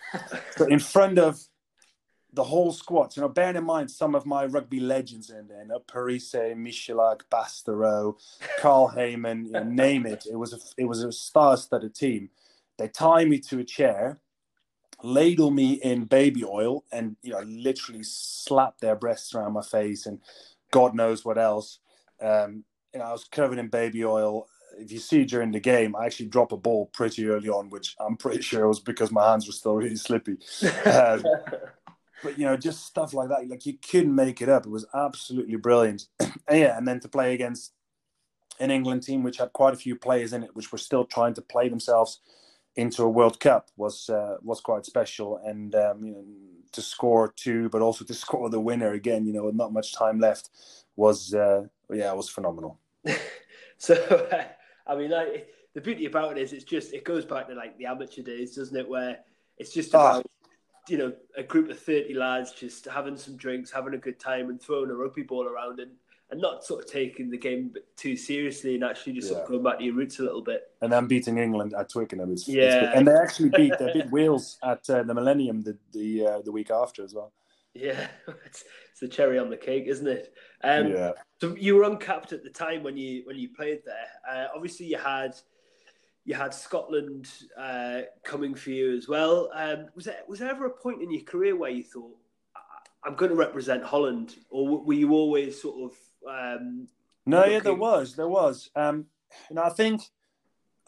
So 0.57 0.65
in 0.65 0.79
front 0.79 1.19
of 1.19 1.39
the 2.35 2.43
whole 2.43 2.71
squad. 2.71 3.15
You 3.15 3.21
know, 3.21 3.29
bearing 3.29 3.55
in 3.55 3.63
mind 3.63 3.89
some 3.89 4.13
of 4.13 4.25
my 4.25 4.45
rugby 4.45 4.79
legends 4.79 5.29
in 5.29 5.47
there, 5.47 5.61
you 5.61 5.69
know, 5.69 5.79
Parisse, 5.79 6.33
Michalak, 6.33 7.21
Bastareaud, 7.31 8.15
Carl 8.59 8.89
Hayman, 8.89 9.45
you 9.45 9.51
know, 9.53 9.63
name 9.63 10.05
it. 10.05 10.25
It 10.29 10.35
was 10.35 10.53
a 10.53 10.59
it 10.77 10.85
was 10.85 11.03
a 11.03 11.11
star-studded 11.11 11.95
team. 11.95 12.29
They 12.77 12.89
tie 12.89 13.23
me 13.25 13.39
to 13.39 13.59
a 13.59 13.63
chair, 13.63 14.19
ladle 15.05 15.51
me 15.51 15.73
in 15.73 16.05
baby 16.05 16.43
oil, 16.43 16.83
and 16.91 17.15
you 17.21 17.31
know, 17.31 17.41
literally 17.45 18.03
slap 18.03 18.79
their 18.79 18.95
breasts 18.95 19.33
around 19.33 19.53
my 19.53 19.61
face 19.61 20.05
and 20.05 20.19
God 20.71 20.95
knows 20.95 21.23
what 21.23 21.37
else. 21.37 21.79
Um, 22.21 22.65
you 22.93 22.99
know, 22.99 23.05
I 23.05 23.11
was 23.11 23.23
covered 23.23 23.59
in 23.59 23.67
baby 23.67 24.03
oil. 24.03 24.47
if 24.77 24.91
you 24.91 24.99
see 24.99 25.23
during 25.23 25.51
the 25.51 25.59
game, 25.59 25.95
I 25.95 26.05
actually 26.05 26.27
drop 26.27 26.51
a 26.51 26.57
ball 26.57 26.87
pretty 26.87 27.27
early 27.27 27.49
on, 27.49 27.69
which 27.69 27.95
I'm 27.99 28.17
pretty 28.17 28.41
sure 28.41 28.67
was 28.67 28.79
because 28.79 29.11
my 29.11 29.29
hands 29.29 29.47
were 29.47 29.53
still 29.53 29.75
really 29.75 29.95
slippy. 29.95 30.37
Um, 30.85 31.23
but 32.23 32.37
you 32.37 32.45
know, 32.45 32.57
just 32.57 32.85
stuff 32.85 33.13
like 33.13 33.29
that, 33.29 33.47
like 33.47 33.65
you 33.65 33.77
couldn't 33.77 34.13
make 34.13 34.41
it 34.41 34.49
up. 34.49 34.65
It 34.65 34.71
was 34.71 34.85
absolutely 34.93 35.55
brilliant. 35.55 36.07
and 36.19 36.59
yeah, 36.59 36.77
and 36.77 36.87
then 36.87 36.99
to 37.01 37.07
play 37.07 37.33
against 37.33 37.73
an 38.59 38.71
England 38.71 39.03
team 39.03 39.23
which 39.23 39.37
had 39.37 39.53
quite 39.53 39.73
a 39.73 39.77
few 39.77 39.95
players 39.95 40.33
in 40.33 40.43
it, 40.43 40.55
which 40.55 40.71
were 40.71 40.77
still 40.77 41.05
trying 41.05 41.35
to 41.35 41.41
play 41.41 41.69
themselves 41.69 42.19
into 42.75 43.03
a 43.03 43.09
World 43.09 43.39
Cup 43.39 43.69
was 43.77 44.09
uh, 44.09 44.37
was 44.41 44.61
quite 44.61 44.85
special. 44.85 45.39
And 45.43 45.73
um, 45.75 46.03
you 46.03 46.11
know, 46.11 46.25
to 46.73 46.81
score 46.81 47.33
two, 47.35 47.69
but 47.69 47.81
also 47.81 48.05
to 48.05 48.13
score 48.25 48.49
the 48.49 48.59
winner 48.59 48.91
again, 48.91 49.25
you 49.25 49.33
know, 49.33 49.45
with 49.45 49.55
not 49.55 49.73
much 49.73 49.93
time 49.93 50.19
left, 50.19 50.49
was 50.95 51.33
uh, 51.33 51.63
yeah, 51.91 52.11
was 52.13 52.29
phenomenal. 52.29 52.79
so, 53.77 53.95
uh, 53.95 54.43
I 54.87 54.95
mean, 54.95 55.11
like 55.11 55.47
the 55.73 55.81
beauty 55.81 56.05
about 56.05 56.37
it 56.37 56.41
is, 56.41 56.53
it's 56.53 56.63
just 56.63 56.93
it 56.93 57.03
goes 57.03 57.25
back 57.25 57.47
to 57.47 57.55
like 57.55 57.77
the 57.77 57.85
amateur 57.85 58.21
days, 58.21 58.55
doesn't 58.55 58.77
it? 58.77 58.87
Where 58.87 59.19
it's 59.57 59.73
just 59.73 59.95
ah. 59.95 59.99
about 59.99 60.25
oh. 60.25 60.49
you 60.87 60.97
know 60.97 61.13
a 61.37 61.43
group 61.43 61.69
of 61.69 61.79
thirty 61.79 62.13
lads 62.13 62.51
just 62.51 62.85
having 62.85 63.17
some 63.17 63.37
drinks, 63.37 63.71
having 63.71 63.93
a 63.93 63.99
good 63.99 64.19
time, 64.19 64.49
and 64.49 64.61
throwing 64.61 64.91
a 64.91 64.95
rugby 64.95 65.23
ball 65.23 65.47
around 65.47 65.79
and 65.79 65.91
and 66.35 66.41
not 66.41 66.65
sort 66.65 66.83
of 66.83 66.91
taking 66.91 67.29
the 67.29 67.37
game 67.37 67.73
too 67.95 68.17
seriously 68.17 68.75
and 68.75 68.83
actually 68.83 69.13
just 69.13 69.29
yeah. 69.29 69.35
sort 69.35 69.43
of 69.43 69.49
going 69.49 69.63
back 69.63 69.79
to 69.79 69.85
your 69.85 69.95
roots 69.95 70.19
a 70.19 70.21
little 70.21 70.43
bit. 70.43 70.63
And 70.81 70.91
then 70.91 71.07
beating 71.07 71.37
England 71.37 71.73
at 71.73 71.89
Twickenham. 71.89 72.33
It's, 72.33 72.45
yeah. 72.45 72.91
And 72.93 73.07
they 73.07 73.13
actually 73.13 73.49
beat 73.49 73.73
they 73.79 73.93
beat 73.93 74.11
Wales 74.11 74.57
at 74.61 74.87
uh, 74.89 75.03
the 75.03 75.13
Millennium 75.13 75.61
the 75.61 75.77
the, 75.93 76.27
uh, 76.27 76.41
the 76.41 76.51
week 76.51 76.71
after 76.71 77.03
as 77.03 77.13
well. 77.13 77.31
Yeah, 77.73 78.07
it's, 78.45 78.65
it's, 78.91 78.99
the 78.99 79.07
cherry 79.07 79.39
on 79.39 79.49
the 79.49 79.57
cake, 79.57 79.85
isn't 79.87 80.07
it? 80.07 80.33
Um, 80.61 80.91
yeah. 80.91 81.11
So 81.39 81.55
you 81.55 81.75
were 81.75 81.83
uncapped 81.83 82.33
at 82.33 82.43
the 82.43 82.49
time 82.49 82.83
when 82.83 82.97
you 82.97 83.23
when 83.25 83.37
you 83.37 83.49
played 83.49 83.79
there. 83.85 84.07
Uh, 84.29 84.47
obviously, 84.53 84.87
you 84.87 84.97
had 84.97 85.35
you 86.25 86.35
had 86.35 86.53
Scotland 86.53 87.29
uh, 87.57 88.01
coming 88.23 88.55
for 88.55 88.71
you 88.71 88.95
as 88.97 89.07
well. 89.07 89.49
Um, 89.53 89.87
was 89.95 90.05
there 90.05 90.19
was 90.27 90.39
there 90.39 90.49
ever 90.49 90.65
a 90.65 90.69
point 90.69 91.01
in 91.01 91.11
your 91.11 91.23
career 91.23 91.55
where 91.55 91.71
you 91.71 91.83
thought, 91.83 92.17
"I'm 93.05 93.15
going 93.15 93.31
to 93.31 93.37
represent 93.37 93.83
Holland," 93.83 94.35
or 94.49 94.83
were 94.83 94.93
you 94.93 95.13
always 95.13 95.61
sort 95.61 95.91
of 95.91 95.97
um, 96.29 96.87
no, 97.25 97.37
looking... 97.37 97.53
yeah, 97.53 97.59
there 97.59 97.75
was, 97.75 98.15
there 98.15 98.27
was. 98.27 98.69
Um, 98.75 99.05
you 99.49 99.55
know, 99.55 99.63
I 99.63 99.69
think, 99.69 100.01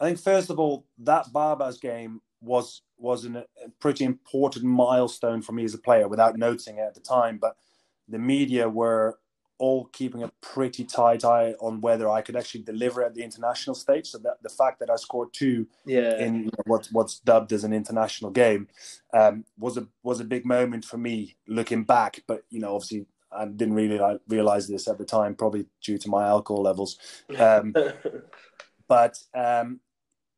I 0.00 0.06
think 0.06 0.18
first 0.18 0.50
of 0.50 0.58
all, 0.58 0.86
that 0.98 1.26
Barbas 1.32 1.80
game 1.80 2.20
was 2.40 2.82
was 2.96 3.24
an, 3.24 3.36
a 3.36 3.44
pretty 3.80 4.04
important 4.04 4.64
milestone 4.64 5.42
for 5.42 5.52
me 5.52 5.64
as 5.64 5.74
a 5.74 5.78
player, 5.78 6.08
without 6.08 6.36
noticing 6.36 6.78
it 6.78 6.82
at 6.82 6.94
the 6.94 7.00
time. 7.00 7.38
But 7.38 7.56
the 8.08 8.18
media 8.18 8.68
were 8.68 9.18
all 9.58 9.86
keeping 9.86 10.22
a 10.22 10.30
pretty 10.40 10.84
tight 10.84 11.24
eye 11.24 11.52
on 11.60 11.80
whether 11.80 12.08
I 12.08 12.22
could 12.22 12.36
actually 12.36 12.62
deliver 12.62 13.02
at 13.02 13.14
the 13.14 13.24
international 13.24 13.74
stage. 13.74 14.06
So 14.06 14.18
that 14.18 14.42
the 14.42 14.48
fact 14.48 14.78
that 14.80 14.90
I 14.90 14.96
scored 14.96 15.32
two 15.32 15.66
yeah. 15.84 16.16
in 16.18 16.36
you 16.36 16.44
know, 16.44 16.62
what, 16.66 16.88
what's 16.92 17.18
dubbed 17.18 17.52
as 17.52 17.64
an 17.64 17.72
international 17.72 18.30
game 18.30 18.68
um, 19.12 19.44
was 19.58 19.76
a 19.76 19.86
was 20.02 20.20
a 20.20 20.24
big 20.24 20.46
moment 20.46 20.84
for 20.84 20.96
me 20.96 21.36
looking 21.46 21.84
back. 21.84 22.22
But 22.26 22.44
you 22.50 22.60
know, 22.60 22.74
obviously 22.74 23.06
I 23.30 23.46
didn't 23.46 23.74
really 23.74 23.98
like, 23.98 24.20
realize 24.28 24.68
this 24.68 24.88
at 24.88 24.98
the 24.98 25.04
time, 25.04 25.34
probably 25.34 25.66
due 25.82 25.98
to 25.98 26.08
my 26.08 26.26
alcohol 26.26 26.62
levels. 26.62 26.98
Um, 27.38 27.74
but 28.88 29.18
um, 29.34 29.80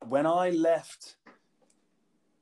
when 0.06 0.26
I 0.26 0.50
left 0.50 1.16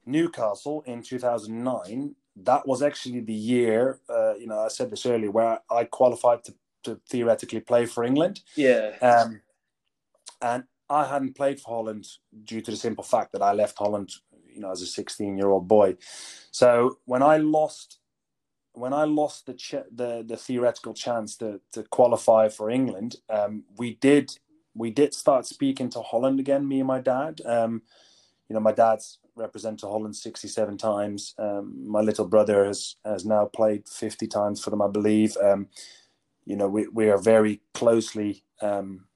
Newcastle 0.06 0.82
in 0.86 1.02
2009, 1.02 2.14
that 2.44 2.66
was 2.66 2.82
actually 2.82 3.20
the 3.20 3.34
year, 3.34 4.00
uh, 4.08 4.34
you 4.34 4.46
know, 4.46 4.60
I 4.60 4.68
said 4.68 4.90
this 4.90 5.06
earlier, 5.06 5.30
where 5.30 5.60
I 5.70 5.84
qualified 5.84 6.44
to, 6.44 6.54
to 6.84 7.00
theoretically 7.08 7.60
play 7.60 7.84
for 7.86 8.04
England. 8.04 8.40
Yeah. 8.56 8.96
Um, 9.02 9.42
and 10.40 10.64
I 10.88 11.06
hadn't 11.06 11.36
played 11.36 11.60
for 11.60 11.68
Holland 11.68 12.06
due 12.44 12.60
to 12.62 12.70
the 12.70 12.76
simple 12.76 13.04
fact 13.04 13.32
that 13.32 13.42
I 13.42 13.52
left 13.52 13.78
Holland, 13.78 14.10
you 14.46 14.60
know, 14.60 14.70
as 14.70 14.82
a 14.82 14.86
16 14.86 15.36
year 15.36 15.50
old 15.50 15.68
boy. 15.68 15.96
So 16.50 16.98
when 17.04 17.22
I 17.22 17.36
lost 17.38 17.98
when 18.78 18.92
I 18.92 19.04
lost 19.04 19.46
the 19.46 19.54
ch- 19.54 19.88
the 19.90 20.24
the 20.26 20.36
theoretical 20.36 20.94
chance 20.94 21.36
to 21.38 21.60
to 21.72 21.82
qualify 21.84 22.48
for 22.48 22.70
England, 22.70 23.16
um, 23.28 23.64
we 23.76 23.94
did 23.94 24.38
we 24.74 24.90
did 24.90 25.14
start 25.14 25.46
speaking 25.46 25.90
to 25.90 26.02
Holland 26.02 26.40
again. 26.40 26.68
Me 26.68 26.78
and 26.80 26.86
my 26.86 27.00
dad. 27.00 27.40
Um, 27.44 27.82
you 28.48 28.54
know, 28.54 28.60
my 28.60 28.72
dad's 28.72 29.18
represented 29.36 29.88
Holland 29.88 30.16
sixty 30.16 30.48
seven 30.48 30.78
times. 30.78 31.34
Um, 31.38 31.88
my 31.88 32.00
little 32.00 32.26
brother 32.26 32.64
has 32.64 32.96
has 33.04 33.24
now 33.24 33.46
played 33.46 33.88
fifty 33.88 34.26
times 34.26 34.62
for 34.62 34.70
them, 34.70 34.82
I 34.82 34.88
believe. 34.88 35.36
Um, 35.36 35.68
you 36.44 36.56
know, 36.56 36.68
we 36.68 36.88
we 36.88 37.10
are 37.10 37.18
very 37.18 37.60
closely 37.74 38.44
um, 38.62 39.06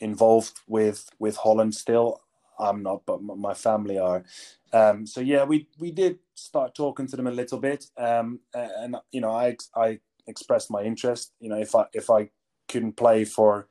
involved 0.00 0.60
with 0.66 1.08
with 1.18 1.36
Holland 1.36 1.74
still. 1.74 2.20
I'm 2.58 2.82
not, 2.82 3.02
but 3.06 3.22
my 3.22 3.54
family 3.54 3.98
are. 3.98 4.24
Um, 4.72 5.06
so 5.06 5.20
yeah, 5.20 5.44
we 5.44 5.68
we 5.78 5.90
did 5.90 6.18
start 6.34 6.74
talking 6.74 7.06
to 7.08 7.16
them 7.16 7.26
a 7.26 7.30
little 7.30 7.58
bit, 7.58 7.86
um, 7.98 8.40
and 8.54 8.96
you 9.10 9.20
know, 9.20 9.30
I 9.32 9.56
I 9.76 10.00
expressed 10.26 10.70
my 10.70 10.82
interest. 10.82 11.32
You 11.40 11.50
know, 11.50 11.58
if 11.58 11.74
I 11.74 11.86
if 11.92 12.08
I 12.10 12.30
couldn't 12.68 12.96
play 12.96 13.24
for 13.24 13.68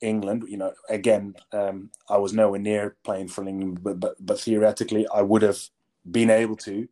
England, 0.00 0.44
you 0.48 0.58
know, 0.58 0.72
again, 0.90 1.34
um, 1.52 1.90
I 2.10 2.18
was 2.18 2.32
nowhere 2.34 2.60
near 2.60 2.96
playing 3.04 3.28
for 3.28 3.46
England, 3.48 3.82
but 3.82 4.00
but, 4.00 4.16
but 4.20 4.40
theoretically, 4.40 5.06
I 5.14 5.22
would 5.22 5.42
have 5.42 5.60
been 6.10 6.30
able 6.30 6.56
to. 6.56 6.88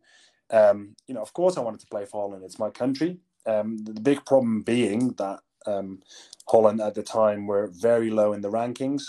Um, 0.49 0.95
you 1.07 1.13
know, 1.13 1.21
of 1.21 1.33
course, 1.33 1.57
I 1.57 1.61
wanted 1.61 1.81
to 1.81 1.87
play 1.87 2.05
for 2.05 2.21
Holland. 2.21 2.43
It's 2.43 2.59
my 2.59 2.69
country. 2.69 3.19
Um, 3.45 3.77
the 3.77 3.99
big 3.99 4.25
problem 4.25 4.61
being 4.61 5.13
that 5.13 5.39
um, 5.67 6.01
Holland 6.47 6.81
at 6.81 6.95
the 6.95 7.03
time 7.03 7.47
were 7.47 7.67
very 7.67 8.09
low 8.09 8.33
in 8.33 8.41
the 8.41 8.51
rankings. 8.51 9.03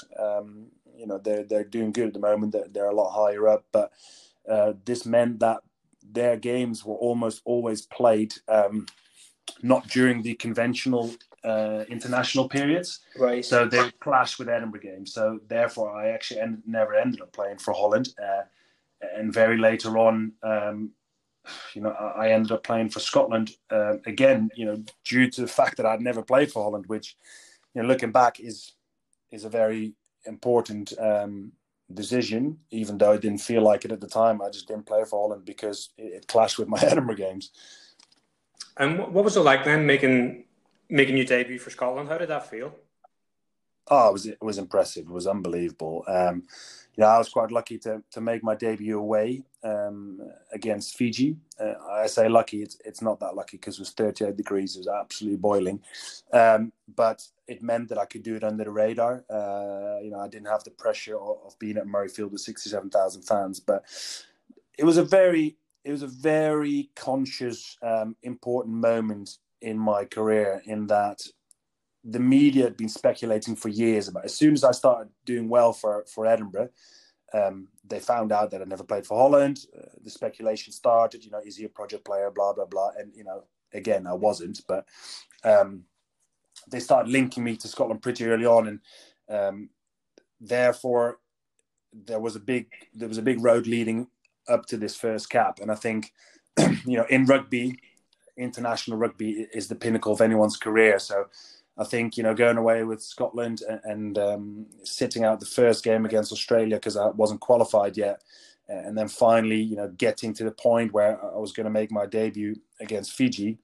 You 0.97 1.07
know, 1.07 1.19
they're 1.19 1.43
they're 1.45 1.65
doing 1.65 1.93
good 1.93 2.09
at 2.09 2.15
the 2.15 2.21
moment. 2.21 2.53
They're, 2.53 2.69
they're 2.71 2.91
a 2.91 2.95
lot 2.95 3.11
higher 3.13 3.49
up, 3.49 3.65
but 3.73 3.91
uh, 4.49 4.73
this 4.85 5.07
meant 5.07 5.41
that 5.41 5.61
their 6.13 6.37
games 6.37 6.85
were 6.85 6.97
almost 6.97 7.43
always 7.45 7.87
played 7.87 8.35
um, 8.49 8.87
not 9.63 9.89
during 9.89 10.23
the 10.23 10.35
conventional 10.35 11.15
uh, 11.45 11.85
international 11.89 12.49
periods. 12.49 13.01
Right. 13.19 13.45
So 13.45 13.67
they 13.67 13.83
would 13.83 14.01
clash 14.01 14.39
with 14.39 14.49
Edinburgh 14.49 14.81
games. 14.81 15.13
So 15.13 15.41
therefore, 15.47 15.95
I 15.95 16.09
actually 16.09 16.41
end, 16.41 16.63
never 16.67 16.95
ended 16.95 17.21
up 17.21 17.33
playing 17.33 17.59
for 17.59 17.75
Holland. 17.75 18.09
Uh, 18.23 18.43
and 19.17 19.33
very 19.33 19.59
later 19.59 19.99
on, 19.99 20.33
um, 20.43 20.91
you 21.75 21.83
know, 21.83 21.91
I 21.91 22.31
ended 22.31 22.53
up 22.53 22.63
playing 22.63 22.89
for 22.89 23.01
Scotland 23.01 23.51
uh, 23.71 23.97
again. 24.07 24.49
You 24.57 24.67
know, 24.67 24.85
due 25.05 25.31
to 25.31 25.43
the 25.43 25.47
fact 25.47 25.77
that 25.77 25.87
I'd 25.87 26.01
never 26.01 26.23
played 26.23 26.51
for 26.51 26.63
Holland, 26.63 26.87
which, 26.87 27.17
you 27.75 27.83
know, 27.83 27.89
looking 27.89 28.13
back 28.13 28.41
is 28.41 28.73
is 29.31 29.45
a 29.45 29.51
very 29.51 29.95
important 30.25 30.95
um, 30.99 31.53
decision, 31.93 32.59
even 32.71 32.99
though 32.99 33.13
I 33.13 33.19
didn't 33.19 33.41
feel 33.41 33.63
like 33.63 33.85
it 33.85 33.93
at 33.93 34.01
the 34.01 34.09
time. 34.09 34.41
I 34.41 34.51
just 34.51 34.69
didn't 34.69 34.87
play 34.87 35.05
for 35.05 35.21
Holland 35.21 35.45
because 35.45 35.91
it, 35.99 36.13
it 36.13 36.27
clashed 36.27 36.59
with 36.59 36.69
my 36.69 36.79
Edinburgh 36.83 37.17
games. 37.17 37.51
And 38.77 38.99
what 38.99 39.25
was 39.25 39.37
it 39.37 39.41
like 39.41 39.65
then 39.65 39.87
making 39.87 40.45
making 40.89 41.17
your 41.17 41.27
debut 41.27 41.59
for 41.59 41.71
Scotland? 41.71 42.09
How 42.09 42.19
did 42.19 42.29
that 42.29 42.49
feel? 42.51 42.75
Oh, 43.89 44.09
it 44.09 44.13
was 44.13 44.27
it 44.27 44.43
was 44.43 44.59
impressive. 44.59 45.07
It 45.07 45.13
was 45.13 45.27
unbelievable. 45.27 46.05
Um, 46.09 46.45
you 46.97 47.03
know, 47.03 47.09
I 47.09 47.19
was 47.19 47.29
quite 47.29 47.51
lucky 47.51 47.79
to 47.79 48.03
to 48.13 48.21
make 48.21 48.43
my 48.43 48.55
debut 48.55 48.99
away 48.99 49.45
um, 49.63 50.21
against 50.53 50.97
Fiji. 50.97 51.37
Uh, 51.61 51.75
I 51.91 52.07
say 52.07 52.29
lucky; 52.29 52.63
it's 52.63 52.79
it's 52.85 53.03
not 53.03 53.21
that 53.21 53.35
lucky 53.35 53.59
because 53.59 53.77
it 53.77 53.81
was 53.81 53.91
38 53.91 54.37
degrees. 54.37 54.77
It 54.77 54.81
was 54.81 54.89
absolutely 54.89 55.39
boiling, 55.39 55.81
um, 56.33 56.73
but 56.97 57.27
it 57.47 57.63
meant 57.63 57.89
that 57.91 57.99
I 57.99 58.07
could 58.07 58.23
do 58.23 58.37
it 58.37 58.45
under 58.45 58.65
the 58.65 58.71
radar. 58.71 59.25
Uh, 59.29 60.01
you 60.03 60.11
know, 60.11 60.21
I 60.21 60.29
didn't 60.29 60.49
have 60.49 60.65
the 60.65 60.71
pressure 60.71 61.19
of, 61.19 61.39
of 61.45 61.59
being 61.59 61.77
at 61.77 61.87
Murrayfield 61.87 62.31
with 62.31 62.41
67,000 62.41 63.23
fans, 63.23 63.61
but 63.61 63.85
it 64.79 64.85
was 64.85 64.97
a 64.97 65.05
very 65.05 65.57
it 65.85 65.91
was 65.91 66.03
a 66.03 66.09
very 66.09 66.91
conscious, 66.97 67.77
um, 67.83 68.17
important 68.23 68.75
moment 68.77 69.37
in 69.61 69.79
my 69.79 70.05
career. 70.05 70.63
In 70.65 70.87
that 70.87 71.21
the 72.05 72.21
media 72.21 72.65
had 72.65 72.77
been 72.77 72.89
speculating 72.89 73.57
for 73.57 73.69
years 73.69 74.09
about. 74.09 74.27
As 74.27 74.37
soon 74.37 74.53
as 74.53 74.63
I 74.63 74.73
started 74.73 75.11
doing 75.25 75.49
well 75.49 75.73
for 75.73 76.05
for 76.07 76.27
Edinburgh, 76.27 76.69
um, 77.33 77.69
they 77.87 77.99
found 77.99 78.31
out 78.31 78.51
that 78.51 78.61
I 78.61 78.65
never 78.65 78.85
played 78.85 79.07
for 79.07 79.19
Holland. 79.19 79.67
Uh, 79.77 79.87
the 80.03 80.11
speculation 80.11 80.73
started. 80.73 81.25
You 81.25 81.31
know, 81.31 81.41
is 81.45 81.57
he 81.57 81.65
a 81.65 81.69
project 81.69 82.05
player? 82.05 82.31
Blah 82.31 82.53
blah 82.53 82.67
blah. 82.67 82.91
And 82.99 83.13
you 83.15 83.25
know, 83.25 83.45
again, 83.73 84.07
I 84.07 84.13
wasn't. 84.13 84.61
But 84.69 84.87
um, 85.43 85.85
they 86.71 86.81
started 86.81 87.11
linking 87.11 87.45
me 87.45 87.57
to 87.57 87.69
Scotland 87.69 88.03
pretty 88.03 88.27
early 88.27 88.47
on, 88.47 88.69
and 88.69 88.81
um, 89.29 89.71
therefore 90.41 91.19
there 91.93 92.21
was 92.21 92.37
a 92.37 92.41
big 92.41 92.67
there 92.93 93.09
was 93.09 93.19
a 93.19 93.23
big 93.23 93.43
road 93.43 93.67
leading 93.67 94.09
up 94.49 94.67
to 94.67 94.77
this 94.77 94.97
first 94.97 95.31
cap. 95.31 95.59
And 95.61 95.71
I 95.71 95.75
think, 95.75 96.13
you 96.59 96.99
know, 96.99 97.07
in 97.09 97.25
rugby, 97.25 97.79
international 98.37 98.99
rugby 98.99 99.47
is 99.55 99.69
the 99.69 99.75
pinnacle 99.75 100.13
of 100.13 100.21
anyone's 100.21 100.57
career. 100.57 100.99
So 100.99 101.27
I 101.77 101.85
think 101.85 102.17
you 102.17 102.23
know 102.23 102.35
going 102.35 102.57
away 102.57 102.85
with 102.85 103.03
Scotland 103.03 103.63
and, 103.69 103.81
and 103.85 104.19
um, 104.19 104.67
sitting 104.85 105.25
out 105.25 105.41
the 105.41 105.47
first 105.47 105.85
game 105.85 106.05
against 106.05 106.33
Australia 106.33 106.77
because 106.77 106.97
I 106.97 107.09
wasn't 107.09 107.41
qualified 107.41 107.97
yet, 107.97 108.23
and 108.69 108.97
then 108.97 109.09
finally 109.09 109.61
you 109.61 109.77
know 109.77 109.89
getting 109.89 110.33
to 110.35 110.45
the 110.45 110.53
point 110.53 110.93
where 110.93 111.23
I 111.25 111.39
was 111.39 111.53
going 111.53 111.65
to 111.65 111.71
make 111.71 111.91
my 111.91 112.07
debut 112.07 112.57
against 112.81 113.13
Fiji. 113.13 113.59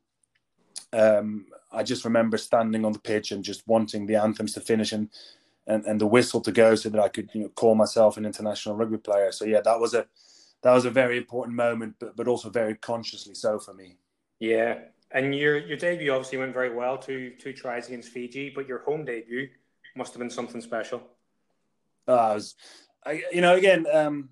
Um, 0.93 1.47
I 1.73 1.85
just 1.85 2.05
remember 2.05 2.37
standing 2.37 2.85
on 2.85 2.93
the 2.93 2.99
pitch 2.99 3.31
and 3.31 3.45
just 3.45 3.67
wanting 3.69 4.07
the 4.07 4.17
anthems 4.17 4.55
to 4.55 4.61
finish 4.61 4.93
and 4.93 5.09
and, 5.67 5.85
and 5.85 6.01
the 6.01 6.07
whistle 6.07 6.41
to 6.41 6.51
go 6.51 6.75
so 6.75 6.89
that 6.89 7.01
I 7.01 7.09
could 7.09 7.31
you 7.33 7.43
know 7.43 7.49
call 7.51 7.77
myself 7.77 8.17
an 8.17 8.27
international 8.27 8.75
rugby 8.75 8.99
player. 8.99 9.31
So 9.31 9.45
yeah, 9.45 9.61
that 9.61 9.79
was 9.79 9.95
a 9.95 10.07
that 10.63 10.75
was 10.75 10.85
a 10.85 10.91
very 10.91 11.17
important 11.17 11.57
moment, 11.57 11.95
but 12.01 12.17
but 12.17 12.27
also 12.27 12.51
very 12.51 12.75
consciously 12.75 13.35
so 13.35 13.61
for 13.61 13.73
me. 13.73 13.97
Yeah, 14.41 14.79
and 15.13 15.35
your 15.35 15.59
your 15.59 15.77
debut 15.77 16.13
obviously 16.13 16.39
went 16.39 16.55
very 16.55 16.75
well, 16.75 16.97
two 16.99 17.33
two 17.39 17.53
tries 17.53 17.89
against 17.89 18.11
Fiji, 18.11 18.51
but 18.51 18.67
your 18.67 18.81
home 18.81 19.05
debut 19.05 19.49
must 19.97 20.13
have 20.13 20.21
been 20.21 20.31
something 20.31 20.61
special. 20.61 21.03
Uh, 22.07 22.15
I 22.15 22.35
was, 22.35 22.55
I, 23.05 23.23
you 23.33 23.41
know, 23.41 23.57
again, 23.57 23.87
um, 23.93 24.31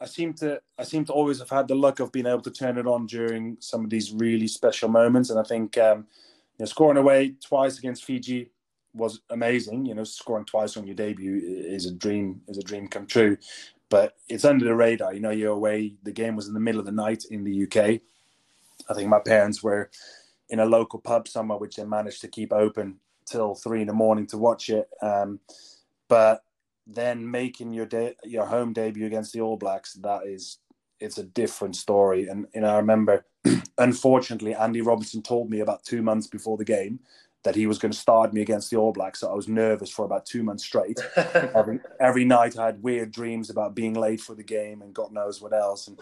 I 0.00 0.06
seem 0.06 0.34
to 0.34 0.60
I 0.78 0.84
seem 0.84 1.04
to 1.06 1.12
always 1.12 1.38
have 1.38 1.50
had 1.50 1.68
the 1.68 1.74
luck 1.74 2.00
of 2.00 2.12
being 2.12 2.26
able 2.26 2.42
to 2.42 2.50
turn 2.50 2.78
it 2.78 2.86
on 2.86 3.06
during 3.06 3.56
some 3.60 3.84
of 3.84 3.90
these 3.90 4.12
really 4.12 4.48
special 4.48 4.88
moments, 4.88 5.30
and 5.30 5.38
I 5.38 5.42
think 5.42 5.76
um, 5.78 6.06
you 6.58 6.60
know, 6.60 6.66
scoring 6.66 6.98
away 6.98 7.34
twice 7.44 7.78
against 7.78 8.04
Fiji 8.04 8.50
was 8.94 9.20
amazing. 9.30 9.86
You 9.86 9.94
know, 9.94 10.04
scoring 10.04 10.44
twice 10.44 10.76
on 10.76 10.86
your 10.86 10.96
debut 10.96 11.40
is 11.44 11.86
a 11.86 11.92
dream 11.92 12.40
is 12.48 12.58
a 12.58 12.62
dream 12.62 12.88
come 12.88 13.06
true. 13.06 13.36
But 13.90 14.16
it's 14.28 14.44
under 14.44 14.66
the 14.66 14.74
radar. 14.74 15.14
You 15.14 15.20
know, 15.20 15.30
you're 15.30 15.52
away. 15.52 15.96
The 16.02 16.12
game 16.12 16.36
was 16.36 16.46
in 16.46 16.54
the 16.54 16.60
middle 16.60 16.78
of 16.78 16.84
the 16.84 16.92
night 16.92 17.24
in 17.30 17.42
the 17.42 17.62
UK. 17.64 18.02
I 18.88 18.94
think 18.94 19.08
my 19.08 19.20
parents 19.20 19.62
were 19.62 19.90
in 20.50 20.60
a 20.60 20.66
local 20.66 20.98
pub 20.98 21.28
somewhere, 21.28 21.58
which 21.58 21.76
they 21.76 21.84
managed 21.84 22.20
to 22.22 22.28
keep 22.28 22.52
open 22.52 22.98
till 23.26 23.54
three 23.54 23.82
in 23.82 23.86
the 23.86 23.92
morning 23.92 24.26
to 24.28 24.38
watch 24.38 24.70
it. 24.70 24.88
Um, 25.02 25.40
but 26.08 26.42
then 26.86 27.30
making 27.30 27.72
your 27.72 27.86
de- 27.86 28.16
your 28.24 28.46
home 28.46 28.72
debut 28.72 29.06
against 29.06 29.32
the 29.32 29.40
All 29.40 29.56
Blacks, 29.56 29.94
that 29.94 30.26
is, 30.26 30.58
it's 31.00 31.18
a 31.18 31.24
different 31.24 31.76
story. 31.76 32.28
And 32.28 32.46
you 32.54 32.62
know, 32.62 32.74
I 32.74 32.78
remember, 32.78 33.26
unfortunately, 33.78 34.54
Andy 34.54 34.80
Robinson 34.80 35.22
told 35.22 35.50
me 35.50 35.60
about 35.60 35.84
two 35.84 36.02
months 36.02 36.26
before 36.26 36.56
the 36.56 36.64
game 36.64 37.00
that 37.44 37.54
he 37.54 37.66
was 37.66 37.78
going 37.78 37.92
to 37.92 37.98
start 37.98 38.32
me 38.32 38.40
against 38.40 38.70
the 38.70 38.76
All 38.76 38.92
Blacks. 38.92 39.20
So 39.20 39.30
I 39.30 39.34
was 39.34 39.48
nervous 39.48 39.90
for 39.90 40.04
about 40.04 40.26
two 40.26 40.42
months 40.42 40.64
straight. 40.64 40.98
every, 41.16 41.78
every 42.00 42.24
night 42.24 42.58
I 42.58 42.66
had 42.66 42.82
weird 42.82 43.12
dreams 43.12 43.48
about 43.48 43.76
being 43.76 43.94
late 43.94 44.20
for 44.20 44.34
the 44.34 44.42
game 44.42 44.82
and 44.82 44.92
God 44.92 45.12
knows 45.12 45.40
what 45.40 45.52
else. 45.52 45.88
And, 45.88 46.00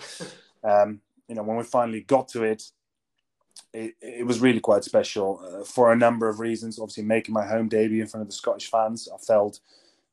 um, 0.64 1.01
you 1.28 1.34
know, 1.34 1.42
when 1.42 1.56
we 1.56 1.64
finally 1.64 2.00
got 2.00 2.28
to 2.28 2.42
it, 2.44 2.62
it, 3.72 3.94
it 4.00 4.26
was 4.26 4.40
really 4.40 4.60
quite 4.60 4.84
special 4.84 5.40
uh, 5.42 5.64
for 5.64 5.92
a 5.92 5.96
number 5.96 6.28
of 6.28 6.40
reasons. 6.40 6.78
Obviously, 6.78 7.04
making 7.04 7.34
my 7.34 7.46
home 7.46 7.68
debut 7.68 8.02
in 8.02 8.08
front 8.08 8.22
of 8.22 8.28
the 8.28 8.34
Scottish 8.34 8.70
fans, 8.70 9.08
I 9.12 9.18
felt 9.18 9.60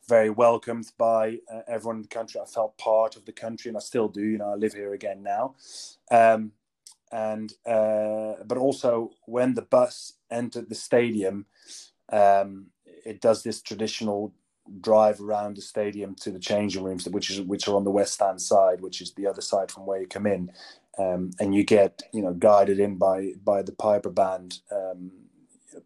very 0.08 0.30
welcomed 0.30 0.92
by 0.98 1.40
uh, 1.54 1.62
everyone 1.68 1.98
in 1.98 2.02
the 2.02 2.08
country. 2.08 2.42
I 2.42 2.46
felt 2.46 2.78
part 2.78 3.16
of 3.16 3.26
the 3.26 3.32
country, 3.32 3.70
and 3.70 3.78
I 3.78 3.82
still 3.82 4.08
do. 4.08 4.22
You 4.22 4.38
know, 4.38 4.52
I 4.52 4.56
live 4.56 4.74
here 4.74 4.94
again 4.94 5.24
now. 5.24 5.56
Um, 6.12 6.52
and 7.12 7.54
uh, 7.66 8.44
but 8.46 8.58
also 8.58 9.12
when 9.26 9.54
the 9.54 9.62
bus 9.62 10.14
entered 10.32 10.70
the 10.70 10.76
stadium, 10.76 11.46
um, 12.12 12.68
it 13.06 13.22
does 13.22 13.44
this 13.44 13.62
traditional 13.62 14.34
drive 14.80 15.20
around 15.22 15.58
the 15.58 15.62
stadium 15.62 16.16
to 16.16 16.32
the 16.32 16.40
changing 16.40 16.84
rooms, 16.84 17.08
which 17.08 17.30
is 17.30 17.42
which 17.42 17.68
are 17.68 17.76
on 17.76 17.84
the 17.84 17.92
west 17.92 18.14
stand 18.14 18.42
side, 18.42 18.82
which 18.82 19.02
is 19.02 19.14
the 19.14 19.28
other 19.28 19.42
side 19.42 19.72
from 19.72 19.86
where 19.86 20.02
you 20.02 20.08
come 20.08 20.26
in, 20.26 20.52
um, 20.98 21.32
and 21.40 21.56
you 21.56 21.64
get 21.64 22.04
you 22.14 22.22
know 22.22 22.34
guided 22.34 22.80
in 22.80 22.98
by 22.98 23.32
by 23.44 23.62
the 23.62 23.72
Piper 23.72 24.10
band 24.10 24.60
um, 24.72 25.12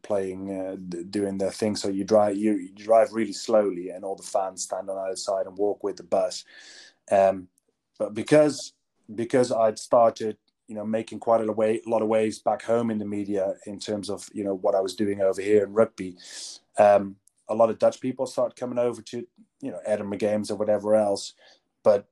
playing 0.02 0.52
uh, 0.52 0.76
doing 1.10 1.38
their 1.38 1.52
thing. 1.52 1.76
So 1.76 1.88
you 1.90 2.04
drive 2.04 2.38
you, 2.38 2.54
you, 2.54 2.70
drive 2.74 3.14
really 3.14 3.34
slowly, 3.34 3.90
and 3.90 4.04
all 4.04 4.16
the 4.16 4.24
fans 4.24 4.64
stand 4.64 4.90
on 4.90 4.98
either 4.98 5.16
side 5.16 5.46
and 5.46 5.58
walk 5.58 5.84
with 5.84 5.98
the 5.98 6.04
bus. 6.04 6.44
Um, 7.12 7.48
but 7.98 8.14
because 8.14 8.74
because 9.16 9.52
I'd 9.52 9.80
started 9.80 10.38
you 10.68 10.76
know 10.76 10.86
making 10.86 11.20
quite 11.20 11.42
a 11.42 11.80
lot 11.86 12.02
of 12.02 12.08
waves 12.08 12.40
back 12.40 12.62
home 12.62 12.92
in 12.92 12.98
the 12.98 13.06
media 13.06 13.54
in 13.66 13.80
terms 13.80 14.10
of 14.10 14.30
you 14.34 14.44
know 14.44 14.56
what 14.56 14.76
I 14.76 14.82
was 14.82 14.96
doing 14.96 15.22
over 15.22 15.42
here 15.42 15.64
in 15.64 15.74
rugby. 15.74 16.18
Um, 16.78 17.16
a 17.50 17.56
lot 17.56 17.70
of 17.70 17.80
Dutch 17.80 18.02
people 18.02 18.28
started 18.28 18.58
coming 18.58 18.78
over 18.78 19.02
to 19.02 19.26
you 19.62 19.72
know 19.72 19.80
Edinburgh 19.86 20.20
games 20.20 20.52
or 20.52 20.56
whatever 20.56 20.96
else, 20.96 21.34
but 21.84 22.08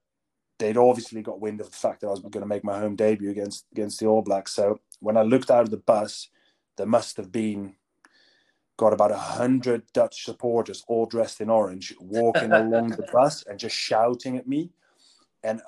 they'd 0.59 0.77
obviously 0.77 1.21
got 1.21 1.41
wind 1.41 1.59
of 1.59 1.69
the 1.69 1.77
fact 1.77 2.01
that 2.01 2.07
I 2.07 2.11
was 2.11 2.21
going 2.21 2.41
to 2.41 2.45
make 2.45 2.63
my 2.63 2.79
home 2.79 2.95
debut 2.95 3.29
against 3.29 3.65
against 3.71 3.99
the 3.99 4.07
All 4.07 4.21
Blacks. 4.21 4.53
So 4.53 4.79
when 4.99 5.17
I 5.17 5.23
looked 5.23 5.51
out 5.51 5.63
of 5.63 5.71
the 5.71 5.77
bus, 5.77 6.29
there 6.77 6.85
must 6.85 7.17
have 7.17 7.31
been 7.31 7.75
got 8.77 8.93
about 8.93 9.11
a 9.11 9.17
hundred 9.17 9.83
Dutch 9.93 10.25
supporters 10.25 10.83
all 10.87 11.05
dressed 11.05 11.41
in 11.41 11.49
orange 11.49 11.93
walking 11.99 12.51
along 12.51 12.89
the 12.89 13.07
bus 13.11 13.43
and 13.43 13.59
just 13.59 13.75
shouting 13.75 14.37
at 14.37 14.47
me. 14.47 14.71
And 15.43 15.61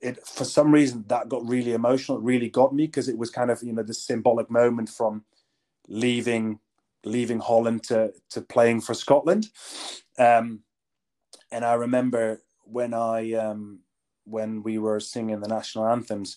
it 0.00 0.24
for 0.26 0.44
some 0.44 0.72
reason 0.72 1.04
that 1.08 1.28
got 1.28 1.46
really 1.46 1.72
emotional. 1.72 2.18
It 2.18 2.24
really 2.24 2.48
got 2.48 2.74
me 2.74 2.86
because 2.86 3.08
it 3.08 3.18
was 3.18 3.30
kind 3.30 3.50
of 3.50 3.62
you 3.62 3.72
know 3.72 3.82
the 3.82 3.94
symbolic 3.94 4.50
moment 4.50 4.88
from 4.88 5.24
leaving 5.88 6.60
leaving 7.04 7.40
Holland 7.40 7.82
to 7.84 8.12
to 8.30 8.40
playing 8.40 8.82
for 8.82 8.94
Scotland. 8.94 9.48
Um, 10.18 10.60
and 11.50 11.64
I 11.64 11.74
remember 11.74 12.42
when 12.64 12.92
I 12.92 13.32
um, 13.32 13.80
when 14.28 14.62
we 14.62 14.78
were 14.78 15.00
singing 15.00 15.40
the 15.40 15.48
national 15.48 15.86
anthems, 15.86 16.36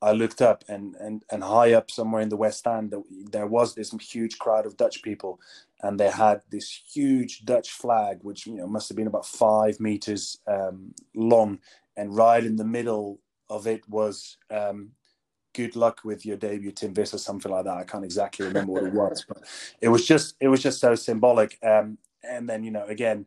I 0.00 0.12
looked 0.12 0.40
up 0.40 0.64
and 0.68 0.94
and 0.96 1.24
and 1.30 1.42
high 1.42 1.72
up 1.72 1.90
somewhere 1.90 2.22
in 2.22 2.28
the 2.28 2.36
West 2.36 2.66
End, 2.66 2.94
there 3.30 3.46
was 3.46 3.74
this 3.74 3.92
huge 4.00 4.38
crowd 4.38 4.64
of 4.64 4.76
Dutch 4.76 5.02
people, 5.02 5.40
and 5.82 5.98
they 5.98 6.10
had 6.10 6.42
this 6.50 6.70
huge 6.92 7.44
Dutch 7.44 7.70
flag, 7.70 8.18
which 8.22 8.46
you 8.46 8.54
know 8.54 8.66
must 8.66 8.88
have 8.88 8.96
been 8.96 9.08
about 9.08 9.26
five 9.26 9.80
meters 9.80 10.38
um, 10.46 10.94
long, 11.14 11.58
and 11.96 12.16
right 12.16 12.44
in 12.44 12.56
the 12.56 12.64
middle 12.64 13.20
of 13.50 13.66
it 13.66 13.88
was 13.88 14.36
um, 14.50 14.92
good 15.54 15.74
luck 15.74 16.02
with 16.04 16.24
your 16.24 16.36
debut 16.36 16.70
tim 16.70 16.94
Viss 16.94 17.12
or 17.12 17.18
something 17.18 17.50
like 17.50 17.64
that. 17.64 17.78
I 17.78 17.84
can't 17.84 18.04
exactly 18.04 18.46
remember 18.46 18.72
what 18.72 18.84
it 18.84 18.92
was 18.92 19.24
but 19.26 19.38
it 19.80 19.88
was 19.88 20.06
just 20.06 20.36
it 20.40 20.48
was 20.48 20.62
just 20.62 20.80
so 20.80 20.94
symbolic. 20.94 21.58
Um, 21.64 21.98
and 22.22 22.48
then 22.48 22.62
you 22.62 22.70
know 22.70 22.84
again 22.86 23.26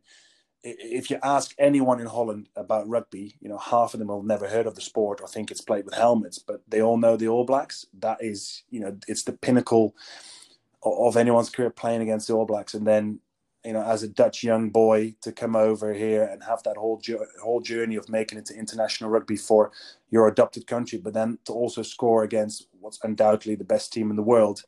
if 0.63 1.09
you 1.09 1.17
ask 1.23 1.55
anyone 1.57 1.99
in 1.99 2.05
holland 2.05 2.47
about 2.55 2.87
rugby 2.87 3.35
you 3.41 3.49
know 3.49 3.57
half 3.57 3.93
of 3.93 3.99
them 3.99 4.09
have 4.09 4.23
never 4.23 4.47
heard 4.47 4.67
of 4.67 4.75
the 4.75 4.81
sport 4.81 5.19
or 5.19 5.27
think 5.27 5.49
it's 5.49 5.61
played 5.61 5.85
with 5.85 5.95
helmets 5.95 6.37
but 6.37 6.61
they 6.67 6.81
all 6.81 6.97
know 6.97 7.17
the 7.17 7.27
all 7.27 7.45
blacks. 7.45 7.85
That 7.99 8.17
is 8.21 8.63
you 8.69 8.79
know 8.79 8.97
it's 9.07 9.23
the 9.23 9.33
pinnacle 9.33 9.95
of 10.83 11.17
anyone's 11.17 11.49
career 11.49 11.69
playing 11.69 12.01
against 12.01 12.27
the 12.27 12.33
all 12.33 12.45
blacks. 12.45 12.73
And 12.73 12.85
then 12.85 13.19
you 13.63 13.73
know, 13.73 13.83
as 13.83 14.01
a 14.01 14.07
Dutch 14.07 14.43
young 14.43 14.71
boy 14.71 15.13
to 15.21 15.31
come 15.31 15.55
over 15.55 15.93
here 15.93 16.23
and 16.23 16.43
have 16.43 16.63
that 16.63 16.77
whole 16.77 16.99
whole 17.43 17.61
journey 17.61 17.95
of 17.95 18.09
making 18.09 18.39
it 18.39 18.45
to 18.47 18.57
international 18.57 19.11
rugby 19.11 19.37
for 19.37 19.71
your 20.09 20.27
adopted 20.27 20.65
country, 20.65 20.97
but 20.97 21.13
then 21.13 21.37
to 21.45 21.53
also 21.53 21.83
score 21.83 22.23
against 22.23 22.67
what's 22.79 22.99
undoubtedly 23.03 23.53
the 23.53 23.63
best 23.63 23.93
team 23.93 24.09
in 24.09 24.15
the 24.15 24.23
world 24.23 24.63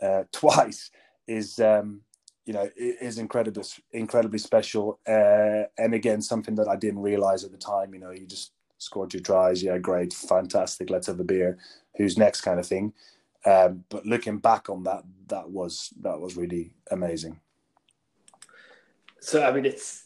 uh, 0.00 0.24
twice 0.32 0.90
is 1.28 1.60
um, 1.60 2.00
you 2.44 2.52
know 2.52 2.68
is 2.76 3.18
incredibly 3.18 3.64
incredibly 3.92 4.38
special. 4.38 4.98
Uh, 5.06 5.64
and 5.78 5.94
again, 5.94 6.20
something 6.20 6.54
that 6.56 6.68
I 6.68 6.76
didn't 6.76 7.02
realize 7.02 7.44
at 7.44 7.52
the 7.52 7.58
time. 7.58 7.94
You 7.94 8.00
know, 8.00 8.10
you 8.10 8.26
just 8.26 8.52
scored 8.78 9.14
your 9.14 9.22
tries, 9.22 9.62
yeah, 9.62 9.78
great, 9.78 10.12
fantastic. 10.12 10.90
Let's 10.90 11.06
have 11.06 11.20
a 11.20 11.24
beer. 11.24 11.58
Who's 11.96 12.18
next, 12.18 12.40
kind 12.40 12.58
of 12.58 12.66
thing. 12.66 12.92
Um, 13.44 13.84
but 13.88 14.06
looking 14.06 14.38
back 14.38 14.68
on 14.68 14.82
that, 14.84 15.04
that 15.28 15.48
was 15.48 15.92
that 16.00 16.20
was 16.20 16.36
really 16.36 16.72
amazing. 16.90 17.40
So 19.20 19.44
I 19.44 19.52
mean, 19.52 19.64
it's 19.64 20.04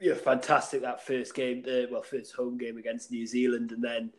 you 0.00 0.10
know, 0.10 0.16
fantastic 0.16 0.82
that 0.82 1.04
first 1.04 1.34
game, 1.34 1.62
the 1.62 1.88
well, 1.90 2.02
first 2.02 2.34
home 2.34 2.58
game 2.58 2.78
against 2.78 3.10
New 3.10 3.26
Zealand, 3.26 3.72
and 3.72 3.82
then 3.82 4.12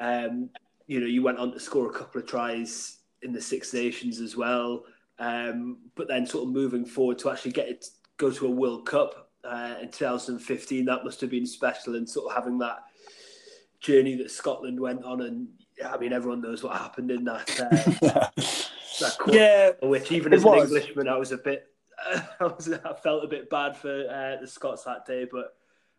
um, 0.00 0.50
you 0.86 1.00
know 1.00 1.06
you 1.06 1.22
went 1.22 1.38
on 1.38 1.52
to 1.52 1.60
score 1.60 1.90
a 1.90 1.92
couple 1.92 2.20
of 2.20 2.26
tries 2.26 2.98
in 3.22 3.32
the 3.32 3.40
Six 3.40 3.72
Nations 3.72 4.20
as 4.20 4.36
well. 4.36 4.84
Um, 5.18 5.78
but 5.94 6.08
then 6.08 6.26
sort 6.26 6.44
of 6.44 6.50
moving 6.50 6.84
forward 6.84 7.18
to 7.20 7.30
actually 7.30 7.52
get 7.52 7.68
it 7.68 7.86
go 8.18 8.30
to 8.30 8.46
a 8.46 8.50
World 8.50 8.86
Cup 8.86 9.30
uh, 9.44 9.76
in 9.80 9.90
2015, 9.90 10.84
that 10.84 11.04
must 11.04 11.20
have 11.20 11.30
been 11.30 11.46
special, 11.46 11.96
and 11.96 12.08
sort 12.08 12.30
of 12.30 12.36
having 12.36 12.58
that 12.58 12.84
journey 13.80 14.16
that 14.16 14.30
Scotland 14.30 14.78
went 14.78 15.04
on, 15.04 15.22
and 15.22 15.48
I 15.84 15.96
mean 15.96 16.12
everyone 16.12 16.40
knows 16.40 16.62
what 16.62 16.76
happened 16.76 17.10
in 17.10 17.24
that. 17.24 17.60
Uh, 17.60 18.28
that 19.00 19.18
quarter, 19.18 19.38
yeah, 19.38 19.70
which 19.82 20.12
even 20.12 20.32
as 20.32 20.44
an 20.44 20.54
Englishman, 20.54 21.08
I 21.08 21.16
was 21.16 21.32
a 21.32 21.38
bit 21.38 21.70
I, 22.40 22.44
was, 22.44 22.72
I 22.72 22.94
felt 22.94 23.24
a 23.24 23.28
bit 23.28 23.50
bad 23.50 23.76
for 23.76 23.90
uh, 23.90 24.40
the 24.40 24.46
Scots 24.46 24.84
that 24.84 25.06
day, 25.06 25.26
but 25.30 25.56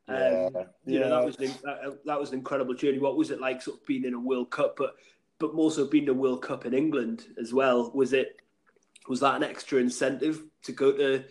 um, 0.08 0.16
yeah. 0.18 0.64
you 0.86 1.00
know 1.00 1.10
that 1.10 1.26
was 1.26 1.36
an, 1.38 1.54
that, 1.64 2.00
that, 2.06 2.20
was 2.20 2.30
an 2.30 2.40
incredible 2.40 2.74
journey. 2.74 3.00
What 3.00 3.18
was 3.18 3.32
it 3.32 3.42
like, 3.42 3.62
sort 3.62 3.80
of 3.80 3.86
being 3.86 4.06
in 4.06 4.14
a 4.14 4.20
World 4.20 4.52
Cup, 4.52 4.76
but 4.78 4.96
but 5.40 5.56
more 5.56 5.72
so 5.72 5.86
being 5.86 6.10
a 6.10 6.14
World 6.14 6.42
Cup 6.42 6.66
in 6.66 6.74
England 6.74 7.26
as 7.40 7.54
well? 7.54 7.92
Was 7.94 8.14
it 8.14 8.42
was 9.08 9.20
that 9.22 9.36
an 9.36 9.44
extra 9.44 9.80
incentive 9.80 10.44
to 10.64 10.72
go 10.72 10.92
to? 10.92 11.24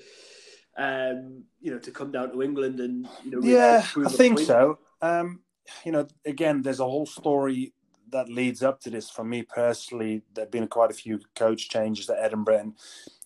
Um, 0.79 1.45
you 1.61 1.70
know, 1.72 1.79
to 1.79 1.91
come 1.91 2.12
down 2.12 2.33
to 2.33 2.43
England 2.43 2.81
and 2.81 3.09
you 3.24 3.31
know, 3.31 3.39
really 3.39 3.53
yeah, 3.53 3.83
I 4.05 4.09
think 4.11 4.37
point? 4.37 4.47
so. 4.47 4.79
Um, 5.01 5.41
you 5.85 5.93
know, 5.93 6.07
again, 6.24 6.62
there's 6.62 6.81
a 6.81 6.85
whole 6.85 7.07
story 7.07 7.72
that 8.11 8.29
leads 8.29 8.62
up 8.62 8.81
to 8.81 8.91
this. 8.91 9.11
For 9.11 9.24
me 9.24 9.43
personally, 9.43 10.22
there've 10.35 10.51
been 10.51 10.68
quite 10.68 10.91
a 10.91 10.95
few 10.95 11.20
coach 11.35 11.68
changes 11.68 12.09
at 12.11 12.18
Edinburgh, 12.18 12.59
and 12.59 12.72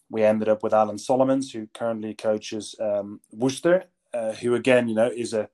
we 0.08 0.24
ended 0.24 0.48
up 0.48 0.62
with 0.62 0.74
Alan 0.74 0.98
Solomons, 0.98 1.52
who 1.52 1.68
currently 1.74 2.14
coaches 2.14 2.74
um, 2.80 3.20
Worcester, 3.32 3.84
uh, 4.14 4.32
who 4.32 4.54
again, 4.54 4.88
you 4.88 4.94
know, 4.94 5.10
is 5.14 5.32
a 5.32 5.48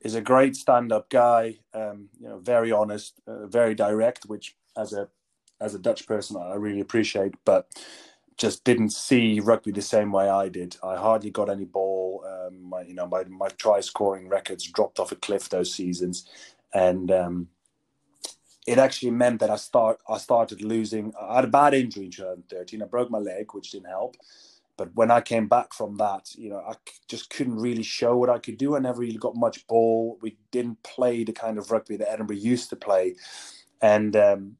is 0.00 0.14
a 0.14 0.20
great 0.20 0.54
stand-up 0.54 1.08
guy. 1.08 1.58
Um, 1.72 2.08
you 2.20 2.28
know, 2.28 2.38
very 2.38 2.70
honest, 2.72 3.20
uh, 3.26 3.46
very 3.46 3.74
direct, 3.74 4.24
which 4.24 4.56
as 4.76 4.92
a 4.92 5.08
as 5.60 5.74
a 5.74 5.78
Dutch 5.78 6.06
person 6.06 6.36
I 6.36 6.54
really 6.54 6.80
appreciate. 6.80 7.34
But 7.44 7.68
just 8.36 8.64
didn't 8.64 8.90
see 8.90 9.40
rugby 9.40 9.72
the 9.72 9.82
same 9.82 10.12
way 10.12 10.28
I 10.28 10.48
did. 10.48 10.76
I 10.82 10.96
hardly 10.96 11.30
got 11.30 11.48
any 11.48 11.64
ball. 11.64 12.24
Um, 12.26 12.62
my, 12.68 12.82
you 12.82 12.94
know, 12.94 13.06
my, 13.06 13.24
my 13.24 13.48
try 13.48 13.80
scoring 13.80 14.28
records 14.28 14.64
dropped 14.64 14.98
off 14.98 15.12
a 15.12 15.16
cliff 15.16 15.48
those 15.48 15.72
seasons, 15.72 16.28
and 16.74 17.10
um, 17.10 17.48
it 18.66 18.78
actually 18.78 19.12
meant 19.12 19.40
that 19.40 19.50
I 19.50 19.56
start 19.56 20.00
I 20.08 20.18
started 20.18 20.62
losing. 20.62 21.12
I 21.20 21.36
had 21.36 21.44
a 21.44 21.48
bad 21.48 21.72
injury 21.72 22.06
in 22.06 22.10
2013. 22.10 22.82
I 22.82 22.86
broke 22.86 23.10
my 23.10 23.18
leg, 23.18 23.54
which 23.54 23.70
didn't 23.70 23.88
help. 23.88 24.16
But 24.76 24.94
when 24.94 25.10
I 25.10 25.22
came 25.22 25.48
back 25.48 25.72
from 25.72 25.96
that, 25.96 26.34
you 26.36 26.50
know, 26.50 26.58
I 26.58 26.74
just 27.08 27.30
couldn't 27.30 27.56
really 27.56 27.82
show 27.82 28.18
what 28.18 28.28
I 28.28 28.38
could 28.38 28.58
do. 28.58 28.76
I 28.76 28.78
never 28.78 29.00
really 29.00 29.16
got 29.16 29.34
much 29.34 29.66
ball. 29.66 30.18
We 30.20 30.36
didn't 30.50 30.82
play 30.82 31.24
the 31.24 31.32
kind 31.32 31.56
of 31.56 31.70
rugby 31.70 31.96
that 31.96 32.10
Edinburgh 32.10 32.36
used 32.36 32.68
to 32.70 32.76
play, 32.76 33.14
and 33.80 34.14
um, 34.16 34.56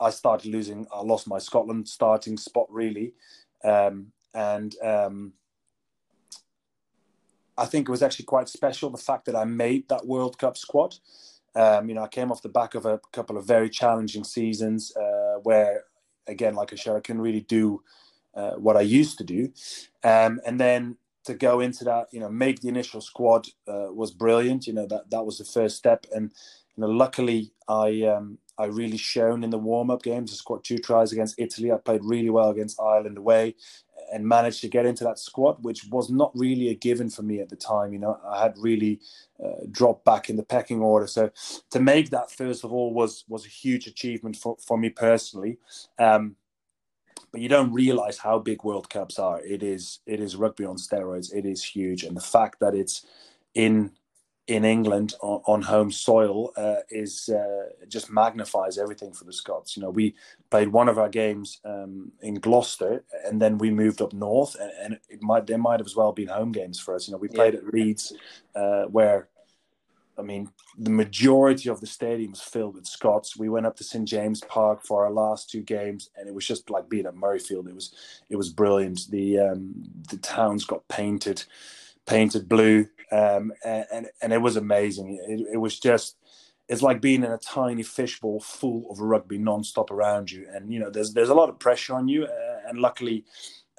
I 0.00 0.10
started 0.10 0.50
losing. 0.50 0.86
I 0.92 1.00
lost 1.00 1.26
my 1.26 1.38
Scotland 1.38 1.88
starting 1.88 2.36
spot 2.36 2.66
really, 2.70 3.14
um, 3.64 4.12
and 4.34 4.74
um, 4.82 5.32
I 7.56 7.64
think 7.64 7.88
it 7.88 7.90
was 7.90 8.02
actually 8.02 8.26
quite 8.26 8.48
special 8.48 8.90
the 8.90 8.98
fact 8.98 9.24
that 9.26 9.36
I 9.36 9.44
made 9.44 9.88
that 9.88 10.06
World 10.06 10.38
Cup 10.38 10.56
squad. 10.56 10.96
Um, 11.54 11.88
you 11.88 11.94
know, 11.94 12.02
I 12.02 12.08
came 12.08 12.30
off 12.30 12.42
the 12.42 12.50
back 12.50 12.74
of 12.74 12.84
a 12.84 13.00
couple 13.12 13.38
of 13.38 13.46
very 13.46 13.70
challenging 13.70 14.24
seasons 14.24 14.94
uh, 14.94 15.38
where, 15.42 15.84
again, 16.26 16.54
like 16.54 16.72
I 16.72 16.76
said, 16.76 16.96
I 16.96 17.00
couldn't 17.00 17.22
really 17.22 17.40
do 17.40 17.82
uh, 18.34 18.52
what 18.52 18.76
I 18.76 18.82
used 18.82 19.16
to 19.18 19.24
do, 19.24 19.52
um, 20.04 20.40
and 20.46 20.60
then 20.60 20.98
to 21.24 21.34
go 21.34 21.60
into 21.60 21.84
that, 21.84 22.06
you 22.12 22.20
know, 22.20 22.28
make 22.28 22.60
the 22.60 22.68
initial 22.68 23.00
squad 23.00 23.48
uh, 23.66 23.88
was 23.90 24.10
brilliant. 24.12 24.66
You 24.66 24.74
know, 24.74 24.86
that 24.86 25.10
that 25.10 25.24
was 25.24 25.38
the 25.38 25.44
first 25.44 25.76
step, 25.76 26.04
and 26.14 26.30
you 26.76 26.82
know, 26.82 26.88
luckily 26.88 27.52
I 27.66 28.02
um, 28.02 28.38
I 28.58 28.66
really 28.66 28.96
shone 28.96 29.44
in 29.44 29.50
the 29.50 29.58
warm 29.58 29.90
up 29.90 30.02
games. 30.02 30.32
I 30.32 30.36
scored 30.36 30.64
two 30.64 30.78
tries 30.78 31.12
against 31.12 31.38
Italy. 31.38 31.72
I 31.72 31.76
played 31.76 32.04
really 32.04 32.30
well 32.30 32.50
against 32.50 32.80
Ireland 32.80 33.18
away 33.18 33.54
and 34.12 34.26
managed 34.26 34.60
to 34.60 34.68
get 34.68 34.86
into 34.86 35.04
that 35.04 35.18
squad, 35.18 35.62
which 35.62 35.86
was 35.90 36.10
not 36.10 36.30
really 36.34 36.68
a 36.68 36.74
given 36.74 37.10
for 37.10 37.22
me 37.22 37.40
at 37.40 37.48
the 37.48 37.56
time. 37.56 37.92
You 37.92 37.98
know, 37.98 38.18
I 38.26 38.42
had 38.42 38.54
really 38.56 39.00
uh, 39.42 39.66
dropped 39.70 40.04
back 40.04 40.30
in 40.30 40.36
the 40.36 40.42
pecking 40.42 40.80
order. 40.80 41.06
So 41.06 41.30
to 41.70 41.80
make 41.80 42.10
that 42.10 42.30
first 42.30 42.64
of 42.64 42.72
all 42.72 42.92
was 42.92 43.24
was 43.28 43.44
a 43.44 43.50
huge 43.50 43.86
achievement 43.86 44.36
for, 44.36 44.56
for 44.64 44.78
me 44.78 44.90
personally. 44.90 45.58
Um, 45.98 46.36
but 47.32 47.40
you 47.40 47.48
don't 47.48 47.72
realize 47.72 48.18
how 48.18 48.38
big 48.38 48.64
World 48.64 48.88
Cups 48.88 49.18
are. 49.18 49.40
It 49.40 49.62
is 49.62 50.00
it 50.06 50.20
is 50.20 50.36
rugby 50.36 50.64
on 50.64 50.76
steroids. 50.76 51.34
It 51.34 51.44
is 51.44 51.62
huge, 51.62 52.04
and 52.04 52.16
the 52.16 52.20
fact 52.20 52.60
that 52.60 52.74
it's 52.74 53.04
in 53.54 53.92
in 54.46 54.64
England 54.64 55.14
on, 55.20 55.40
on 55.46 55.62
home 55.62 55.90
soil 55.90 56.52
uh, 56.56 56.76
is 56.88 57.28
uh, 57.28 57.66
just 57.88 58.10
magnifies 58.10 58.78
everything 58.78 59.12
for 59.12 59.24
the 59.24 59.32
Scots. 59.32 59.76
You 59.76 59.82
know, 59.82 59.90
we 59.90 60.14
played 60.50 60.68
one 60.68 60.88
of 60.88 60.98
our 60.98 61.08
games 61.08 61.60
um, 61.64 62.12
in 62.20 62.34
Gloucester, 62.34 63.04
and 63.24 63.42
then 63.42 63.58
we 63.58 63.70
moved 63.70 64.00
up 64.00 64.12
north, 64.12 64.56
and, 64.60 64.70
and, 64.80 65.00
it 65.08 65.22
might 65.22 65.46
there 65.46 65.58
might 65.58 65.80
have 65.80 65.86
as 65.86 65.96
well 65.96 66.12
been 66.12 66.28
home 66.28 66.52
games 66.52 66.78
for 66.78 66.94
us. 66.94 67.08
You 67.08 67.12
know, 67.12 67.18
we 67.18 67.28
played 67.28 67.54
yeah. 67.54 67.60
at 67.60 67.74
Leeds, 67.74 68.12
uh, 68.54 68.84
where 68.84 69.28
I 70.16 70.22
mean 70.22 70.48
the 70.78 70.90
majority 70.90 71.68
of 71.68 71.80
the 71.80 71.86
stadium 71.86 72.30
was 72.30 72.40
filled 72.40 72.76
with 72.76 72.86
Scots. 72.86 73.36
We 73.36 73.48
went 73.48 73.66
up 73.66 73.76
to 73.76 73.84
St 73.84 74.06
James 74.06 74.40
Park 74.42 74.84
for 74.84 75.04
our 75.04 75.10
last 75.10 75.50
two 75.50 75.62
games, 75.62 76.10
and 76.16 76.28
it 76.28 76.34
was 76.34 76.46
just 76.46 76.70
like 76.70 76.88
being 76.88 77.06
at 77.06 77.14
Murrayfield. 77.14 77.68
It 77.68 77.74
was 77.74 77.94
it 78.30 78.36
was 78.36 78.50
brilliant. 78.50 79.10
The 79.10 79.40
um, 79.40 79.74
the 80.08 80.18
towns 80.18 80.64
got 80.64 80.86
painted 80.86 81.44
painted 82.06 82.48
blue, 82.48 82.86
um, 83.12 83.52
and 83.64 84.08
and 84.20 84.32
it 84.32 84.40
was 84.40 84.56
amazing. 84.56 85.18
It, 85.28 85.54
it, 85.54 85.56
was 85.56 85.78
just 85.78 86.16
it's 86.68 86.82
like 86.82 87.00
being 87.00 87.24
in 87.24 87.30
a 87.32 87.38
tiny 87.38 87.82
fishbowl 87.82 88.40
full 88.40 88.86
of 88.90 89.00
rugby 89.00 89.38
non-stop 89.38 89.90
around 89.90 90.30
you, 90.30 90.46
and 90.52 90.72
you 90.72 90.78
know 90.78 90.90
there's 90.90 91.12
there's 91.12 91.28
a 91.28 91.34
lot 91.34 91.48
of 91.48 91.58
pressure 91.58 91.94
on 91.94 92.08
you, 92.08 92.24
uh, 92.24 92.68
and 92.68 92.78
luckily. 92.78 93.24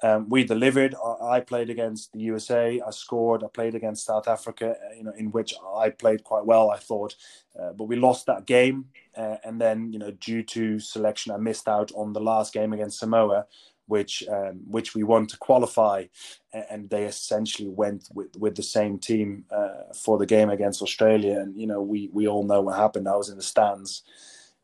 Um, 0.00 0.28
we 0.28 0.44
delivered. 0.44 0.94
I 1.20 1.40
played 1.40 1.70
against 1.70 2.12
the 2.12 2.20
USA. 2.20 2.80
I 2.80 2.90
scored. 2.90 3.42
I 3.42 3.48
played 3.52 3.74
against 3.74 4.06
South 4.06 4.28
Africa, 4.28 4.76
uh, 4.76 4.94
you 4.94 5.02
know, 5.02 5.12
in 5.18 5.32
which 5.32 5.52
I 5.76 5.90
played 5.90 6.22
quite 6.22 6.46
well, 6.46 6.70
I 6.70 6.76
thought. 6.76 7.16
Uh, 7.60 7.72
but 7.72 7.86
we 7.86 7.96
lost 7.96 8.26
that 8.26 8.46
game, 8.46 8.84
uh, 9.16 9.38
and 9.42 9.60
then, 9.60 9.92
you 9.92 9.98
know, 9.98 10.12
due 10.12 10.44
to 10.44 10.78
selection, 10.78 11.32
I 11.32 11.38
missed 11.38 11.66
out 11.66 11.90
on 11.96 12.12
the 12.12 12.20
last 12.20 12.52
game 12.52 12.72
against 12.72 13.00
Samoa, 13.00 13.46
which 13.88 14.22
um, 14.28 14.60
which 14.66 14.94
we 14.94 15.02
won 15.02 15.26
to 15.26 15.36
qualify, 15.38 16.04
and 16.52 16.88
they 16.88 17.04
essentially 17.04 17.68
went 17.68 18.08
with, 18.14 18.36
with 18.36 18.54
the 18.54 18.62
same 18.62 18.98
team 18.98 19.44
uh, 19.50 19.92
for 19.94 20.18
the 20.18 20.26
game 20.26 20.50
against 20.50 20.82
Australia. 20.82 21.40
And 21.40 21.58
you 21.58 21.66
know, 21.66 21.82
we 21.82 22.10
we 22.12 22.28
all 22.28 22.44
know 22.44 22.60
what 22.60 22.76
happened. 22.76 23.08
I 23.08 23.16
was 23.16 23.30
in 23.30 23.36
the 23.36 23.42
stands, 23.42 24.02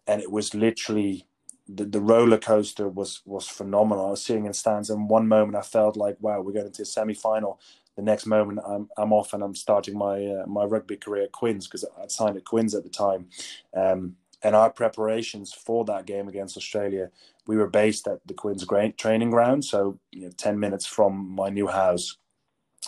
and 0.06 0.20
it 0.20 0.30
was 0.30 0.54
literally 0.54 1.26
the, 1.68 1.84
the 1.84 2.00
roller 2.00 2.38
coaster 2.38 2.88
was 2.88 3.22
was 3.24 3.48
phenomenal. 3.48 4.06
I 4.06 4.10
was 4.10 4.22
sitting 4.22 4.46
in 4.46 4.52
stands, 4.52 4.90
and 4.90 5.08
one 5.08 5.26
moment 5.26 5.56
I 5.56 5.62
felt 5.62 5.96
like, 5.96 6.16
wow, 6.20 6.40
we're 6.40 6.52
going 6.52 6.70
to 6.70 6.82
a 6.82 6.86
semi 6.86 7.14
final. 7.14 7.60
The 7.96 8.02
next 8.02 8.26
moment, 8.26 8.60
I'm 8.66 8.88
I'm 8.98 9.12
off 9.12 9.32
and 9.32 9.42
I'm 9.42 9.54
starting 9.54 9.96
my 9.96 10.24
uh, 10.24 10.46
my 10.46 10.64
rugby 10.64 10.96
career 10.96 11.24
at 11.24 11.32
because 11.32 11.84
I'd 12.00 12.10
signed 12.10 12.36
at 12.36 12.44
Quins 12.44 12.74
at 12.74 12.82
the 12.82 12.90
time. 12.90 13.28
Um, 13.74 14.16
and 14.42 14.54
our 14.54 14.70
preparations 14.70 15.52
for 15.52 15.84
that 15.86 16.04
game 16.04 16.28
against 16.28 16.56
Australia, 16.56 17.10
we 17.46 17.56
were 17.56 17.68
based 17.68 18.06
at 18.06 18.18
the 18.26 18.34
Quins 18.34 18.66
training 18.96 19.30
ground, 19.30 19.64
so 19.64 19.98
you 20.12 20.26
know, 20.26 20.30
ten 20.36 20.58
minutes 20.58 20.86
from 20.86 21.28
my 21.34 21.50
new 21.50 21.66
house. 21.66 22.16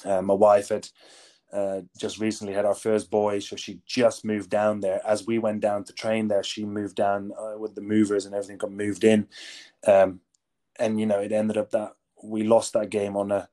Uh, 0.05 0.23
my 0.23 0.35
wife 0.35 0.69
had 0.69 0.89
uh, 1.53 1.81
just 1.99 2.19
recently 2.19 2.53
had 2.53 2.65
our 2.65 2.75
first 2.75 3.11
boy, 3.11 3.39
so 3.39 3.57
she 3.57 3.81
just 3.87 4.25
moved 4.25 4.51
down 4.51 4.81
there. 4.81 5.01
As 5.07 5.27
we 5.27 5.39
went 5.39 5.61
down 5.61 5.85
to 5.85 5.93
train 5.93 6.29
there, 6.29 6.43
she 6.43 6.65
moved 6.65 6.97
down 6.97 7.33
uh, 7.39 7.59
with 7.59 7.75
the 7.75 7.81
movers 7.81 8.27
and 8.27 8.35
everything 8.35 8.59
got 8.59 8.73
moved 8.73 9.05
in, 9.05 9.29
um, 9.87 10.21
and 10.79 11.01
you 11.01 11.07
know 11.07 11.21
it 11.21 11.33
ended 11.33 11.57
up 11.57 11.71
that 11.71 11.93
we 12.23 12.45
lost 12.45 12.73
that 12.73 12.91
game 12.91 13.17
on 13.17 13.31
a 13.31 13.49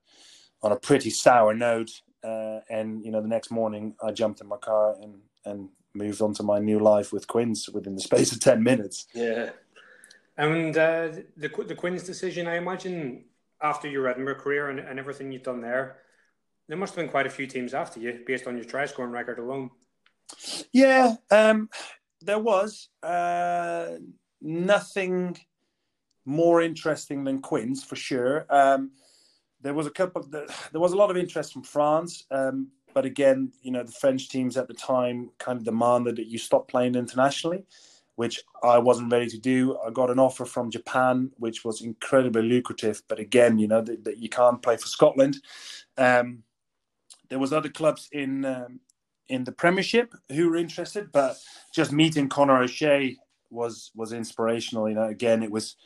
on 0.62 0.72
a 0.72 0.76
pretty 0.76 1.10
sour 1.10 1.54
note. 1.54 1.90
Uh, 2.22 2.60
and 2.70 3.04
you 3.04 3.10
know 3.10 3.20
the 3.20 3.28
next 3.28 3.50
morning, 3.50 3.94
I 4.02 4.10
jumped 4.12 4.40
in 4.40 4.48
my 4.48 4.56
car 4.56 4.96
and 5.00 5.20
and 5.44 5.68
moved 5.94 6.20
on 6.20 6.34
to 6.34 6.42
my 6.42 6.58
new 6.58 6.78
life 6.78 7.12
with 7.12 7.26
Quins 7.26 7.68
within 7.68 7.94
the 7.94 8.00
space 8.10 8.32
of 8.32 8.40
10 8.40 8.62
minutes. 8.62 9.06
Yeah. 9.14 9.50
And 10.36 10.76
uh, 10.76 11.08
the, 11.36 11.48
the 11.66 11.74
Quins 11.74 12.02
decision, 12.02 12.46
I 12.46 12.56
imagine, 12.56 13.24
after 13.62 13.88
your 13.88 14.08
Edinburgh 14.08 14.36
career 14.36 14.70
and, 14.70 14.80
and 14.80 14.98
everything 14.98 15.30
you've 15.30 15.42
done 15.42 15.60
there, 15.60 15.98
there 16.68 16.76
must 16.76 16.94
have 16.94 17.04
been 17.04 17.10
quite 17.10 17.26
a 17.26 17.30
few 17.30 17.46
teams 17.46 17.74
after 17.74 18.00
you 18.00 18.20
based 18.26 18.46
on 18.46 18.56
your 18.56 18.64
try 18.64 18.86
scoring 18.86 19.12
record 19.12 19.38
alone. 19.38 19.70
Yeah, 20.72 21.14
um, 21.30 21.68
there 22.20 22.38
was 22.38 22.88
uh, 23.02 23.90
nothing 24.40 25.36
more 26.24 26.62
interesting 26.62 27.24
than 27.24 27.40
Quins 27.40 27.84
for 27.84 27.96
sure. 27.96 28.46
Um, 28.48 28.92
there 29.60 29.74
was 29.74 29.86
a 29.86 29.90
couple. 29.90 30.22
Of, 30.22 30.30
There 30.30 30.80
was 30.80 30.92
a 30.92 30.96
lot 30.96 31.10
of 31.10 31.16
interest 31.16 31.52
from 31.52 31.62
France. 31.62 32.24
Um, 32.30 32.68
but 32.94 33.04
again, 33.04 33.52
you 33.60 33.72
know, 33.72 33.82
the 33.82 33.92
French 33.92 34.28
teams 34.28 34.56
at 34.56 34.68
the 34.68 34.74
time 34.74 35.30
kind 35.38 35.58
of 35.58 35.64
demanded 35.64 36.16
that 36.16 36.28
you 36.28 36.38
stop 36.38 36.68
playing 36.68 36.94
internationally, 36.94 37.64
which 38.16 38.40
I 38.62 38.78
wasn't 38.78 39.12
ready 39.12 39.26
to 39.28 39.38
do. 39.38 39.78
I 39.84 39.90
got 39.90 40.10
an 40.10 40.18
offer 40.18 40.44
from 40.44 40.70
Japan, 40.70 41.30
which 41.36 41.64
was 41.64 41.82
incredibly 41.82 42.42
lucrative. 42.42 43.02
But 43.08 43.18
again, 43.18 43.58
you 43.58 43.68
know, 43.68 43.80
that, 43.82 44.18
you 44.18 44.28
can't 44.28 44.62
play 44.62 44.76
for 44.76 44.86
Scotland. 44.86 45.38
Um, 45.98 46.42
there 47.28 47.38
was 47.38 47.52
other 47.52 47.68
clubs 47.68 48.08
in 48.12 48.44
um, 48.44 48.80
in 49.28 49.44
the 49.44 49.52
Premiership 49.52 50.14
who 50.30 50.50
were 50.50 50.56
interested, 50.56 51.10
but 51.12 51.36
just 51.74 51.92
meeting 51.92 52.28
Conor 52.28 52.62
O'Shea 52.62 53.16
was 53.50 53.90
was 53.94 54.12
inspirational. 54.12 54.88
You 54.88 54.96
know, 54.96 55.08
again, 55.08 55.42
it 55.42 55.50
was 55.50 55.76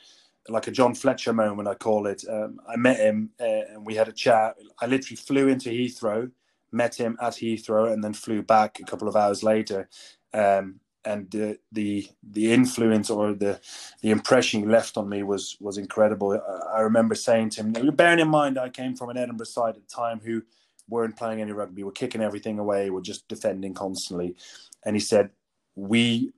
like 0.48 0.66
a 0.66 0.72
John 0.72 0.94
Fletcher 0.94 1.32
moment, 1.32 1.68
I 1.68 1.74
call 1.74 2.06
it. 2.06 2.24
Um, 2.28 2.58
I 2.66 2.76
met 2.76 2.96
him 2.96 3.30
uh, 3.38 3.44
and 3.44 3.86
we 3.86 3.94
had 3.94 4.08
a 4.08 4.12
chat. 4.12 4.56
I 4.80 4.86
literally 4.86 5.16
flew 5.16 5.48
into 5.48 5.68
Heathrow 5.68 6.30
met 6.72 6.94
him 6.94 7.16
at 7.20 7.34
Heathrow, 7.34 7.92
and 7.92 8.02
then 8.02 8.12
flew 8.12 8.42
back 8.42 8.80
a 8.80 8.84
couple 8.84 9.08
of 9.08 9.16
hours 9.16 9.42
later. 9.42 9.88
Um, 10.32 10.80
and 11.08 11.30
the 11.30 11.58
the 11.72 12.06
the 12.22 12.52
influence 12.52 13.08
or 13.08 13.32
the 13.32 13.58
the 14.02 14.10
impression 14.10 14.60
he 14.60 14.66
left 14.66 14.98
on 14.98 15.08
me 15.08 15.22
was 15.22 15.56
was 15.58 15.78
incredible. 15.78 16.38
I, 16.74 16.80
remember 16.80 17.14
saying 17.14 17.50
to 17.50 17.62
him, 17.62 17.72
bearing 17.94 18.20
in 18.20 18.28
mind 18.28 18.58
I 18.58 18.68
came 18.68 18.94
from 18.94 19.08
an 19.08 19.16
Edinburgh 19.16 19.46
side 19.46 19.76
at 19.76 19.88
the 19.88 19.94
time 19.94 20.20
who 20.20 20.42
weren't 20.88 21.16
playing 21.16 21.40
any 21.40 21.52
rugby, 21.52 21.82
were 21.82 21.92
kicking 21.92 22.20
everything 22.20 22.58
away, 22.58 22.90
were 22.90 23.00
just 23.00 23.26
defending 23.26 23.72
constantly, 23.72 24.36
and 24.84 24.94
he 24.94 25.00
said, 25.00 25.30
"We, 25.74 26.32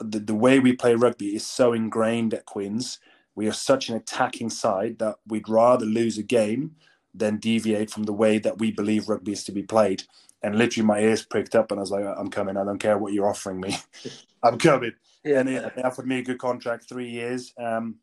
the, 0.00 0.18
the 0.18 0.34
way 0.34 0.58
we 0.58 0.72
play 0.72 0.96
rugby 0.96 1.36
is 1.36 1.46
so 1.46 1.72
ingrained 1.72 2.34
at 2.34 2.46
Quins. 2.46 2.98
We 3.36 3.46
are 3.46 3.52
such 3.52 3.88
an 3.88 3.96
attacking 3.96 4.50
side 4.50 4.98
that 4.98 5.16
we'd 5.26 5.48
rather 5.48 5.86
lose 5.86 6.18
a 6.18 6.22
game 6.24 6.74
than 7.14 7.36
deviate 7.38 7.90
from 7.90 8.04
the 8.04 8.12
way 8.12 8.38
that 8.38 8.58
we 8.58 8.70
believe 8.70 9.08
rugby 9.08 9.32
is 9.32 9.44
to 9.44 9.52
be 9.52 9.62
played. 9.62 10.02
And 10.42 10.56
literally, 10.56 10.86
my 10.86 11.00
ears 11.00 11.24
pricked 11.24 11.54
up, 11.54 11.70
and 11.70 11.80
I 11.80 11.82
was 11.82 11.90
like, 11.90 12.04
"I'm 12.04 12.30
coming. 12.30 12.56
I 12.56 12.64
don't 12.64 12.78
care 12.78 12.98
what 12.98 13.12
you're 13.12 13.28
offering 13.28 13.60
me. 13.60 13.76
I'm 14.42 14.58
coming." 14.58 14.92
Yeah. 15.24 15.40
And 15.40 15.48
they 15.48 15.82
offered 15.82 16.06
me 16.06 16.18
a 16.18 16.22
good 16.22 16.38
contract, 16.38 16.88
three 16.88 17.10
years, 17.10 17.52
um, 17.58 17.96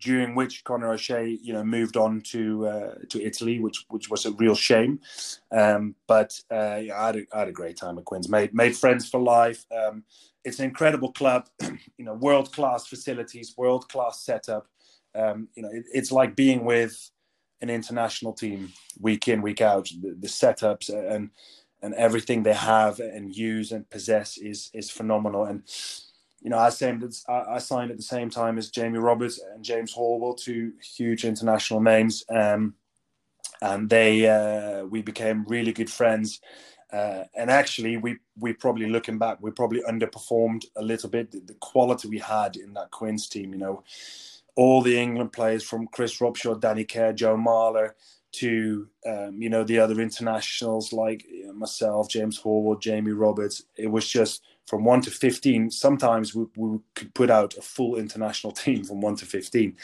during 0.00 0.34
which 0.34 0.64
Conor 0.64 0.92
O'Shea, 0.92 1.38
you 1.42 1.52
know, 1.54 1.64
moved 1.64 1.96
on 1.96 2.20
to 2.32 2.66
uh, 2.66 2.94
to 3.10 3.22
Italy, 3.22 3.60
which 3.60 3.84
which 3.88 4.10
was 4.10 4.26
a 4.26 4.32
real 4.32 4.54
shame. 4.54 5.00
Um, 5.52 5.94
but 6.06 6.38
uh, 6.50 6.80
yeah, 6.82 7.00
I 7.00 7.06
had, 7.06 7.16
a, 7.16 7.22
I 7.34 7.38
had 7.40 7.48
a 7.48 7.52
great 7.52 7.76
time 7.76 7.98
at 7.98 8.04
Quins. 8.04 8.28
Made 8.28 8.52
made 8.54 8.76
friends 8.76 9.08
for 9.08 9.20
life. 9.20 9.64
Um, 9.74 10.04
it's 10.44 10.58
an 10.58 10.66
incredible 10.66 11.12
club, 11.12 11.48
you 11.98 12.04
know, 12.04 12.14
world 12.14 12.52
class 12.52 12.86
facilities, 12.86 13.54
world 13.56 13.88
class 13.88 14.20
setup 14.20 14.66
Um, 15.14 15.48
you 15.54 15.62
know, 15.62 15.70
it, 15.72 15.86
it's 15.92 16.12
like 16.12 16.36
being 16.36 16.64
with 16.64 17.10
an 17.64 17.70
international 17.70 18.32
team 18.32 18.72
week 19.00 19.26
in, 19.28 19.42
week 19.42 19.60
out. 19.60 19.88
The, 20.00 20.16
the, 20.18 20.28
setups 20.28 20.88
and 20.88 21.30
and 21.82 21.94
everything 21.94 22.42
they 22.42 22.54
have 22.54 23.00
and 23.00 23.34
use 23.34 23.72
and 23.72 23.88
possess 23.90 24.38
is 24.38 24.70
is 24.72 24.90
phenomenal. 24.90 25.44
And 25.44 25.62
you 26.40 26.50
know, 26.50 26.58
I 26.58 26.68
signed 26.68 27.02
I 27.28 27.58
signed 27.58 27.90
at 27.90 27.96
the 27.96 28.02
same 28.02 28.30
time 28.30 28.58
as 28.58 28.70
Jamie 28.70 28.98
Roberts 28.98 29.40
and 29.52 29.64
James 29.64 29.94
Horwill, 29.94 30.36
two 30.36 30.72
huge 30.96 31.24
international 31.24 31.80
names. 31.80 32.24
Um, 32.28 32.74
and 33.60 33.88
they 33.88 34.28
uh, 34.28 34.84
we 34.84 35.02
became 35.02 35.44
really 35.44 35.72
good 35.72 35.90
friends. 35.90 36.40
Uh, 36.92 37.24
and 37.34 37.50
actually, 37.50 37.96
we 37.96 38.18
we 38.38 38.52
probably 38.52 38.88
looking 38.88 39.18
back, 39.18 39.38
we 39.40 39.50
probably 39.50 39.82
underperformed 39.88 40.64
a 40.76 40.82
little 40.82 41.08
bit. 41.08 41.30
The, 41.30 41.40
the, 41.40 41.54
quality 41.54 42.08
we 42.08 42.18
had 42.18 42.56
in 42.56 42.74
that 42.74 42.90
Quins 42.90 43.28
team, 43.28 43.52
you 43.52 43.58
know, 43.58 43.82
all 44.56 44.82
the 44.82 44.98
England 44.98 45.32
players 45.32 45.62
from 45.62 45.88
Chris 45.88 46.18
Robshaw, 46.18 46.60
Danny 46.60 46.84
Care, 46.84 47.12
Joe 47.12 47.36
Marler, 47.36 47.92
to 48.32 48.88
um, 49.06 49.40
you 49.40 49.48
know 49.48 49.64
the 49.64 49.78
other 49.78 50.00
internationals 50.00 50.92
like 50.92 51.24
myself, 51.54 52.08
James 52.08 52.40
Horwill, 52.40 52.80
Jamie 52.80 53.12
Roberts. 53.12 53.62
It 53.76 53.86
was 53.86 54.08
just 54.08 54.42
from 54.66 54.84
one 54.84 55.00
to 55.02 55.10
fifteen. 55.10 55.70
Sometimes 55.70 56.34
we, 56.34 56.46
we 56.56 56.78
could 56.94 57.14
put 57.14 57.30
out 57.30 57.56
a 57.56 57.62
full 57.62 57.96
international 57.96 58.52
team 58.64 58.84
from 58.84 59.00
one 59.00 59.16
to 59.16 59.26
fifteen. 59.26 59.76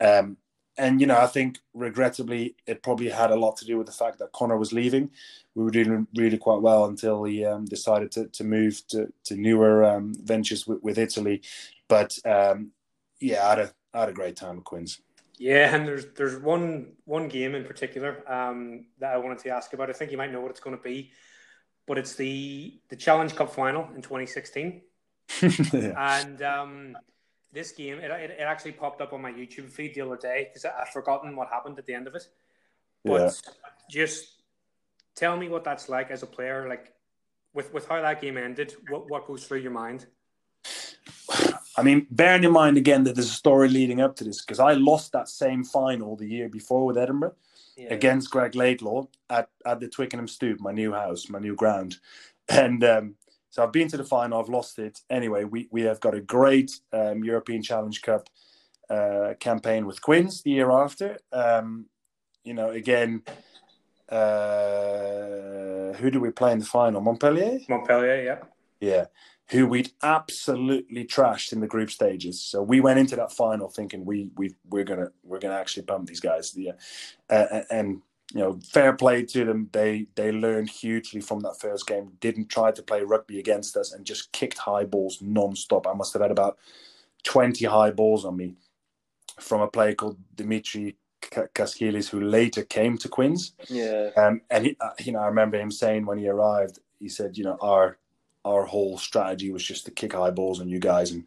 Um, 0.00 0.36
and 0.78 1.00
you 1.00 1.06
know, 1.06 1.18
I 1.18 1.26
think 1.26 1.58
regrettably, 1.74 2.56
it 2.66 2.82
probably 2.82 3.10
had 3.10 3.30
a 3.30 3.36
lot 3.36 3.56
to 3.58 3.64
do 3.64 3.76
with 3.76 3.86
the 3.86 3.92
fact 3.92 4.18
that 4.18 4.32
Conor 4.32 4.56
was 4.56 4.72
leaving. 4.72 5.10
We 5.54 5.64
were 5.64 5.70
doing 5.70 6.06
really 6.16 6.38
quite 6.38 6.62
well 6.62 6.86
until 6.86 7.24
he 7.24 7.44
um, 7.44 7.66
decided 7.66 8.10
to, 8.12 8.28
to 8.28 8.44
move 8.44 8.82
to, 8.88 9.12
to 9.24 9.36
newer 9.36 9.84
um, 9.84 10.14
ventures 10.24 10.66
with, 10.66 10.82
with, 10.82 10.96
Italy. 10.96 11.42
But 11.88 12.18
um, 12.24 12.70
yeah, 13.20 13.46
I 13.46 13.60
a, 13.60 13.68
I 13.94 14.00
had 14.00 14.08
a 14.08 14.12
great 14.12 14.36
time 14.36 14.58
at 14.58 14.64
Quins. 14.64 15.00
Yeah, 15.38 15.74
and 15.74 15.86
there's 15.86 16.06
there's 16.16 16.38
one 16.38 16.92
one 17.04 17.28
game 17.28 17.54
in 17.54 17.64
particular 17.64 18.22
um, 18.32 18.86
that 19.00 19.12
I 19.12 19.16
wanted 19.16 19.38
to 19.40 19.50
ask 19.50 19.72
about. 19.72 19.90
I 19.90 19.92
think 19.92 20.10
you 20.10 20.18
might 20.18 20.30
know 20.30 20.40
what 20.40 20.50
it's 20.50 20.60
going 20.60 20.76
to 20.76 20.82
be, 20.82 21.10
but 21.86 21.98
it's 21.98 22.14
the 22.14 22.78
the 22.88 22.96
Challenge 22.96 23.34
Cup 23.34 23.52
final 23.52 23.88
in 23.94 24.02
2016, 24.02 24.82
yeah. 25.72 26.20
and 26.20 26.42
um, 26.42 26.96
this 27.52 27.72
game, 27.72 27.98
it, 27.98 28.10
it, 28.10 28.30
it, 28.30 28.40
actually 28.40 28.72
popped 28.72 29.00
up 29.00 29.12
on 29.12 29.20
my 29.20 29.30
YouTube 29.30 29.70
feed 29.70 29.94
the 29.94 30.00
other 30.00 30.16
day 30.16 30.48
because 30.48 30.64
I'd 30.64 30.88
forgotten 30.88 31.36
what 31.36 31.48
happened 31.48 31.78
at 31.78 31.86
the 31.86 31.94
end 31.94 32.06
of 32.06 32.14
it. 32.14 32.26
But 33.04 33.20
yeah. 33.20 33.52
just 33.90 34.42
tell 35.14 35.36
me 35.36 35.48
what 35.48 35.64
that's 35.64 35.88
like 35.88 36.10
as 36.10 36.22
a 36.22 36.26
player, 36.26 36.68
like 36.68 36.92
with, 37.52 37.72
with 37.74 37.86
how 37.88 38.00
that 38.00 38.20
game 38.20 38.38
ended, 38.38 38.74
what, 38.88 39.10
what 39.10 39.26
goes 39.26 39.46
through 39.46 39.58
your 39.58 39.72
mind? 39.72 40.06
I 41.76 41.82
mean, 41.82 42.06
bearing 42.10 42.44
in 42.44 42.52
mind 42.52 42.76
again 42.76 43.04
that 43.04 43.14
there's 43.14 43.30
a 43.30 43.32
story 43.32 43.68
leading 43.68 44.00
up 44.00 44.16
to 44.16 44.24
this 44.24 44.44
because 44.44 44.60
I 44.60 44.74
lost 44.74 45.12
that 45.12 45.28
same 45.28 45.64
final 45.64 46.16
the 46.16 46.26
year 46.26 46.48
before 46.48 46.84
with 46.84 46.98
Edinburgh 46.98 47.34
yeah. 47.76 47.92
against 47.92 48.30
Greg 48.30 48.54
Laidlaw 48.54 49.06
at, 49.30 49.48
at 49.64 49.80
the 49.80 49.88
Twickenham 49.88 50.28
Stoop, 50.28 50.60
my 50.60 50.72
new 50.72 50.92
house, 50.92 51.28
my 51.28 51.38
new 51.38 51.54
ground. 51.54 51.96
And 52.48 52.84
um, 52.84 53.14
so 53.50 53.62
I've 53.62 53.72
been 53.72 53.88
to 53.88 53.96
the 53.96 54.04
final, 54.04 54.40
I've 54.40 54.48
lost 54.48 54.78
it. 54.78 55.00
Anyway, 55.08 55.44
we, 55.44 55.68
we 55.70 55.82
have 55.82 56.00
got 56.00 56.14
a 56.14 56.20
great 56.20 56.80
um, 56.92 57.24
European 57.24 57.62
Challenge 57.62 58.02
Cup 58.02 58.28
uh, 58.90 59.34
campaign 59.40 59.86
with 59.86 60.02
Quins 60.02 60.42
the 60.42 60.50
year 60.50 60.70
after. 60.70 61.18
Um, 61.32 61.86
you 62.44 62.52
know, 62.52 62.70
again, 62.70 63.22
uh, 64.08 65.92
who 65.94 66.10
do 66.10 66.20
we 66.20 66.30
play 66.30 66.52
in 66.52 66.58
the 66.58 66.66
final? 66.66 67.00
Montpellier? 67.00 67.60
Montpellier, 67.68 68.22
yeah. 68.22 68.38
Yeah. 68.80 69.04
Who 69.50 69.66
we'd 69.66 69.92
absolutely 70.02 71.04
trashed 71.04 71.52
in 71.52 71.60
the 71.60 71.66
group 71.66 71.90
stages. 71.90 72.40
So 72.40 72.62
we 72.62 72.80
went 72.80 72.98
into 72.98 73.16
that 73.16 73.32
final 73.32 73.68
thinking 73.68 74.04
we 74.04 74.30
we 74.36 74.54
we're 74.68 74.84
gonna 74.84 75.10
we're 75.22 75.40
gonna 75.40 75.58
actually 75.58 75.82
pump 75.84 76.08
these 76.08 76.20
guys. 76.20 76.54
Yeah, 76.56 76.72
uh, 77.28 77.62
and 77.70 78.00
you 78.32 78.40
know, 78.40 78.58
fair 78.70 78.94
play 78.94 79.24
to 79.24 79.44
them. 79.44 79.68
They 79.72 80.06
they 80.14 80.32
learned 80.32 80.70
hugely 80.70 81.20
from 81.20 81.40
that 81.40 81.60
first 81.60 81.86
game. 81.86 82.12
Didn't 82.20 82.48
try 82.48 82.72
to 82.72 82.82
play 82.82 83.02
rugby 83.02 83.38
against 83.38 83.76
us 83.76 83.92
and 83.92 84.06
just 84.06 84.32
kicked 84.32 84.58
high 84.58 84.84
balls 84.84 85.18
non-stop. 85.20 85.86
I 85.86 85.92
must 85.92 86.14
have 86.14 86.22
had 86.22 86.30
about 86.30 86.58
twenty 87.24 87.66
high 87.66 87.90
balls 87.90 88.24
on 88.24 88.36
me 88.36 88.54
from 89.38 89.60
a 89.60 89.68
player 89.68 89.94
called 89.94 90.18
Demetri 90.34 90.96
Catrakilis, 91.20 92.08
who 92.08 92.20
later 92.20 92.62
came 92.64 92.96
to 92.98 93.08
Quins. 93.08 93.52
Yeah. 93.68 94.10
Um, 94.16 94.40
and 94.50 94.66
he, 94.66 94.76
uh, 94.80 94.90
you 95.00 95.12
know, 95.12 95.20
I 95.20 95.26
remember 95.26 95.58
him 95.58 95.70
saying 95.70 96.06
when 96.06 96.18
he 96.18 96.28
arrived, 96.28 96.78
he 96.98 97.08
said, 97.08 97.36
you 97.36 97.44
know, 97.44 97.58
our 97.60 97.98
our 98.44 98.64
whole 98.64 98.98
strategy 98.98 99.50
was 99.50 99.64
just 99.64 99.84
to 99.84 99.90
kick 99.90 100.12
high 100.12 100.30
balls 100.30 100.60
on 100.60 100.68
you 100.68 100.78
guys 100.78 101.10
and 101.10 101.24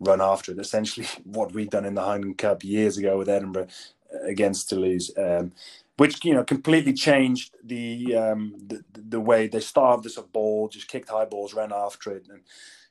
run 0.00 0.20
after 0.20 0.52
it. 0.52 0.58
Essentially, 0.58 1.06
what 1.24 1.52
we'd 1.52 1.70
done 1.70 1.84
in 1.84 1.94
the 1.94 2.02
Heineken 2.02 2.38
Cup 2.38 2.64
years 2.64 2.98
ago 2.98 3.18
with 3.18 3.28
Edinburgh 3.28 3.68
uh, 4.14 4.26
against 4.26 4.68
Toulouse. 4.68 5.10
Um, 5.16 5.52
which 5.96 6.22
you 6.24 6.34
know 6.34 6.44
completely 6.44 6.92
changed 6.92 7.54
the 7.64 8.14
um, 8.14 8.54
the, 8.66 8.84
the 8.92 9.20
way 9.20 9.46
they 9.46 9.60
starved 9.60 10.04
us 10.06 10.18
of 10.18 10.32
ball, 10.32 10.68
just 10.68 10.88
kicked 10.88 11.08
high 11.08 11.24
balls, 11.24 11.54
ran 11.54 11.72
after 11.72 12.10
it, 12.10 12.28
and 12.28 12.40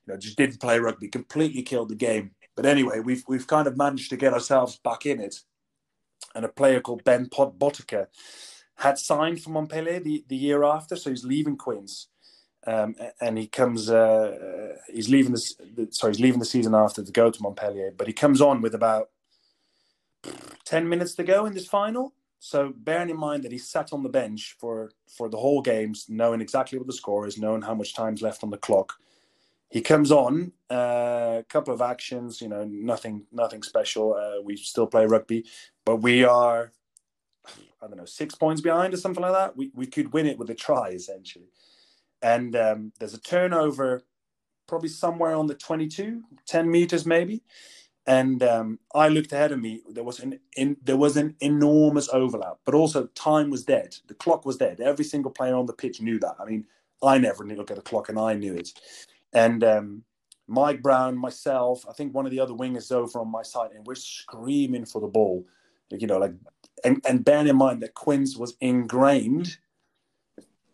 you 0.06 0.14
know 0.14 0.18
just 0.18 0.38
didn't 0.38 0.60
play 0.60 0.80
rugby. 0.80 1.08
Completely 1.08 1.62
killed 1.62 1.90
the 1.90 1.96
game. 1.96 2.32
But 2.56 2.66
anyway, 2.66 3.00
we've 3.00 3.24
we've 3.28 3.48
kind 3.48 3.68
of 3.68 3.78
managed 3.78 4.10
to 4.10 4.18
get 4.18 4.34
ourselves 4.34 4.78
back 4.78 5.06
in 5.06 5.20
it. 5.20 5.42
And 6.34 6.44
a 6.44 6.50
player 6.50 6.82
called 6.82 7.04
Ben 7.04 7.30
Pot 7.30 7.58
Botica 7.58 8.08
had 8.78 8.98
signed 8.98 9.42
for 9.42 9.52
Montpellier 9.52 10.00
the, 10.00 10.26
the 10.28 10.36
year 10.36 10.64
after, 10.64 10.96
so 10.96 11.10
he's 11.10 11.24
leaving 11.24 11.56
Quins. 11.56 12.08
Um, 12.68 12.96
and 13.22 13.38
he 13.38 13.48
comes. 13.48 13.90
Uh, 13.90 14.76
he's 14.92 15.10
leaving 15.10 15.32
this. 15.32 15.56
Sorry, 15.92 16.14
he's 16.14 16.22
leaving 16.22 16.40
the 16.40 16.46
season 16.46 16.74
after 16.74 17.04
to 17.04 17.12
go 17.12 17.30
to 17.30 17.42
Montpellier. 17.42 17.92
But 17.96 18.08
he 18.08 18.14
comes 18.14 18.42
on 18.42 18.62
with 18.62 18.74
about 18.74 19.10
ten 20.64 20.90
minutes 20.90 21.14
to 21.16 21.24
go 21.24 21.46
in 21.46 21.54
this 21.54 21.68
final, 21.68 22.14
so 22.40 22.74
bearing 22.76 23.10
in 23.10 23.18
mind 23.18 23.44
that 23.44 23.52
he 23.52 23.58
sat 23.58 23.94
on 23.94 24.04
the 24.04 24.10
bench 24.10 24.56
for 24.60 24.92
for 25.18 25.30
the 25.30 25.38
whole 25.38 25.62
games, 25.62 26.06
knowing 26.10 26.42
exactly 26.42 26.78
what 26.78 26.88
the 26.88 26.94
score 26.94 27.28
is, 27.28 27.38
knowing 27.38 27.62
how 27.62 27.76
much 27.76 27.96
time's 27.96 28.22
left 28.22 28.44
on 28.44 28.50
the 28.50 28.58
clock, 28.58 28.94
he 29.70 29.82
comes 29.82 30.12
on 30.12 30.52
a 30.70 30.74
uh, 30.74 31.42
couple 31.50 31.74
of 31.74 31.82
actions. 31.82 32.42
You 32.42 32.50
know, 32.50 32.64
nothing 32.66 33.26
nothing 33.32 33.64
special. 33.64 34.14
Uh, 34.14 34.42
we 34.44 34.58
still 34.58 34.88
play 34.88 35.06
rugby, 35.06 35.46
but 35.86 35.98
we 35.98 36.24
are 36.24 36.72
I 37.82 37.88
don't 37.88 37.98
know 37.98 38.06
six 38.06 38.36
points 38.36 38.62
behind 38.62 38.94
or 38.94 38.98
something 38.98 39.22
like 39.22 39.34
that. 39.34 39.58
We 39.58 39.72
we 39.74 39.88
could 39.88 40.14
win 40.14 40.28
it 40.28 40.38
with 40.38 40.50
a 40.50 40.56
try 40.56 40.90
essentially, 40.90 41.50
and 42.22 42.56
um, 42.56 42.92
there's 43.00 43.14
a 43.14 43.22
turnover, 43.22 44.04
probably 44.68 44.90
somewhere 44.90 45.36
on 45.36 45.48
the 45.48 45.56
22, 45.56 46.24
10 46.46 46.72
meters 46.72 47.06
maybe 47.06 47.44
and 48.08 48.44
um, 48.44 48.80
I 48.94 49.10
looked 49.10 49.32
ahead 49.32 49.52
of 49.52 49.60
me. 49.60 49.82
There 49.90 50.04
was 50.04 50.20
an 50.20 50.40
in, 50.56 50.78
there 50.84 50.98
was 50.98 51.18
an 51.18 51.36
enormous 51.40 52.08
overlap, 52.10 52.58
but 52.64 52.76
also 52.76 53.08
time 53.08 53.50
was 53.50 53.64
dead. 53.64 53.96
The 54.08 54.14
clock 54.14 54.46
was 54.46 54.58
dead. 54.58 54.80
Every 54.80 55.06
single 55.06 55.32
player 55.32 55.56
on 55.56 55.66
the 55.66 55.74
pitch 55.74 56.02
knew 56.02 56.20
that. 56.20 56.36
I 56.40 56.46
mean, 56.46 56.66
I 57.02 57.18
never 57.18 57.44
look 57.44 57.72
at 57.72 57.78
the 57.78 57.82
clock, 57.82 58.10
and 58.10 58.20
I 58.20 58.34
knew 58.34 58.54
it. 58.54 58.70
And 59.34 59.64
um, 59.64 60.04
Mike 60.48 60.84
Brown, 60.84 61.18
myself, 61.18 61.84
I 61.90 61.94
think 61.94 62.14
one 62.14 62.26
of 62.26 62.32
the 62.32 62.40
other 62.40 62.54
wingers 62.54 62.92
over 62.92 63.20
on 63.20 63.32
my 63.32 63.42
side, 63.42 63.72
and 63.72 63.86
we're 63.86 63.96
screaming 63.96 64.86
for 64.86 65.02
the 65.02 65.08
ball. 65.08 65.46
You 65.90 66.08
know, 66.08 66.18
like, 66.18 66.34
and, 66.84 67.04
and 67.08 67.26
bearing 67.26 67.48
in 67.48 67.56
mind 67.56 67.82
that 67.82 67.96
Quins 67.96 68.38
was 68.38 68.56
ingrained 68.62 69.58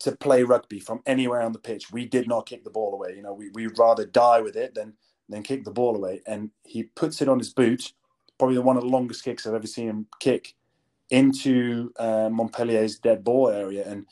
to 0.02 0.12
play 0.12 0.42
rugby 0.42 0.80
from 0.80 1.00
anywhere 1.06 1.42
on 1.42 1.52
the 1.52 1.58
pitch. 1.58 1.92
We 1.92 2.06
did 2.06 2.28
not 2.28 2.46
kick 2.46 2.64
the 2.64 2.70
ball 2.70 2.92
away. 2.94 3.14
You 3.16 3.22
know, 3.22 3.32
we, 3.32 3.50
we'd 3.50 3.78
rather 3.78 4.04
die 4.04 4.40
with 4.40 4.56
it 4.56 4.74
than 4.74 4.94
then 5.28 5.42
kick 5.42 5.64
the 5.64 5.70
ball 5.70 5.96
away. 5.96 6.20
And 6.26 6.50
he 6.64 6.84
puts 6.84 7.22
it 7.22 7.28
on 7.28 7.38
his 7.38 7.52
boot, 7.52 7.92
probably 8.38 8.58
one 8.58 8.76
of 8.76 8.82
the 8.82 8.88
longest 8.88 9.24
kicks 9.24 9.46
I've 9.46 9.54
ever 9.54 9.66
seen 9.66 9.88
him 9.88 10.06
kick 10.20 10.54
into 11.10 11.92
uh, 11.98 12.28
Montpellier's 12.30 12.98
dead 12.98 13.22
ball 13.22 13.48
area. 13.48 13.88
And 13.88 14.06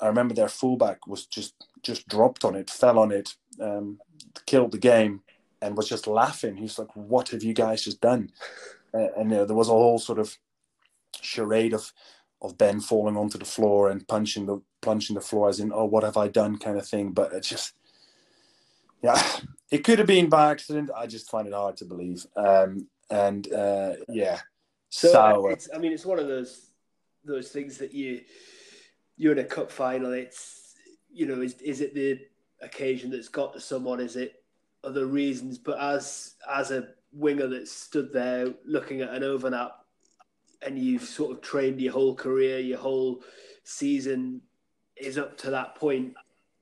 I 0.00 0.08
remember 0.08 0.34
their 0.34 0.48
fullback 0.48 1.06
was 1.06 1.26
just 1.26 1.54
just 1.82 2.08
dropped 2.08 2.44
on 2.44 2.56
it, 2.56 2.70
fell 2.70 2.98
on 2.98 3.12
it, 3.12 3.34
um, 3.60 3.98
killed 4.46 4.72
the 4.72 4.78
game, 4.78 5.20
and 5.62 5.76
was 5.76 5.88
just 5.88 6.06
laughing. 6.06 6.56
He 6.56 6.62
was 6.62 6.78
like, 6.78 6.94
"What 6.96 7.28
have 7.28 7.42
you 7.42 7.54
guys 7.54 7.84
just 7.84 8.00
done?" 8.00 8.30
Uh, 8.92 9.08
and 9.16 9.30
you 9.30 9.36
know, 9.36 9.44
there 9.44 9.56
was 9.56 9.68
a 9.68 9.72
whole 9.72 9.98
sort 9.98 10.18
of 10.18 10.36
charade 11.20 11.72
of 11.72 11.92
of 12.44 12.58
Ben 12.58 12.78
falling 12.78 13.16
onto 13.16 13.38
the 13.38 13.44
floor 13.44 13.88
and 13.88 14.06
punching 14.06 14.44
the 14.46 14.60
punching 14.82 15.14
the 15.14 15.20
floor 15.20 15.48
as 15.48 15.60
in, 15.60 15.72
"Oh, 15.72 15.86
what 15.86 16.04
have 16.04 16.18
I 16.18 16.28
done?" 16.28 16.58
kind 16.58 16.76
of 16.76 16.86
thing. 16.86 17.12
But 17.12 17.32
it's 17.32 17.48
just 17.48 17.72
yeah, 19.02 19.20
it 19.70 19.78
could 19.78 19.98
have 19.98 20.06
been 20.06 20.28
by 20.28 20.50
accident. 20.50 20.90
I 20.94 21.06
just 21.06 21.30
find 21.30 21.48
it 21.48 21.54
hard 21.54 21.78
to 21.78 21.84
believe. 21.84 22.26
Um, 22.36 22.86
and 23.10 23.50
uh, 23.52 23.94
yeah, 24.08 24.40
so 24.90 25.10
sour. 25.10 25.56
I 25.74 25.78
mean, 25.78 25.92
it's 25.92 26.06
one 26.06 26.18
of 26.18 26.28
those 26.28 26.70
those 27.24 27.48
things 27.48 27.78
that 27.78 27.94
you 27.94 28.20
you're 29.16 29.32
in 29.32 29.38
a 29.38 29.44
cup 29.44 29.70
final. 29.70 30.12
It's 30.12 30.74
you 31.10 31.26
know, 31.26 31.40
is 31.40 31.54
is 31.62 31.80
it 31.80 31.94
the 31.94 32.20
occasion 32.60 33.10
that's 33.10 33.28
got 33.28 33.54
to 33.54 33.60
someone? 33.60 34.00
Is 34.00 34.16
it 34.16 34.42
other 34.82 35.06
reasons? 35.06 35.58
But 35.58 35.78
as 35.80 36.34
as 36.50 36.70
a 36.70 36.88
winger 37.12 37.46
that 37.46 37.68
stood 37.68 38.12
there 38.12 38.52
looking 38.66 39.00
at 39.00 39.14
an 39.14 39.22
overlap, 39.22 39.83
and 40.64 40.78
you've 40.78 41.02
sort 41.02 41.32
of 41.32 41.42
trained 41.42 41.80
your 41.80 41.92
whole 41.92 42.14
career, 42.14 42.58
your 42.58 42.78
whole 42.78 43.22
season 43.64 44.40
is 44.96 45.18
up 45.18 45.36
to 45.36 45.50
that 45.50 45.74
point 45.74 46.14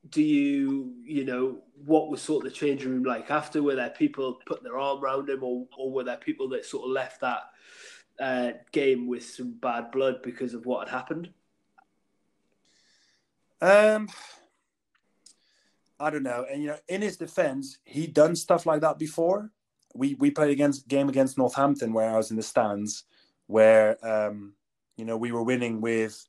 do 0.09 0.21
you 0.21 0.93
you 1.03 1.23
know 1.23 1.59
what 1.85 2.09
was 2.09 2.21
sort 2.21 2.45
of 2.45 2.51
the 2.51 2.57
changing 2.57 2.89
room 2.89 3.03
like 3.03 3.29
after? 3.29 3.61
Were 3.61 3.75
there 3.75 3.89
people 3.89 4.39
putting 4.45 4.63
their 4.63 4.77
arm 4.77 5.03
around 5.03 5.29
him, 5.29 5.43
or, 5.43 5.65
or 5.77 5.91
were 5.91 6.03
there 6.03 6.17
people 6.17 6.49
that 6.49 6.65
sort 6.65 6.85
of 6.85 6.91
left 6.91 7.21
that 7.21 7.41
uh, 8.19 8.51
game 8.71 9.07
with 9.07 9.25
some 9.25 9.51
bad 9.51 9.91
blood 9.91 10.21
because 10.21 10.53
of 10.53 10.65
what 10.65 10.87
had 10.87 10.95
happened? 10.95 11.29
Um, 13.61 14.09
I 15.99 16.09
don't 16.09 16.23
know. 16.23 16.45
And 16.49 16.61
you 16.61 16.67
know, 16.69 16.77
in 16.87 17.01
his 17.01 17.17
defense, 17.17 17.79
he'd 17.85 18.13
done 18.13 18.35
stuff 18.35 18.65
like 18.65 18.81
that 18.81 18.99
before. 18.99 19.51
We 19.95 20.15
we 20.15 20.31
played 20.31 20.51
against 20.51 20.87
game 20.87 21.09
against 21.09 21.37
Northampton 21.37 21.93
where 21.93 22.09
I 22.09 22.17
was 22.17 22.31
in 22.31 22.37
the 22.37 22.43
stands, 22.43 23.03
where 23.47 23.97
um, 24.05 24.53
you 24.97 25.05
know 25.05 25.17
we 25.17 25.31
were 25.31 25.43
winning 25.43 25.81
with 25.81 26.27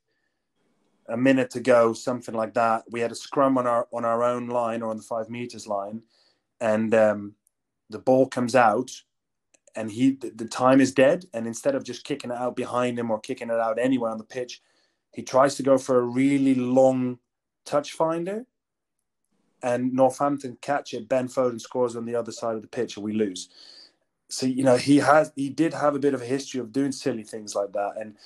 a 1.08 1.16
minute 1.16 1.50
to 1.50 1.60
go, 1.60 1.92
something 1.92 2.34
like 2.34 2.54
that. 2.54 2.84
We 2.90 3.00
had 3.00 3.12
a 3.12 3.16
scrum 3.16 3.58
on 3.58 3.66
our 3.66 3.86
on 3.92 4.04
our 4.04 4.22
own 4.22 4.48
line 4.48 4.82
or 4.82 4.90
on 4.90 4.96
the 4.96 5.02
five 5.02 5.28
meters 5.28 5.66
line, 5.66 6.02
and 6.60 6.94
um, 6.94 7.34
the 7.90 7.98
ball 7.98 8.26
comes 8.26 8.54
out, 8.54 8.90
and 9.76 9.90
he 9.90 10.12
the, 10.12 10.30
the 10.30 10.46
time 10.46 10.80
is 10.80 10.92
dead. 10.92 11.26
And 11.32 11.46
instead 11.46 11.74
of 11.74 11.84
just 11.84 12.04
kicking 12.04 12.30
it 12.30 12.36
out 12.36 12.56
behind 12.56 12.98
him 12.98 13.10
or 13.10 13.20
kicking 13.20 13.50
it 13.50 13.60
out 13.60 13.78
anywhere 13.78 14.10
on 14.10 14.18
the 14.18 14.24
pitch, 14.24 14.62
he 15.12 15.22
tries 15.22 15.56
to 15.56 15.62
go 15.62 15.78
for 15.78 15.98
a 15.98 16.02
really 16.02 16.54
long 16.54 17.18
touch 17.64 17.92
finder, 17.92 18.46
and 19.62 19.92
Northampton 19.92 20.58
catch 20.60 20.94
it. 20.94 21.08
Ben 21.08 21.28
Foden 21.28 21.60
scores 21.60 21.96
on 21.96 22.04
the 22.04 22.16
other 22.16 22.32
side 22.32 22.56
of 22.56 22.62
the 22.62 22.68
pitch, 22.68 22.96
and 22.96 23.04
we 23.04 23.12
lose. 23.12 23.48
So 24.28 24.46
you 24.46 24.64
know 24.64 24.76
he 24.76 24.98
has 24.98 25.32
he 25.36 25.50
did 25.50 25.74
have 25.74 25.94
a 25.94 25.98
bit 25.98 26.14
of 26.14 26.22
a 26.22 26.26
history 26.26 26.60
of 26.60 26.72
doing 26.72 26.92
silly 26.92 27.22
things 27.22 27.54
like 27.54 27.72
that, 27.72 27.92
and 28.00 28.16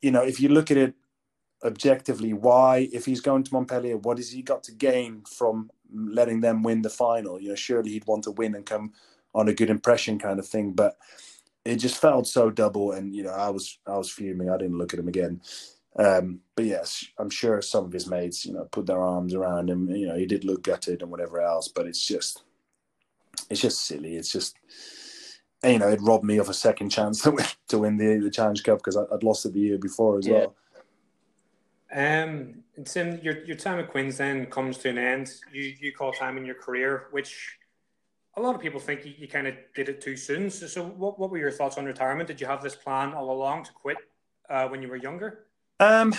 you 0.00 0.10
know 0.10 0.22
if 0.22 0.40
you 0.40 0.48
look 0.48 0.70
at 0.70 0.76
it 0.76 0.94
objectively 1.64 2.32
why 2.32 2.88
if 2.92 3.06
he's 3.06 3.20
going 3.20 3.44
to 3.44 3.54
Montpellier 3.54 3.96
what 3.96 4.18
has 4.18 4.30
he 4.32 4.42
got 4.42 4.64
to 4.64 4.72
gain 4.72 5.22
from 5.22 5.70
letting 5.92 6.40
them 6.40 6.62
win 6.62 6.82
the 6.82 6.90
final? 6.90 7.40
You 7.40 7.50
know 7.50 7.54
surely 7.54 7.90
he'd 7.90 8.06
want 8.06 8.24
to 8.24 8.32
win 8.32 8.54
and 8.54 8.66
come 8.66 8.92
on 9.34 9.48
a 9.48 9.54
good 9.54 9.70
impression 9.70 10.18
kind 10.18 10.38
of 10.38 10.46
thing. 10.46 10.72
But 10.72 10.96
it 11.64 11.76
just 11.76 12.00
felt 12.00 12.26
so 12.26 12.50
double 12.50 12.92
and 12.92 13.14
you 13.14 13.22
know 13.22 13.30
I 13.30 13.50
was 13.50 13.78
I 13.86 13.96
was 13.96 14.10
fuming. 14.10 14.50
I 14.50 14.58
didn't 14.58 14.78
look 14.78 14.92
at 14.92 15.00
him 15.00 15.08
again. 15.08 15.40
Um, 15.96 16.40
but 16.56 16.64
yes 16.64 17.04
I'm 17.18 17.30
sure 17.30 17.60
some 17.62 17.84
of 17.84 17.92
his 17.92 18.06
mates 18.06 18.44
you 18.46 18.54
know 18.54 18.64
put 18.64 18.86
their 18.86 19.02
arms 19.02 19.34
around 19.34 19.70
him. 19.70 19.88
You 19.90 20.08
know 20.08 20.16
he 20.16 20.26
did 20.26 20.44
look 20.44 20.62
gutted 20.62 21.02
and 21.02 21.10
whatever 21.10 21.40
else 21.40 21.68
but 21.68 21.86
it's 21.86 22.04
just 22.04 22.42
it's 23.50 23.60
just 23.60 23.86
silly. 23.86 24.16
It's 24.16 24.32
just 24.32 24.56
you 25.64 25.78
know 25.78 25.88
it 25.88 26.00
robbed 26.02 26.24
me 26.24 26.38
of 26.38 26.48
a 26.48 26.54
second 26.54 26.90
chance 26.90 27.22
to 27.22 27.30
win, 27.30 27.46
to 27.68 27.78
win 27.78 27.96
the, 27.96 28.18
the 28.18 28.30
Challenge 28.30 28.62
Cup 28.62 28.78
because 28.78 28.96
I'd 28.96 29.22
lost 29.22 29.46
it 29.46 29.52
the 29.52 29.60
year 29.60 29.78
before 29.78 30.18
as 30.18 30.26
yeah. 30.26 30.32
well 30.32 30.56
um, 31.94 32.54
Tim, 32.84 33.20
your 33.22 33.44
your 33.44 33.56
time 33.56 33.78
at 33.78 33.90
Quins 33.90 34.16
then 34.16 34.46
comes 34.46 34.78
to 34.78 34.88
an 34.88 34.98
end. 34.98 35.30
You 35.52 35.74
you 35.78 35.92
call 35.92 36.12
time 36.12 36.38
in 36.38 36.44
your 36.44 36.54
career, 36.54 37.08
which 37.10 37.58
a 38.36 38.40
lot 38.40 38.54
of 38.54 38.60
people 38.60 38.80
think 38.80 39.04
you, 39.04 39.12
you 39.18 39.28
kind 39.28 39.46
of 39.46 39.54
did 39.74 39.90
it 39.90 40.00
too 40.00 40.16
soon. 40.16 40.48
So, 40.48 40.66
so 40.66 40.84
what, 40.84 41.18
what 41.18 41.30
were 41.30 41.36
your 41.36 41.50
thoughts 41.50 41.76
on 41.76 41.84
retirement? 41.84 42.28
Did 42.28 42.40
you 42.40 42.46
have 42.46 42.62
this 42.62 42.74
plan 42.74 43.12
all 43.12 43.30
along 43.30 43.64
to 43.64 43.72
quit 43.72 43.98
uh, 44.48 44.68
when 44.68 44.80
you 44.80 44.88
were 44.88 44.96
younger? 44.96 45.44
Um, 45.80 46.14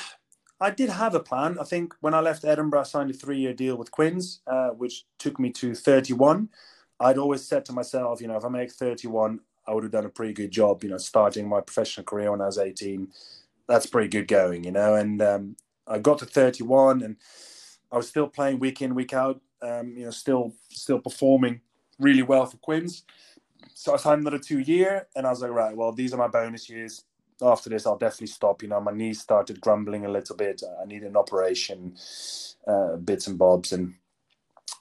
I 0.62 0.70
did 0.70 0.90
have 0.90 1.16
a 1.16 1.20
plan. 1.20 1.58
I 1.60 1.64
think 1.64 1.96
when 2.02 2.14
I 2.14 2.20
left 2.20 2.46
Edinburgh, 2.46 2.82
I 2.82 2.84
signed 2.84 3.10
a 3.10 3.14
three 3.14 3.40
year 3.40 3.54
deal 3.54 3.76
with 3.76 3.90
Quins, 3.90 4.42
uh, 4.46 4.70
which 4.70 5.06
took 5.18 5.40
me 5.40 5.50
to 5.54 5.74
31. 5.74 6.50
I'd 7.00 7.18
always 7.18 7.46
said 7.46 7.66
to 7.66 7.74
myself, 7.74 8.22
you 8.22 8.28
know, 8.28 8.38
if 8.38 8.46
I 8.46 8.50
make 8.50 8.72
31, 8.72 9.40
I 9.68 9.74
would 9.74 9.84
have 9.84 9.92
done 9.92 10.06
a 10.06 10.10
pretty 10.10 10.34
good 10.34 10.52
job, 10.52 10.84
you 10.84 10.90
know, 10.90 10.98
starting 10.98 11.48
my 11.48 11.62
professional 11.62 12.06
career 12.06 12.32
when 12.32 12.42
I 12.42 12.46
was 12.46 12.58
18 12.58 13.08
that's 13.68 13.86
pretty 13.86 14.10
good 14.10 14.28
going, 14.28 14.64
you 14.64 14.72
know. 14.72 14.96
And 14.96 15.22
um, 15.22 15.56
I 15.88 16.00
got 16.00 16.20
to 16.20 16.26
31, 16.26 17.02
and 17.04 17.18
I 17.92 17.98
was 17.98 18.08
still 18.08 18.28
playing 18.28 18.60
week 18.60 18.82
in, 18.82 18.96
week 18.96 19.14
out. 19.14 19.42
Um, 19.62 19.96
you 19.98 20.06
know, 20.06 20.12
still 20.12 20.54
still 20.70 21.00
performing 21.00 21.62
really 22.00 22.24
well 22.24 22.46
for 22.46 22.58
Quins. 22.58 23.04
So 23.74 23.94
I 23.94 23.98
signed 23.98 24.22
another 24.22 24.40
two 24.40 24.60
year, 24.60 25.08
and 25.16 25.26
I 25.26 25.30
was 25.30 25.42
like, 25.42 25.52
right, 25.52 25.76
well, 25.76 25.92
these 25.92 26.14
are 26.14 26.18
my 26.18 26.28
bonus 26.28 26.70
years. 26.70 27.04
After 27.42 27.70
this, 27.70 27.86
I'll 27.86 27.98
definitely 27.98 28.28
stop. 28.28 28.62
You 28.62 28.70
know, 28.70 28.80
my 28.80 28.92
knees 28.92 29.22
started 29.22 29.60
grumbling 29.60 30.06
a 30.06 30.10
little 30.12 30.36
bit. 30.36 30.62
I 30.82 30.86
need 30.86 31.04
an 31.04 31.18
operation, 31.18 31.96
uh, 32.68 32.98
bits 32.98 33.28
and 33.28 33.38
bobs, 33.38 33.74
and 33.74 33.96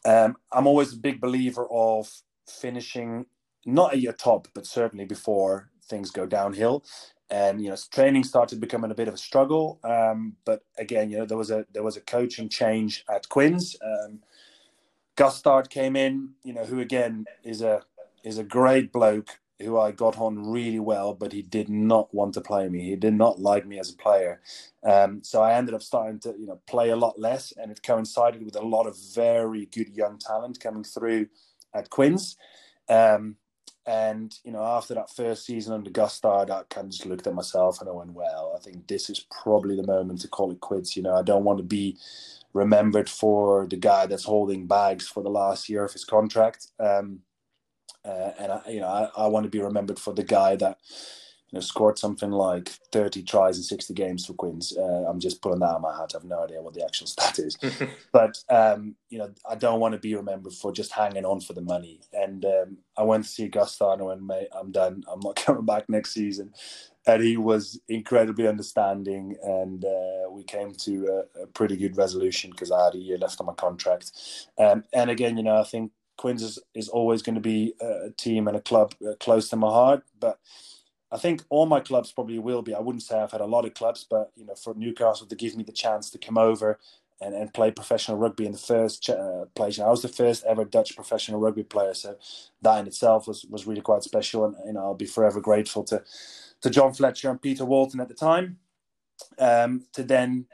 um, 0.05 0.37
I'm 0.51 0.67
always 0.67 0.93
a 0.93 0.97
big 0.97 1.21
believer 1.21 1.67
of 1.71 2.11
finishing 2.49 3.27
not 3.65 3.93
at 3.93 4.01
your 4.01 4.13
top, 4.13 4.49
but 4.55 4.67
certainly 4.67 5.05
before 5.05 5.71
things 5.85 6.11
go 6.11 6.27
downhill. 6.27 6.85
And 7.31 7.63
you 7.63 7.71
know 7.71 7.77
training 7.91 8.25
started 8.25 8.61
becoming 8.61 8.91
a 8.91 8.95
bit 8.95 9.09
of 9.09 9.15
a 9.15 9.19
struggle. 9.19 9.81
Um, 9.85 10.37
but 10.45 10.65
again 10.79 11.11
you 11.11 11.19
know 11.19 11.27
there 11.27 11.39
was 11.39 11.51
a 11.51 11.65
there 11.73 11.83
was 11.83 11.97
a 11.97 12.03
coaching 12.03 12.49
change 12.49 13.05
at 13.11 13.29
quins 13.29 13.77
um, 13.83 14.21
gustard 15.17 15.69
came 15.69 15.95
in 15.95 16.31
you 16.43 16.53
know 16.53 16.65
who 16.65 16.81
again 16.81 17.25
is 17.45 17.63
a 17.63 17.83
is 18.25 18.39
a 18.39 18.45
great 18.45 18.93
bloke 18.93 19.39
who 19.63 19.79
i 19.79 19.91
got 19.91 20.19
on 20.19 20.51
really 20.51 20.79
well 20.79 21.15
but 21.15 21.33
he 21.33 21.43
did 21.43 21.69
not 21.69 22.13
want 22.15 22.35
to 22.35 22.41
play 22.41 22.69
me. 22.69 22.83
He 22.83 22.97
did 22.97 23.15
not 23.15 23.41
like 23.41 23.67
me 23.67 23.79
as 23.79 23.91
a 23.91 23.97
player. 23.97 24.41
Um, 24.85 25.23
so 25.23 25.43
i 25.43 25.55
ended 25.55 25.75
up 25.75 25.83
starting 25.83 26.19
to 26.21 26.35
you 26.39 26.47
know 26.47 26.61
play 26.67 26.91
a 26.91 26.97
lot 26.97 27.19
less 27.19 27.53
and 27.57 27.71
it 27.71 27.83
coincided 27.83 28.45
with 28.45 28.57
a 28.57 28.67
lot 28.67 28.87
of 28.87 28.97
very 29.15 29.67
good 29.67 29.89
young 29.89 30.19
talent 30.19 30.61
coming 30.61 30.85
through 30.85 31.29
at 31.75 31.91
quins 31.91 32.37
um, 32.89 33.37
and 33.87 34.39
you 34.45 34.53
know, 34.53 34.63
after 34.63 34.95
that 34.95 35.11
first 35.11 35.45
season 35.45 35.75
under 35.75 35.91
Gustard, 35.91 36.51
I 36.51 36.63
kind 36.71 36.87
of 36.87 36.91
just 36.93 37.07
looked 37.07 37.27
at 37.27 37.35
myself 37.35 37.81
and 37.81 37.89
I 37.89 37.93
went, 37.93 38.13
"Well, 38.13 38.55
I 38.57 38.61
think 38.61 38.87
this 38.87 39.11
is 39.11 39.27
probably 39.43 39.75
the 39.75 39.87
moment 39.87 40.21
to 40.21 40.29
call 40.29 40.53
it 40.53 40.61
quits." 40.61 40.97
You 40.97 41.03
know, 41.03 41.15
I 41.15 41.23
don't 41.23 41.45
want 41.45 41.59
to 41.59 41.65
be 41.65 41.99
remembered 42.53 43.11
for 43.11 43.67
the 43.67 43.77
guy 43.77 44.07
that's 44.07 44.25
holding 44.25 44.67
bags 44.67 45.09
for 45.09 45.23
the 45.23 45.31
last 45.31 45.69
year 45.69 45.85
of 45.85 45.93
his 45.93 46.05
contract, 46.05 46.69
um, 46.79 47.21
uh, 48.05 48.31
and 48.39 48.53
I, 48.53 48.61
you 48.69 48.81
know, 48.81 48.89
I, 48.89 49.25
I 49.25 49.27
want 49.29 49.45
to 49.45 49.51
be 49.51 49.61
remembered 49.61 49.99
for 49.99 50.13
the 50.13 50.25
guy 50.25 50.57
that 50.57 50.79
you 51.53 51.59
know, 51.59 51.61
scored 51.61 51.99
something 51.99 52.31
like 52.31 52.71
30 52.93 53.23
tries 53.25 53.59
in 53.59 53.63
60 53.63 53.93
games 53.93 54.25
for 54.25 54.33
Quins. 54.33 54.75
Uh, 54.77 55.05
I'm 55.07 55.21
just 55.21 55.43
pulling 55.43 55.61
that 55.61 55.67
out 55.67 55.77
of 55.77 55.83
my 55.83 55.95
hat. 55.95 56.13
I 56.15 56.19
have 56.19 56.25
no 56.25 56.45
idea 56.45 56.63
what 56.63 56.73
the 56.73 56.83
actual 56.83 57.07
stat 57.09 57.39
is. 57.39 57.59
but, 58.13 58.43
um, 58.49 58.97
you 59.11 59.19
know, 59.19 59.31
I 59.49 59.55
don't 59.55 59.79
want 59.79 59.93
to 59.93 59.99
be 59.99 60.15
remembered 60.15 60.55
for 60.55 60.73
just 60.73 60.93
hanging 60.93 61.27
on 61.27 61.41
for 61.41 61.53
the 61.53 61.61
money. 61.61 62.01
And 62.15 62.45
um, 62.47 62.79
I 62.97 63.03
went 63.03 63.25
to 63.25 63.31
see 63.31 63.49
Gustard 63.49 64.01
and 64.01 64.27
mate, 64.27 64.49
I'm 64.59 64.73
done. 64.73 65.05
I'm 65.13 65.21
not 65.21 65.37
coming 65.45 65.67
back 65.67 65.89
next 65.91 66.13
season. 66.15 66.55
And 67.07 67.23
he 67.23 67.37
was 67.37 67.79
incredibly 67.87 68.49
understanding. 68.49 69.37
And 69.43 69.85
uh, 69.85 70.31
we 70.31 70.45
came 70.45 70.73
to 70.73 71.25
a, 71.37 71.43
a, 71.43 71.47
pretty 71.49 71.77
good 71.77 71.99
resolution 71.99 72.51
because 72.51 72.71
I 72.71 72.85
had 72.85 72.95
a 72.95 72.99
year 72.99 73.19
left 73.19 73.41
on 73.41 73.47
my 73.47 73.55
contract. 73.55 74.13
Um, 74.57 74.85
and 74.95 75.11
again, 75.11 75.37
you 75.37 75.43
know, 75.43 75.57
I 75.57 75.65
think 75.65 75.93
Quins 76.17 76.43
is, 76.43 76.59
is 76.75 76.89
always 76.89 77.23
going 77.23 77.35
to 77.35 77.41
be 77.41 77.75
a 77.81 78.11
team 78.17 78.49
and 78.49 78.57
a 78.57 78.61
club 78.61 78.95
uh, 79.07 79.15
close 79.21 79.49
to 79.49 79.57
my 79.57 79.69
heart. 79.69 80.05
But, 80.19 80.39
I 81.13 81.19
think 81.19 81.43
all 81.51 81.67
my 81.67 81.81
clubs 81.81 82.11
probably 82.11 82.39
will 82.39 82.63
be. 82.63 82.75
I 82.75 82.81
wouldn't 82.81 83.03
say 83.03 83.21
I've 83.21 83.33
had 83.33 83.43
a 83.43 83.47
lot 83.47 83.67
of 83.67 83.75
clubs, 83.75 84.07
but 84.09 84.33
you 84.35 84.47
know, 84.47 84.55
for 84.55 84.73
Newcastle 84.75 85.27
to 85.27 85.37
give 85.37 85.55
me 85.55 85.63
the 85.63 85.71
chance 85.71 86.09
to 86.11 86.19
come 86.19 86.39
over 86.39 86.79
and, 87.21 87.35
and 87.35 87.53
play 87.53 87.71
professional 87.71 88.17
rugby 88.17 88.47
in 88.47 88.53
the 88.53 88.59
first 88.59 89.11
uh, 89.11 89.45
place. 89.55 89.79
I 89.79 89.91
was 89.91 90.01
the 90.01 90.09
first 90.09 90.43
ever 90.45 90.65
Dutch 90.65 90.97
professional 90.97 91.39
rugby 91.39 91.65
player, 91.65 91.93
so 91.93 92.17
that 92.63 92.81
in 92.81 92.87
itself 92.87 93.29
was, 93.29 93.45
was 93.45 93.67
really 93.67 93.83
quite 93.83 94.03
special. 94.03 94.47
And 94.47 94.57
you 94.65 94.73
know, 94.73 94.81
I'll 94.81 94.95
be 94.95 95.05
forever 95.05 95.41
grateful 95.41 95.85
to 95.85 96.03
to 96.63 96.71
John 96.71 96.95
Fletcher 96.95 97.29
and 97.29 97.43
Peter 97.43 97.67
Walton 97.67 98.01
at 98.01 98.09
the 98.09 98.15
time 98.15 98.59
um, 99.39 99.85
to 99.93 100.03
then 100.03 100.47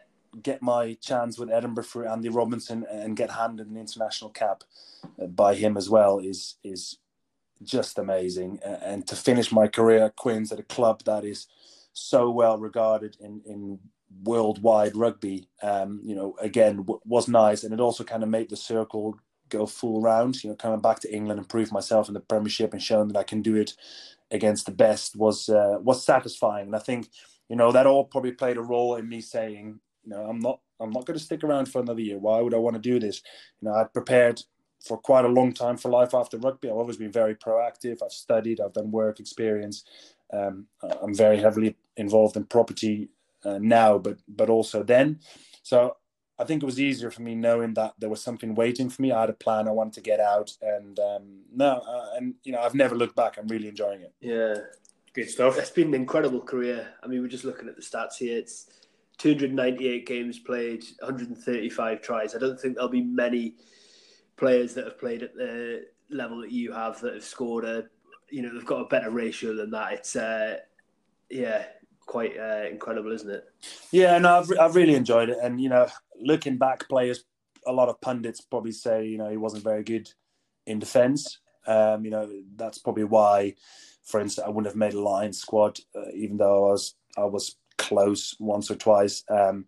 get 0.42 0.62
my 0.62 0.94
chance 1.00 1.38
with 1.38 1.50
Edinburgh 1.50 1.84
through 1.84 2.08
Andy 2.08 2.28
Robinson 2.28 2.84
and 2.90 3.16
get 3.16 3.30
handed 3.30 3.68
an 3.68 3.76
international 3.76 4.30
cap 4.30 4.64
uh, 5.20 5.26
by 5.26 5.54
him 5.54 5.76
as 5.76 5.88
well 5.90 6.18
is 6.18 6.56
is 6.62 6.98
just 7.62 7.98
amazing. 7.98 8.60
And 8.62 9.06
to 9.06 9.16
finish 9.16 9.50
my 9.50 9.68
career 9.68 10.04
at 10.04 10.16
Quins 10.16 10.52
at 10.52 10.60
a 10.60 10.64
club 10.64 11.02
that 11.04 11.24
is 11.24 11.46
so 11.92 12.30
well 12.30 12.58
regarded 12.58 13.16
in, 13.20 13.42
in 13.44 13.78
worldwide 14.22 14.96
rugby, 14.96 15.48
um, 15.62 16.00
you 16.02 16.14
know, 16.14 16.36
again, 16.40 16.76
w- 16.78 17.00
was 17.04 17.28
nice. 17.28 17.64
And 17.64 17.74
it 17.74 17.80
also 17.80 18.04
kind 18.04 18.22
of 18.22 18.28
made 18.28 18.48
the 18.48 18.56
circle 18.56 19.18
go 19.48 19.66
full 19.66 20.00
round, 20.00 20.42
you 20.42 20.50
know, 20.50 20.56
coming 20.56 20.80
back 20.80 21.00
to 21.00 21.12
England 21.12 21.40
and 21.40 21.48
prove 21.48 21.72
myself 21.72 22.08
in 22.08 22.14
the 22.14 22.20
Premiership 22.20 22.72
and 22.72 22.82
showing 22.82 23.08
that 23.08 23.18
I 23.18 23.24
can 23.24 23.42
do 23.42 23.56
it 23.56 23.74
against 24.30 24.66
the 24.66 24.72
best 24.72 25.16
was 25.16 25.48
uh, 25.48 25.78
was 25.80 26.04
satisfying. 26.04 26.66
And 26.66 26.76
I 26.76 26.80
think, 26.80 27.08
you 27.48 27.56
know, 27.56 27.72
that 27.72 27.86
all 27.86 28.04
probably 28.04 28.32
played 28.32 28.58
a 28.58 28.62
role 28.62 28.96
in 28.96 29.08
me 29.08 29.20
saying, 29.20 29.80
you 30.08 30.16
know, 30.16 30.24
I'm 30.24 30.40
not 30.40 30.60
I'm 30.80 30.90
not 30.90 31.06
going 31.06 31.18
to 31.18 31.24
stick 31.24 31.44
around 31.44 31.66
for 31.66 31.82
another 31.82 32.00
year. 32.00 32.18
Why 32.18 32.40
would 32.40 32.54
I 32.54 32.58
want 32.58 32.74
to 32.74 32.80
do 32.80 32.98
this? 32.98 33.22
You 33.60 33.68
know, 33.68 33.74
I 33.74 33.84
prepared 33.84 34.42
for 34.80 34.96
quite 34.96 35.24
a 35.24 35.28
long 35.28 35.52
time 35.52 35.76
for 35.76 35.90
life 35.90 36.14
after 36.14 36.38
rugby. 36.38 36.68
I've 36.68 36.76
always 36.76 36.96
been 36.96 37.12
very 37.12 37.34
proactive. 37.34 37.98
I've 38.02 38.12
studied, 38.12 38.60
I've 38.60 38.72
done 38.72 38.90
work 38.90 39.18
experience. 39.18 39.84
Um, 40.32 40.66
I'm 41.02 41.14
very 41.14 41.38
heavily 41.38 41.76
involved 41.96 42.36
in 42.36 42.44
property 42.44 43.08
uh, 43.44 43.58
now, 43.60 43.98
but 43.98 44.18
but 44.28 44.48
also 44.48 44.82
then. 44.82 45.20
So 45.62 45.96
I 46.38 46.44
think 46.44 46.62
it 46.62 46.66
was 46.66 46.80
easier 46.80 47.10
for 47.10 47.22
me 47.22 47.34
knowing 47.34 47.74
that 47.74 47.94
there 47.98 48.08
was 48.08 48.22
something 48.22 48.54
waiting 48.54 48.88
for 48.88 49.02
me. 49.02 49.10
I 49.10 49.22
had 49.22 49.30
a 49.30 49.34
plan. 49.34 49.68
I 49.68 49.72
wanted 49.72 49.94
to 49.94 50.00
get 50.00 50.20
out, 50.20 50.56
and 50.62 50.98
um, 51.00 51.40
no, 51.52 51.82
uh, 51.86 52.16
and 52.16 52.34
you 52.44 52.52
know 52.52 52.60
I've 52.60 52.74
never 52.74 52.94
looked 52.94 53.16
back. 53.16 53.36
I'm 53.36 53.48
really 53.48 53.68
enjoying 53.68 54.02
it. 54.02 54.12
Yeah, 54.20 54.54
good 55.12 55.28
stuff. 55.28 55.58
It's 55.58 55.70
been 55.70 55.88
an 55.88 55.94
incredible 55.94 56.40
career. 56.40 56.94
I 57.02 57.08
mean, 57.08 57.20
we're 57.20 57.28
just 57.28 57.44
looking 57.44 57.68
at 57.68 57.76
the 57.76 57.82
stats 57.82 58.16
here. 58.18 58.38
It's 58.38 58.70
298 59.18 60.06
games 60.06 60.38
played, 60.38 60.84
135 61.00 62.00
tries. 62.00 62.34
I 62.34 62.38
don't 62.38 62.58
think 62.58 62.74
there'll 62.74 62.88
be 62.88 63.02
many 63.02 63.56
players 64.36 64.74
that 64.74 64.84
have 64.84 64.98
played 64.98 65.22
at 65.22 65.34
the 65.34 65.86
level 66.10 66.40
that 66.40 66.52
you 66.52 66.72
have 66.72 67.00
that 67.00 67.14
have 67.14 67.24
scored 67.24 67.64
a, 67.64 67.84
you 68.30 68.42
know, 68.42 68.54
they've 68.54 68.64
got 68.64 68.80
a 68.80 68.88
better 68.88 69.10
ratio 69.10 69.54
than 69.54 69.70
that. 69.72 69.92
It's, 69.92 70.16
uh, 70.16 70.58
yeah, 71.28 71.64
quite 72.06 72.38
uh, 72.38 72.66
incredible, 72.70 73.12
isn't 73.12 73.30
it? 73.30 73.44
Yeah, 73.90 74.18
no, 74.18 74.38
I've, 74.38 74.50
I've 74.58 74.76
really 74.76 74.94
enjoyed 74.94 75.30
it. 75.30 75.38
And, 75.42 75.60
you 75.60 75.68
know, 75.68 75.88
looking 76.20 76.56
back, 76.56 76.88
players, 76.88 77.24
a 77.66 77.72
lot 77.72 77.88
of 77.88 78.00
pundits 78.00 78.40
probably 78.40 78.72
say, 78.72 79.06
you 79.06 79.18
know, 79.18 79.28
he 79.28 79.36
wasn't 79.36 79.64
very 79.64 79.82
good 79.82 80.10
in 80.66 80.78
defence. 80.78 81.40
Um, 81.66 82.04
you 82.04 82.10
know, 82.10 82.30
that's 82.56 82.78
probably 82.78 83.04
why, 83.04 83.54
for 84.04 84.20
instance, 84.20 84.46
I 84.46 84.48
wouldn't 84.48 84.66
have 84.66 84.76
made 84.76 84.94
a 84.94 85.00
Lions 85.00 85.38
squad, 85.38 85.78
uh, 85.94 86.10
even 86.14 86.38
though 86.38 86.68
I 86.68 86.70
was 86.70 86.94
I 87.16 87.24
was 87.24 87.56
close 87.78 88.36
once 88.38 88.70
or 88.70 88.76
twice. 88.76 89.24
Um, 89.30 89.66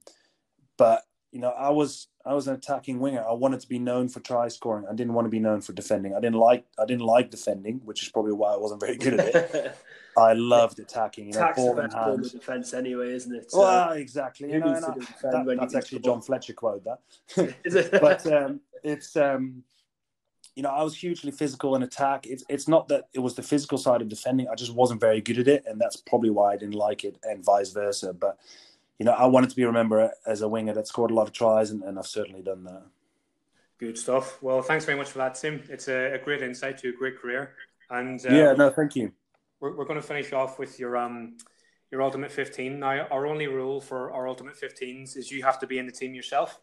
but 0.76 1.02
you 1.32 1.40
know, 1.40 1.50
I 1.50 1.70
was 1.70 2.08
I 2.26 2.34
was 2.34 2.48
an 2.48 2.54
attacking 2.54 3.00
winger. 3.00 3.24
I 3.26 3.32
wanted 3.32 3.60
to 3.60 3.68
be 3.68 3.78
known 3.78 4.08
for 4.08 4.20
try 4.20 4.48
scoring. 4.48 4.84
I 4.90 4.94
didn't 4.94 5.14
want 5.14 5.26
to 5.26 5.30
be 5.30 5.38
known 5.38 5.60
for 5.60 5.72
defending. 5.72 6.14
I 6.14 6.20
didn't 6.20 6.36
like 6.36 6.66
I 6.78 6.84
didn't 6.84 7.04
like 7.04 7.30
defending, 7.30 7.80
which 7.84 8.02
is 8.02 8.08
probably 8.10 8.32
why 8.32 8.52
I 8.52 8.56
wasn't 8.56 8.80
very 8.80 8.96
good 8.96 9.20
at 9.20 9.34
it. 9.34 9.78
I 10.18 10.32
loved 10.32 10.80
attacking. 10.80 11.28
You 11.28 11.34
know, 11.34 11.40
Attack's 11.40 11.56
ball 11.56 11.74
the 11.74 11.82
best 11.82 11.94
form 11.94 12.20
of 12.20 12.32
defence 12.32 12.74
anyway, 12.74 13.14
isn't 13.14 13.34
it? 13.34 13.46
Well, 13.52 13.92
exactly. 13.92 14.52
You 14.52 14.58
know, 14.58 14.72
needs 14.72 14.84
and 14.84 15.00
to 15.00 15.28
I- 15.28 15.44
that- 15.44 15.56
that's 15.60 15.74
actually? 15.74 16.00
John 16.00 16.20
Fletcher 16.20 16.52
quote 16.52 16.84
that. 16.84 16.98
but 18.00 18.26
um, 18.32 18.60
it's 18.82 19.16
um, 19.16 19.62
you 20.56 20.62
know 20.62 20.70
I 20.70 20.82
was 20.82 20.96
hugely 20.96 21.30
physical 21.30 21.76
in 21.76 21.82
attack. 21.82 22.26
It's 22.26 22.44
it's 22.48 22.68
not 22.68 22.88
that 22.88 23.08
it 23.12 23.20
was 23.20 23.34
the 23.34 23.42
physical 23.42 23.78
side 23.78 24.02
of 24.02 24.08
defending. 24.08 24.48
I 24.48 24.54
just 24.54 24.74
wasn't 24.74 25.00
very 25.00 25.20
good 25.20 25.38
at 25.38 25.48
it, 25.48 25.64
and 25.66 25.80
that's 25.80 25.96
probably 25.96 26.30
why 26.30 26.52
I 26.52 26.56
didn't 26.56 26.74
like 26.74 27.04
it, 27.04 27.16
and 27.22 27.44
vice 27.44 27.70
versa. 27.70 28.12
But 28.12 28.38
you 28.98 29.06
know 29.06 29.12
I 29.12 29.26
wanted 29.26 29.50
to 29.50 29.56
be 29.56 29.64
remembered 29.64 30.10
as 30.26 30.42
a 30.42 30.48
winger 30.48 30.74
that 30.74 30.86
scored 30.86 31.10
a 31.10 31.14
lot 31.14 31.26
of 31.28 31.32
tries, 31.32 31.70
and, 31.70 31.82
and 31.82 31.98
I've 31.98 32.06
certainly 32.06 32.42
done 32.42 32.64
that. 32.64 32.82
Good 33.78 33.96
stuff. 33.96 34.42
Well, 34.42 34.60
thanks 34.60 34.84
very 34.84 34.98
much 34.98 35.08
for 35.08 35.18
that, 35.18 35.36
Tim. 35.36 35.62
It's 35.70 35.88
a, 35.88 36.14
a 36.14 36.18
great 36.18 36.42
insight 36.42 36.76
to 36.78 36.90
a 36.90 36.92
great 36.92 37.18
career. 37.18 37.54
And 37.88 38.24
uh, 38.26 38.32
yeah, 38.32 38.52
no, 38.52 38.70
thank 38.70 38.94
you. 38.94 39.12
we're, 39.58 39.74
we're 39.74 39.86
going 39.86 40.00
to 40.00 40.06
finish 40.06 40.32
off 40.32 40.58
with 40.58 40.78
your 40.78 40.96
um 40.96 41.38
your 41.90 42.02
ultimate 42.02 42.30
15. 42.30 42.78
Now, 42.78 43.06
our 43.10 43.26
only 43.26 43.46
rule 43.48 43.80
for 43.80 44.12
our 44.12 44.28
ultimate 44.28 44.54
15s 44.54 45.16
is 45.16 45.30
you 45.30 45.42
have 45.42 45.58
to 45.60 45.66
be 45.66 45.78
in 45.78 45.86
the 45.86 45.92
team 45.92 46.14
yourself. 46.14 46.60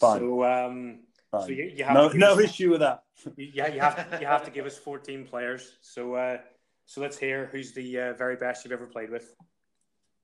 Fine. 0.00 0.18
So, 0.20 0.44
um, 0.44 1.00
so 1.42 1.48
you, 1.48 1.72
you 1.74 1.84
have 1.84 1.94
No, 1.94 2.08
no 2.08 2.32
us- 2.34 2.40
issue 2.40 2.70
with 2.70 2.80
that. 2.80 3.02
yeah, 3.36 3.68
you 3.68 3.80
have 3.80 4.18
you 4.20 4.26
have 4.26 4.44
to 4.44 4.50
give 4.50 4.66
us 4.66 4.76
14 4.78 5.24
players. 5.26 5.76
So, 5.80 6.14
uh, 6.14 6.38
so 6.84 7.00
let's 7.00 7.18
hear 7.18 7.48
who's 7.52 7.72
the 7.72 7.98
uh, 8.00 8.12
very 8.14 8.36
best 8.36 8.64
you've 8.64 8.72
ever 8.72 8.86
played 8.86 9.10
with. 9.10 9.34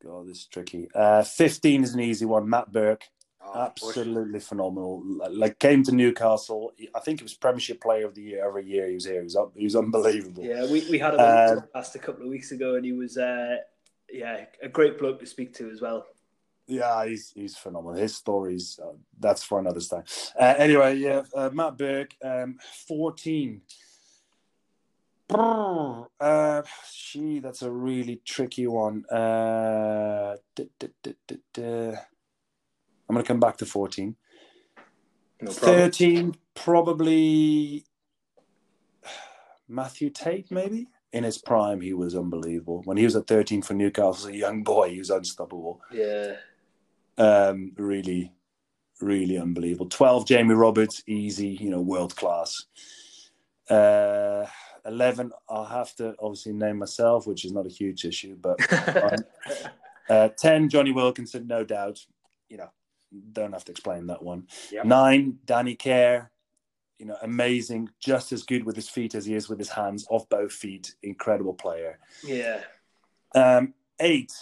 God, 0.04 0.26
this 0.28 0.38
is 0.38 0.46
tricky. 0.46 0.88
Uh, 0.94 1.22
Fifteen 1.22 1.82
is 1.84 1.94
an 1.94 2.00
easy 2.00 2.24
one. 2.24 2.48
Matt 2.48 2.72
Burke. 2.72 3.04
Oh. 3.44 3.60
Absolutely 3.62 4.38
phenomenal. 4.38 5.02
Like 5.30 5.58
came 5.58 5.82
to 5.84 5.92
Newcastle. 5.92 6.72
I 6.94 7.00
think 7.00 7.20
it 7.20 7.24
was 7.24 7.34
Premiership 7.34 7.80
Player 7.80 8.06
of 8.06 8.14
the 8.14 8.22
Year 8.22 8.46
every 8.46 8.64
year 8.64 8.86
he 8.86 8.94
was 8.94 9.04
here. 9.04 9.20
He 9.20 9.24
was, 9.24 9.36
he 9.56 9.64
was 9.64 9.74
unbelievable. 9.76 10.44
Yeah, 10.44 10.64
we, 10.70 10.88
we 10.90 10.98
had 10.98 11.14
him 11.14 11.20
Uh, 11.20 11.24
on 11.24 11.56
the 11.56 11.62
podcast 11.74 11.94
a 11.96 11.98
couple 11.98 12.22
of 12.22 12.28
weeks 12.28 12.52
ago, 12.52 12.76
and 12.76 12.84
he 12.84 12.92
was, 12.92 13.18
uh, 13.18 13.56
yeah, 14.08 14.44
a 14.62 14.68
great 14.68 14.96
bloke 14.96 15.18
to 15.20 15.26
speak 15.26 15.54
to 15.54 15.70
as 15.70 15.80
well. 15.80 16.06
Yeah, 16.66 17.06
he's 17.06 17.32
he's 17.34 17.56
phenomenal. 17.56 18.00
His 18.00 18.14
stories 18.14 18.78
uh, 18.82 18.92
that's 19.18 19.42
for 19.42 19.58
another 19.58 19.80
time. 19.80 20.04
Uh, 20.38 20.54
anyway, 20.58 20.96
yeah, 20.96 21.22
uh, 21.34 21.50
Matt 21.52 21.76
Burke, 21.76 22.14
um, 22.24 22.58
fourteen. 22.86 23.62
Uh, 25.34 26.62
gee, 26.94 27.40
that's 27.40 27.62
a 27.62 27.70
really 27.70 28.20
tricky 28.24 28.66
one. 28.66 29.04
Uh, 29.06 30.36
duh, 30.54 30.64
duh, 30.78 30.88
duh. 31.52 31.96
I'm 33.08 33.14
going 33.14 33.24
to 33.24 33.28
come 33.28 33.40
back 33.40 33.56
to 33.58 33.66
fourteen. 33.66 34.16
No 35.42 35.50
13, 35.50 36.36
probably 36.54 37.84
Mathew 39.68 40.08
Tait, 40.10 40.50
maybe. 40.52 40.86
In 41.12 41.24
his 41.24 41.36
prime, 41.36 41.80
he 41.80 41.92
was 41.92 42.14
unbelievable. 42.14 42.82
When 42.84 42.96
he 42.96 43.04
was 43.04 43.16
at 43.16 43.26
13 43.26 43.62
for 43.62 43.74
Newcastle, 43.74 44.12
as 44.12 44.26
a 44.26 44.36
young 44.36 44.62
boy, 44.62 44.90
he 44.90 44.98
was 45.00 45.10
unstoppable. 45.10 45.80
Yeah, 45.92 46.36
Um, 47.18 47.72
really, 47.76 48.32
really 49.00 49.38
unbelievable. 49.38 49.88
12, 49.88 50.26
Jamie 50.26 50.54
Roberts, 50.54 51.02
easy, 51.06 51.48
you 51.48 51.70
know, 51.70 51.80
world 51.80 52.16
class. 52.16 52.64
Uh, 53.68 54.46
11, 54.84 55.32
I'll 55.48 55.64
have 55.64 55.94
to 55.96 56.14
obviously 56.18 56.52
name 56.52 56.78
myself, 56.78 57.26
which 57.26 57.44
is 57.44 57.52
not 57.52 57.66
a 57.66 57.70
huge 57.70 58.04
issue, 58.04 58.36
but 58.40 58.58
uh, 60.10 60.28
10, 60.36 60.68
Jonny 60.68 60.92
Wilkinson, 60.92 61.46
no 61.46 61.64
doubt. 61.64 62.04
You 62.48 62.58
know, 62.58 62.70
don't 63.32 63.52
have 63.52 63.64
to 63.66 63.72
explain 63.72 64.06
that 64.08 64.22
one. 64.22 64.46
Yep. 64.70 64.84
Nine, 64.84 65.38
Danny 65.44 65.74
Care, 65.74 66.30
you 66.98 67.06
know, 67.06 67.16
amazing, 67.22 67.90
just 68.00 68.32
as 68.32 68.42
good 68.42 68.64
with 68.64 68.76
his 68.76 68.88
feet 68.88 69.14
as 69.14 69.24
he 69.26 69.34
is 69.34 69.48
with 69.48 69.58
his 69.58 69.68
hands, 69.68 70.06
off 70.10 70.28
both 70.28 70.52
feet, 70.52 70.94
incredible 71.02 71.54
player. 71.54 71.98
yeah. 72.24 72.60
Um, 73.34 73.72
eight. 73.98 74.32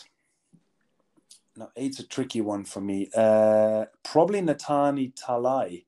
No, 1.61 1.71
eight's 1.77 2.01
a 2.01 2.07
tricky 2.07 2.41
one 2.41 2.65
for 2.65 2.81
me. 2.81 3.11
Uh, 3.15 3.85
probably 4.03 4.41
Netani 4.41 5.13
Talei, 5.15 5.85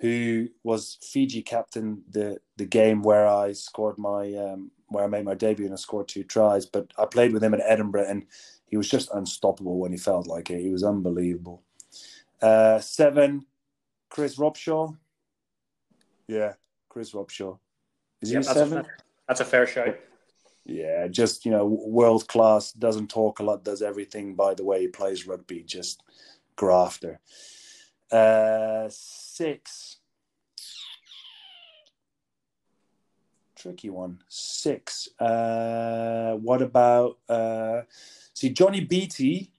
who 0.00 0.48
was 0.64 0.96
Fiji 1.02 1.42
captain 1.42 2.02
the 2.08 2.38
the 2.56 2.64
game 2.64 3.02
where 3.02 3.26
I 3.26 3.52
scored 3.52 3.98
my 3.98 4.32
um, 4.32 4.70
where 4.88 5.04
I 5.04 5.08
made 5.08 5.26
my 5.26 5.34
debut 5.34 5.66
and 5.66 5.74
I 5.74 5.76
scored 5.76 6.08
two 6.08 6.24
tries. 6.24 6.64
But 6.64 6.92
I 6.96 7.04
played 7.04 7.34
with 7.34 7.44
him 7.44 7.52
at 7.52 7.60
Edinburgh 7.62 8.06
and 8.08 8.24
he 8.64 8.78
was 8.78 8.88
just 8.88 9.10
unstoppable 9.12 9.78
when 9.78 9.92
he 9.92 9.98
felt 9.98 10.26
like 10.26 10.48
it. 10.48 10.62
He 10.62 10.70
was 10.70 10.82
unbelievable. 10.82 11.62
Uh, 12.40 12.78
seven, 12.78 13.44
Chris 14.08 14.36
Robshaw. 14.36 14.96
Yeah, 16.26 16.54
Chris 16.88 17.12
Robshaw. 17.12 17.58
Is 18.22 18.30
he 18.30 18.36
that's, 18.36 18.50
seven? 18.50 18.78
a, 18.78 18.86
that's 19.28 19.40
a 19.40 19.44
fair 19.44 19.66
shout. 19.66 19.98
Yeah, 20.64 21.08
just 21.08 21.44
you 21.44 21.50
know, 21.50 21.66
world 21.66 22.28
class. 22.28 22.72
Doesn't 22.72 23.10
talk 23.10 23.40
a 23.40 23.42
lot. 23.42 23.64
Does 23.64 23.82
everything 23.82 24.34
by 24.34 24.54
the 24.54 24.64
way 24.64 24.82
he 24.82 24.88
plays 24.88 25.26
rugby. 25.26 25.62
Just 25.62 26.02
grafter. 26.56 27.20
Uh, 28.10 28.86
six. 28.90 29.98
Tricky 33.56 33.90
one. 33.90 34.20
Six. 34.28 35.08
Uh, 35.18 36.34
what 36.36 36.62
about? 36.62 37.18
Uh, 37.28 37.82
see, 38.34 38.50
Johnnie 38.50 38.84
Beattie 38.84 39.52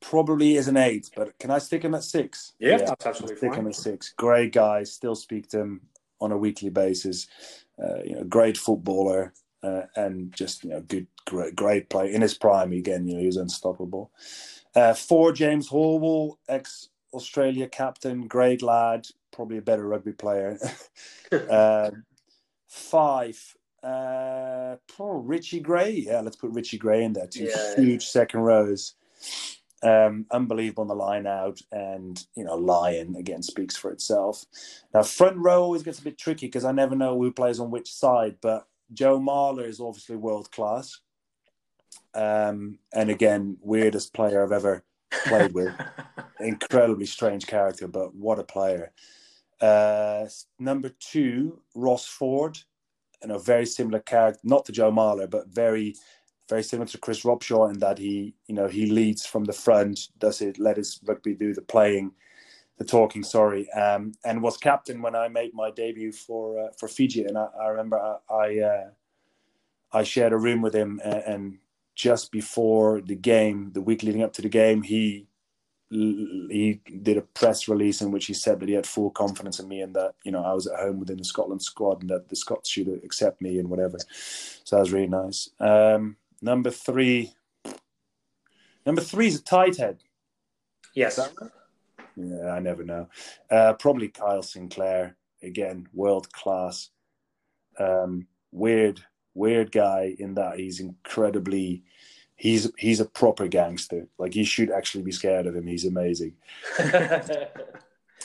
probably 0.00 0.56
is 0.56 0.68
an 0.68 0.76
eight, 0.76 1.10
but 1.16 1.38
can 1.38 1.50
I 1.50 1.58
stick 1.58 1.82
him 1.82 1.94
at 1.94 2.04
six? 2.04 2.52
Yeah, 2.58 2.78
that's 2.78 3.06
absolutely 3.06 3.36
stick 3.36 3.54
him 3.54 3.66
at 3.66 3.74
six. 3.74 4.14
Great 4.16 4.52
guy. 4.52 4.84
Still 4.84 5.14
speak 5.14 5.48
to 5.50 5.60
him 5.60 5.80
on 6.20 6.32
a 6.32 6.36
weekly 6.36 6.70
basis. 6.70 7.26
Uh, 7.82 8.02
you 8.04 8.14
know, 8.14 8.24
great 8.24 8.56
footballer 8.56 9.32
uh, 9.62 9.82
and 9.96 10.32
just 10.34 10.64
you 10.64 10.70
know, 10.70 10.80
good, 10.80 11.06
great, 11.26 11.56
great 11.56 11.90
play 11.90 12.12
in 12.12 12.22
his 12.22 12.34
prime. 12.34 12.72
Again, 12.72 13.06
you 13.06 13.14
know, 13.14 13.20
he 13.20 13.26
was 13.26 13.36
unstoppable. 13.36 14.10
Uh, 14.74 14.94
four, 14.94 15.32
James 15.32 15.68
Horwill, 15.68 16.36
ex 16.48 16.88
Australia 17.12 17.68
captain, 17.68 18.26
great 18.26 18.62
lad, 18.62 19.06
probably 19.32 19.58
a 19.58 19.62
better 19.62 19.86
rugby 19.86 20.12
player. 20.12 20.58
uh, 21.50 21.90
five, 22.68 23.56
uh, 23.82 24.76
oh, 24.98 25.18
Richie 25.24 25.60
Gray. 25.60 25.90
Yeah, 25.90 26.20
let's 26.20 26.36
put 26.36 26.50
Richie 26.50 26.78
Gray 26.78 27.04
in 27.04 27.12
there. 27.12 27.26
Two 27.26 27.44
Yeah. 27.44 27.76
huge 27.76 28.06
second 28.06 28.40
rows. 28.40 28.94
Um, 29.80 30.26
unbelievable 30.32 30.82
on 30.82 30.88
the 30.88 30.94
line 30.96 31.26
out, 31.28 31.60
and 31.70 32.20
you 32.34 32.42
know, 32.42 32.56
Lion 32.56 33.14
again 33.14 33.42
speaks 33.44 33.76
for 33.76 33.92
itself. 33.92 34.44
Now, 34.92 35.04
front 35.04 35.36
row 35.36 35.62
always 35.62 35.84
gets 35.84 36.00
a 36.00 36.02
bit 36.02 36.18
tricky 36.18 36.46
because 36.46 36.64
I 36.64 36.72
never 36.72 36.96
know 36.96 37.16
who 37.16 37.30
plays 37.30 37.60
on 37.60 37.70
which 37.70 37.92
side, 37.92 38.38
but 38.40 38.66
Joe 38.92 39.18
Marler 39.18 39.66
is 39.66 39.80
obviously 39.80 40.16
world 40.16 40.50
class. 40.50 41.00
Um, 42.14 42.78
and 42.92 43.10
again, 43.10 43.58
weirdest 43.60 44.14
player 44.14 44.42
I've 44.42 44.52
ever 44.52 44.84
played 45.26 45.52
with. 45.52 45.74
Incredibly 46.40 47.06
strange 47.06 47.46
character, 47.46 47.88
but 47.88 48.14
what 48.14 48.38
a 48.38 48.44
player. 48.44 48.92
Uh, 49.60 50.26
number 50.58 50.90
two, 51.00 51.60
Ross 51.74 52.06
Ford, 52.06 52.58
and 53.22 53.32
a 53.32 53.38
very 53.38 53.66
similar 53.66 54.00
character, 54.00 54.40
not 54.44 54.64
to 54.66 54.72
Joe 54.72 54.92
Marler, 54.92 55.28
but 55.28 55.48
very, 55.48 55.96
very 56.48 56.62
similar 56.62 56.86
to 56.88 56.98
Chris 56.98 57.22
Robshaw 57.24 57.72
in 57.72 57.80
that 57.80 57.98
he, 57.98 58.34
you 58.46 58.54
know, 58.54 58.68
he 58.68 58.86
leads 58.86 59.26
from 59.26 59.44
the 59.44 59.52
front, 59.52 60.08
does 60.18 60.40
it, 60.40 60.58
let 60.58 60.76
his 60.76 61.00
rugby 61.04 61.34
do 61.34 61.52
the 61.52 61.62
playing, 61.62 62.12
the 62.78 62.84
talking, 62.84 63.24
sorry, 63.24 63.70
um, 63.72 64.12
and 64.24 64.42
was 64.42 64.56
captain 64.56 65.02
when 65.02 65.16
I 65.16 65.28
made 65.28 65.52
my 65.52 65.70
debut 65.70 66.12
for 66.12 66.58
uh, 66.58 66.68
for 66.78 66.88
Fiji. 66.88 67.24
And 67.24 67.36
I, 67.36 67.48
I 67.60 67.68
remember 67.68 67.98
I 67.98 68.34
I, 68.34 68.58
uh, 68.58 68.90
I 69.92 70.02
shared 70.04 70.32
a 70.32 70.38
room 70.38 70.62
with 70.62 70.74
him, 70.74 71.00
and, 71.04 71.22
and 71.26 71.58
just 71.94 72.30
before 72.30 73.00
the 73.00 73.16
game, 73.16 73.72
the 73.72 73.82
week 73.82 74.04
leading 74.04 74.22
up 74.22 74.32
to 74.34 74.42
the 74.42 74.48
game, 74.48 74.82
he 74.82 75.26
he 75.90 76.80
did 77.02 77.16
a 77.16 77.22
press 77.22 77.66
release 77.66 78.02
in 78.02 78.10
which 78.10 78.26
he 78.26 78.34
said 78.34 78.60
that 78.60 78.68
he 78.68 78.74
had 78.74 78.86
full 78.86 79.10
confidence 79.10 79.58
in 79.58 79.66
me 79.66 79.80
and 79.80 79.94
that 79.94 80.14
you 80.22 80.30
know 80.30 80.44
I 80.44 80.52
was 80.52 80.66
at 80.66 80.78
home 80.78 81.00
within 81.00 81.16
the 81.16 81.24
Scotland 81.24 81.62
squad 81.62 82.02
and 82.02 82.10
that 82.10 82.28
the 82.28 82.36
Scots 82.36 82.68
should 82.68 82.88
accept 83.04 83.40
me 83.40 83.58
and 83.58 83.70
whatever. 83.70 83.96
So 84.64 84.76
that 84.76 84.80
was 84.80 84.92
really 84.92 85.06
nice. 85.06 85.48
Um, 85.58 86.16
number 86.42 86.70
three, 86.70 87.32
number 88.84 89.00
three 89.00 89.28
is 89.28 89.40
a 89.40 89.42
tight 89.42 89.78
head. 89.78 89.98
yes. 90.94 91.18
Right? 91.18 91.50
Yeah, 92.18 92.50
I 92.50 92.58
never 92.58 92.82
know. 92.84 93.08
Uh, 93.50 93.74
probably 93.74 94.08
Kyle 94.08 94.42
Sinclair 94.42 95.16
again, 95.42 95.88
world 95.92 96.32
class. 96.32 96.90
Um, 97.78 98.26
weird, 98.50 99.00
weird 99.34 99.70
guy 99.70 100.16
in 100.18 100.34
that 100.34 100.58
he's 100.58 100.80
incredibly. 100.80 101.84
He's 102.34 102.70
he's 102.76 103.00
a 103.00 103.04
proper 103.04 103.48
gangster. 103.48 104.08
Like 104.18 104.34
you 104.36 104.44
should 104.44 104.70
actually 104.70 105.04
be 105.04 105.12
scared 105.12 105.46
of 105.46 105.54
him. 105.54 105.66
He's 105.66 105.84
amazing. 105.84 106.34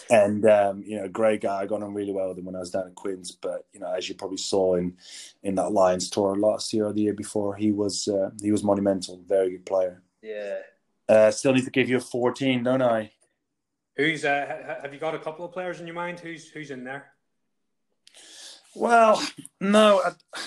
and 0.09 0.45
um, 0.45 0.83
you 0.85 0.97
know, 0.99 1.07
great 1.07 1.41
guy. 1.41 1.61
I 1.61 1.65
got 1.65 1.83
on 1.83 1.93
really 1.93 2.11
well 2.11 2.29
with 2.29 2.37
him 2.37 2.45
when 2.45 2.55
I 2.55 2.59
was 2.59 2.71
down 2.71 2.87
in 2.87 2.93
Quins. 2.93 3.31
But 3.31 3.65
you 3.73 3.79
know, 3.79 3.91
as 3.91 4.09
you 4.09 4.15
probably 4.15 4.37
saw 4.37 4.75
in 4.75 4.97
in 5.43 5.55
that 5.55 5.71
Lions 5.71 6.09
tour 6.09 6.35
last 6.35 6.73
year 6.73 6.87
or 6.87 6.93
the 6.93 7.01
year 7.01 7.13
before, 7.13 7.55
he 7.55 7.71
was 7.71 8.07
uh, 8.07 8.31
he 8.41 8.51
was 8.51 8.63
monumental. 8.63 9.21
Very 9.27 9.51
good 9.51 9.65
player. 9.65 10.01
Yeah. 10.21 10.59
Uh, 11.09 11.31
still 11.31 11.53
need 11.53 11.65
to 11.65 11.71
give 11.71 11.89
you 11.89 11.97
a 11.97 12.01
fourteen, 12.01 12.63
don't 12.63 12.81
I? 12.81 13.11
Who's 13.95 14.25
uh, 14.25 14.77
have 14.81 14.93
you 14.93 14.99
got 14.99 15.13
a 15.15 15.19
couple 15.19 15.45
of 15.45 15.51
players 15.51 15.79
in 15.79 15.87
your 15.87 15.95
mind? 15.95 16.19
Who's 16.19 16.49
who's 16.49 16.71
in 16.71 16.83
there? 16.83 17.11
Well, 18.75 19.21
no. 19.59 20.01
I, 20.03 20.39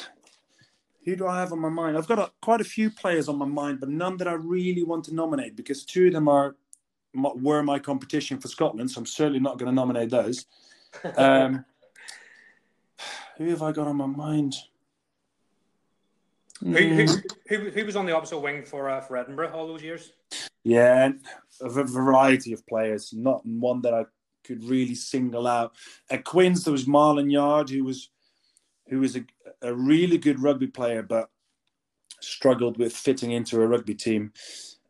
who 1.05 1.15
do 1.15 1.29
I 1.29 1.39
have 1.39 1.53
on 1.53 1.61
my 1.61 1.69
mind? 1.69 1.97
I've 1.97 2.09
got 2.09 2.19
a, 2.19 2.33
quite 2.43 2.61
a 2.61 2.65
few 2.65 2.91
players 2.91 3.29
on 3.29 3.39
my 3.39 3.47
mind, 3.47 3.79
but 3.79 3.89
none 3.89 4.17
that 4.17 4.27
I 4.27 4.33
really 4.33 4.83
want 4.83 5.05
to 5.05 5.15
nominate 5.15 5.55
because 5.55 5.85
two 5.85 6.09
of 6.09 6.13
them 6.13 6.27
are 6.27 6.57
were 7.15 7.63
my 7.63 7.79
competition 7.79 8.39
for 8.39 8.49
Scotland, 8.49 8.91
so 8.91 9.01
I'm 9.01 9.07
certainly 9.07 9.39
not 9.39 9.59
going 9.59 9.71
to 9.71 9.75
nominate 9.75 10.11
those. 10.11 10.47
Um, 11.19 11.67
who 13.37 13.51
have 13.51 13.61
I 13.61 13.71
got 13.71 13.87
on 13.87 13.97
my 13.97 14.07
mind? 14.07 14.57
Who, 16.61 16.73
who, 16.73 17.07
hmm. 17.07 17.19
who, 17.49 17.71
who 17.71 17.85
was 17.85 17.97
on 17.97 18.07
the 18.07 18.17
opposite 18.17 18.39
wing 18.39 18.65
for 18.65 18.89
uh, 18.89 19.03
for 19.03 19.19
Edinburgh 19.19 19.53
all 19.53 19.67
those 19.67 19.83
years? 19.83 20.13
Yeah, 20.65 21.11
a 21.61 21.69
variety 21.69 22.53
of 22.53 22.67
players, 22.67 23.13
not 23.13 23.45
one 23.45 23.83
that 23.83 23.95
I 23.95 24.05
could 24.45 24.65
really 24.65 24.95
single 24.95 25.47
out. 25.47 25.75
At 26.11 26.25
Quins, 26.25 26.65
there 26.65 26.73
was 26.73 26.87
Marland 26.87 27.33
Yarde, 27.33 27.71
who 27.71 27.85
was 27.85 28.11
who 28.89 29.01
was 29.01 29.17
a, 29.17 29.25
a 29.63 29.75
really 29.75 30.17
good 30.17 30.41
rugby 30.41 30.69
player, 30.69 31.03
but 31.03 31.29
struggled 32.21 32.79
with 32.79 32.95
fitting 32.95 33.33
into 33.33 33.61
a 33.61 33.67
rugby 33.67 33.95
team. 33.95 34.33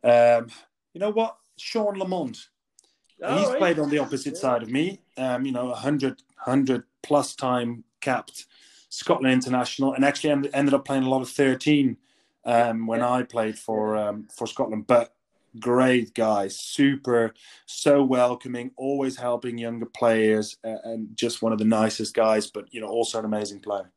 Um, 0.03 0.47
you 0.93 0.99
know 0.99 1.09
what? 1.09 1.37
Sean 1.57 1.97
Lamont. 1.97 2.49
Oh, 3.23 3.37
He's 3.37 3.47
right. 3.47 3.57
played 3.57 3.79
on 3.79 3.89
the 3.89 3.97
opposite 3.97 4.35
yeah. 4.35 4.39
side 4.39 4.63
of 4.63 4.69
me. 4.69 5.01
Um, 5.17 5.45
you 5.45 5.51
know, 5.51 5.65
100, 5.65 6.21
100 6.43 6.83
plus 7.01 7.35
time 7.35 7.83
capped 8.01 8.45
Scotland 8.89 9.33
international, 9.33 9.93
and 9.93 10.05
actually 10.05 10.49
ended 10.53 10.73
up 10.73 10.85
playing 10.85 11.03
a 11.03 11.09
lot 11.09 11.21
of 11.21 11.29
13 11.29 11.97
um, 12.45 12.87
when 12.87 12.99
yeah. 12.99 13.11
I 13.11 13.23
played 13.23 13.57
for 13.57 13.97
um, 13.97 14.27
for 14.35 14.47
Scotland. 14.47 14.85
But 14.87 15.13
great 15.59 16.13
guy, 16.13 16.47
super, 16.47 17.33
so 17.65 18.03
welcoming, 18.03 18.71
always 18.77 19.17
helping 19.17 19.57
younger 19.57 19.85
players, 19.85 20.57
uh, 20.63 20.77
and 20.83 21.15
just 21.15 21.41
one 21.41 21.53
of 21.53 21.59
the 21.59 21.65
nicest 21.65 22.13
guys. 22.13 22.47
But 22.47 22.73
you 22.73 22.81
know, 22.81 22.87
also 22.87 23.19
an 23.19 23.25
amazing 23.25 23.59
player. 23.59 23.91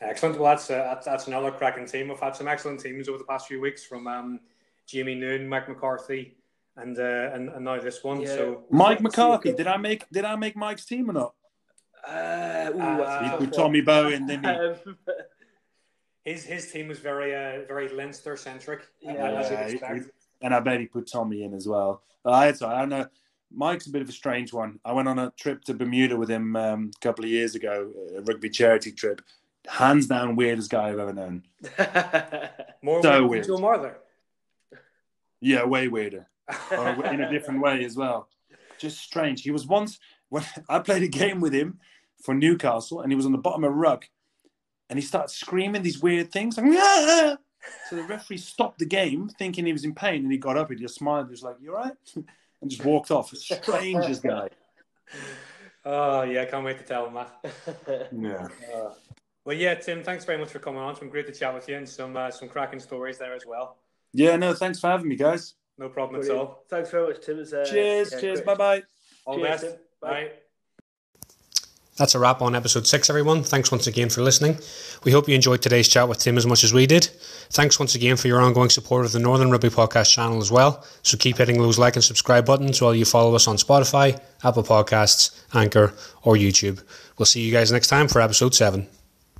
Excellent. 0.00 0.38
Well, 0.38 0.52
that's, 0.52 0.70
uh, 0.70 0.76
that's, 0.76 1.06
that's 1.06 1.26
another 1.26 1.50
cracking 1.50 1.86
team. 1.86 2.08
We've 2.08 2.20
had 2.20 2.36
some 2.36 2.46
excellent 2.46 2.80
teams 2.80 3.08
over 3.08 3.18
the 3.18 3.24
past 3.24 3.48
few 3.48 3.60
weeks 3.60 3.84
from 3.84 4.06
um, 4.06 4.40
Jamie 4.86 5.16
Noon, 5.16 5.48
Mike 5.48 5.68
McCarthy, 5.68 6.36
and 6.76 6.98
uh, 6.98 7.30
and, 7.34 7.48
and 7.48 7.64
now 7.64 7.80
this 7.80 8.02
one. 8.04 8.20
Yeah. 8.20 8.28
So 8.28 8.64
Mike 8.70 9.00
McCarthy, 9.00 9.52
did 9.52 9.66
I 9.66 9.76
make 9.76 10.08
did 10.10 10.24
I 10.24 10.36
make 10.36 10.56
Mike's 10.56 10.84
team 10.84 11.10
or 11.10 11.14
not? 11.14 11.34
Uh, 12.06 12.70
ooh, 12.74 12.80
uh, 12.80 13.36
with 13.40 13.52
Tommy 13.52 13.80
Bowe, 13.80 14.08
didn't 14.08 14.44
he? 14.44 14.94
his 16.24 16.44
his 16.44 16.70
team 16.70 16.88
was 16.88 17.00
very 17.00 17.34
uh, 17.34 17.66
very 17.66 17.88
Leinster 17.88 18.36
centric, 18.36 18.86
yeah. 19.00 19.14
yeah 19.14 20.00
and 20.40 20.54
I 20.54 20.60
bet 20.60 20.80
he 20.80 20.86
put 20.86 21.10
Tommy 21.10 21.42
in 21.42 21.54
as 21.54 21.66
well. 21.66 22.02
I, 22.24 22.48
I 22.48 22.52
don't 22.52 22.88
know. 22.88 23.06
Mike's 23.50 23.86
a 23.86 23.90
bit 23.90 24.02
of 24.02 24.08
a 24.08 24.12
strange 24.12 24.52
one. 24.52 24.78
I 24.84 24.92
went 24.92 25.08
on 25.08 25.18
a 25.18 25.32
trip 25.38 25.64
to 25.64 25.74
Bermuda 25.74 26.16
with 26.16 26.30
him 26.30 26.54
um, 26.56 26.90
a 26.94 27.00
couple 27.00 27.24
of 27.24 27.30
years 27.30 27.54
ago, 27.54 27.90
a 28.16 28.20
rugby 28.20 28.50
charity 28.50 28.92
trip. 28.92 29.22
Hands 29.66 30.06
down, 30.06 30.36
weirdest 30.36 30.70
guy 30.70 30.88
I've 30.88 30.98
ever 30.98 31.12
known. 31.12 31.44
More 32.82 33.02
so 33.02 33.26
weird. 33.26 33.46
Joe 33.46 33.56
Marler. 33.56 33.94
Yeah, 35.40 35.64
way 35.64 35.88
weirder. 35.88 36.26
in 36.70 37.20
a 37.20 37.30
different 37.30 37.60
way 37.60 37.84
as 37.84 37.96
well. 37.96 38.28
Just 38.78 38.98
strange. 38.98 39.42
He 39.42 39.50
was 39.50 39.66
once 39.66 39.98
when 40.28 40.44
I 40.68 40.78
played 40.80 41.02
a 41.02 41.08
game 41.08 41.40
with 41.40 41.52
him 41.52 41.78
for 42.22 42.34
Newcastle, 42.34 43.00
and 43.00 43.12
he 43.12 43.16
was 43.16 43.26
on 43.26 43.32
the 43.32 43.38
bottom 43.38 43.64
of 43.64 43.70
a 43.70 43.74
rug, 43.74 44.04
and 44.88 44.98
he 44.98 45.04
started 45.04 45.30
screaming 45.30 45.82
these 45.82 46.00
weird 46.00 46.30
things 46.30 46.56
like. 46.56 46.66
Ah! 46.68 47.36
So 47.88 47.96
the 47.96 48.02
referee 48.02 48.38
stopped 48.38 48.78
the 48.78 48.86
game, 48.86 49.28
thinking 49.28 49.66
he 49.66 49.72
was 49.72 49.84
in 49.84 49.94
pain, 49.94 50.22
and 50.22 50.32
he 50.32 50.38
got 50.38 50.56
up. 50.56 50.70
He 50.70 50.76
just 50.76 50.96
smiled. 50.96 51.26
He 51.26 51.32
was 51.32 51.42
like, 51.42 51.56
"You 51.60 51.72
are 51.74 51.82
right," 51.82 51.96
and 52.62 52.70
just 52.70 52.84
walked 52.84 53.10
off. 53.10 53.34
Strangest 53.34 54.22
guy. 54.22 54.48
Oh 55.84 56.22
yeah, 56.22 56.42
I 56.42 56.44
can't 56.44 56.64
wait 56.64 56.78
to 56.78 56.84
tell 56.84 57.06
him 57.06 57.14
that. 57.14 58.08
yeah. 58.12 58.48
Uh, 58.74 58.90
well, 59.44 59.56
yeah, 59.56 59.74
Tim. 59.74 60.02
Thanks 60.02 60.24
very 60.24 60.38
much 60.38 60.50
for 60.50 60.58
coming 60.58 60.80
on. 60.80 60.90
It's 60.90 61.00
been 61.00 61.08
great 61.08 61.26
to 61.26 61.32
chat 61.32 61.54
with 61.54 61.68
you, 61.68 61.76
and 61.76 61.88
some 61.88 62.16
uh, 62.16 62.30
some 62.30 62.48
cracking 62.48 62.80
stories 62.80 63.18
there 63.18 63.34
as 63.34 63.46
well. 63.46 63.78
Yeah, 64.12 64.36
no, 64.36 64.54
thanks 64.54 64.80
for 64.80 64.88
having 64.88 65.08
me, 65.08 65.16
guys. 65.16 65.54
No 65.78 65.88
problem 65.88 66.20
Brilliant. 66.20 66.40
at 66.40 66.46
all. 66.46 66.64
Thanks 66.68 66.90
very 66.90 67.08
much, 67.08 67.24
Tim. 67.24 67.40
Uh, 67.40 67.64
cheers, 67.64 68.12
yeah, 68.12 68.20
cheers, 68.20 68.40
bye 68.42 68.54
bye. 68.54 68.82
All 69.24 69.36
cheers, 69.36 69.62
best. 69.62 69.76
Bye. 70.00 70.10
bye. 70.10 70.30
That's 71.98 72.14
a 72.14 72.18
wrap 72.20 72.40
on 72.40 72.54
episode 72.54 72.86
six, 72.86 73.10
everyone. 73.10 73.42
Thanks 73.42 73.72
once 73.72 73.88
again 73.88 74.08
for 74.08 74.22
listening. 74.22 74.58
We 75.04 75.10
hope 75.10 75.28
you 75.28 75.34
enjoyed 75.34 75.62
today's 75.62 75.88
chat 75.88 76.08
with 76.08 76.18
Tim 76.18 76.38
as 76.38 76.46
much 76.46 76.62
as 76.62 76.72
we 76.72 76.86
did. 76.86 77.06
Thanks 77.50 77.78
once 77.80 77.96
again 77.96 78.16
for 78.16 78.28
your 78.28 78.40
ongoing 78.40 78.70
support 78.70 79.04
of 79.04 79.10
the 79.12 79.18
Northern 79.18 79.50
Rugby 79.50 79.68
Podcast 79.68 80.12
channel 80.12 80.38
as 80.38 80.50
well. 80.50 80.84
So 81.02 81.16
keep 81.16 81.38
hitting 81.38 81.58
those 81.60 81.78
like 81.78 81.96
and 81.96 82.04
subscribe 82.04 82.46
buttons 82.46 82.80
while 82.80 82.94
you 82.94 83.04
follow 83.04 83.34
us 83.34 83.48
on 83.48 83.56
Spotify, 83.56 84.18
Apple 84.44 84.62
Podcasts, 84.62 85.42
Anchor, 85.52 85.92
or 86.22 86.34
YouTube. 86.36 86.82
We'll 87.18 87.26
see 87.26 87.40
you 87.40 87.52
guys 87.52 87.72
next 87.72 87.88
time 87.88 88.06
for 88.06 88.20
episode 88.20 88.54
seven. 88.54 88.86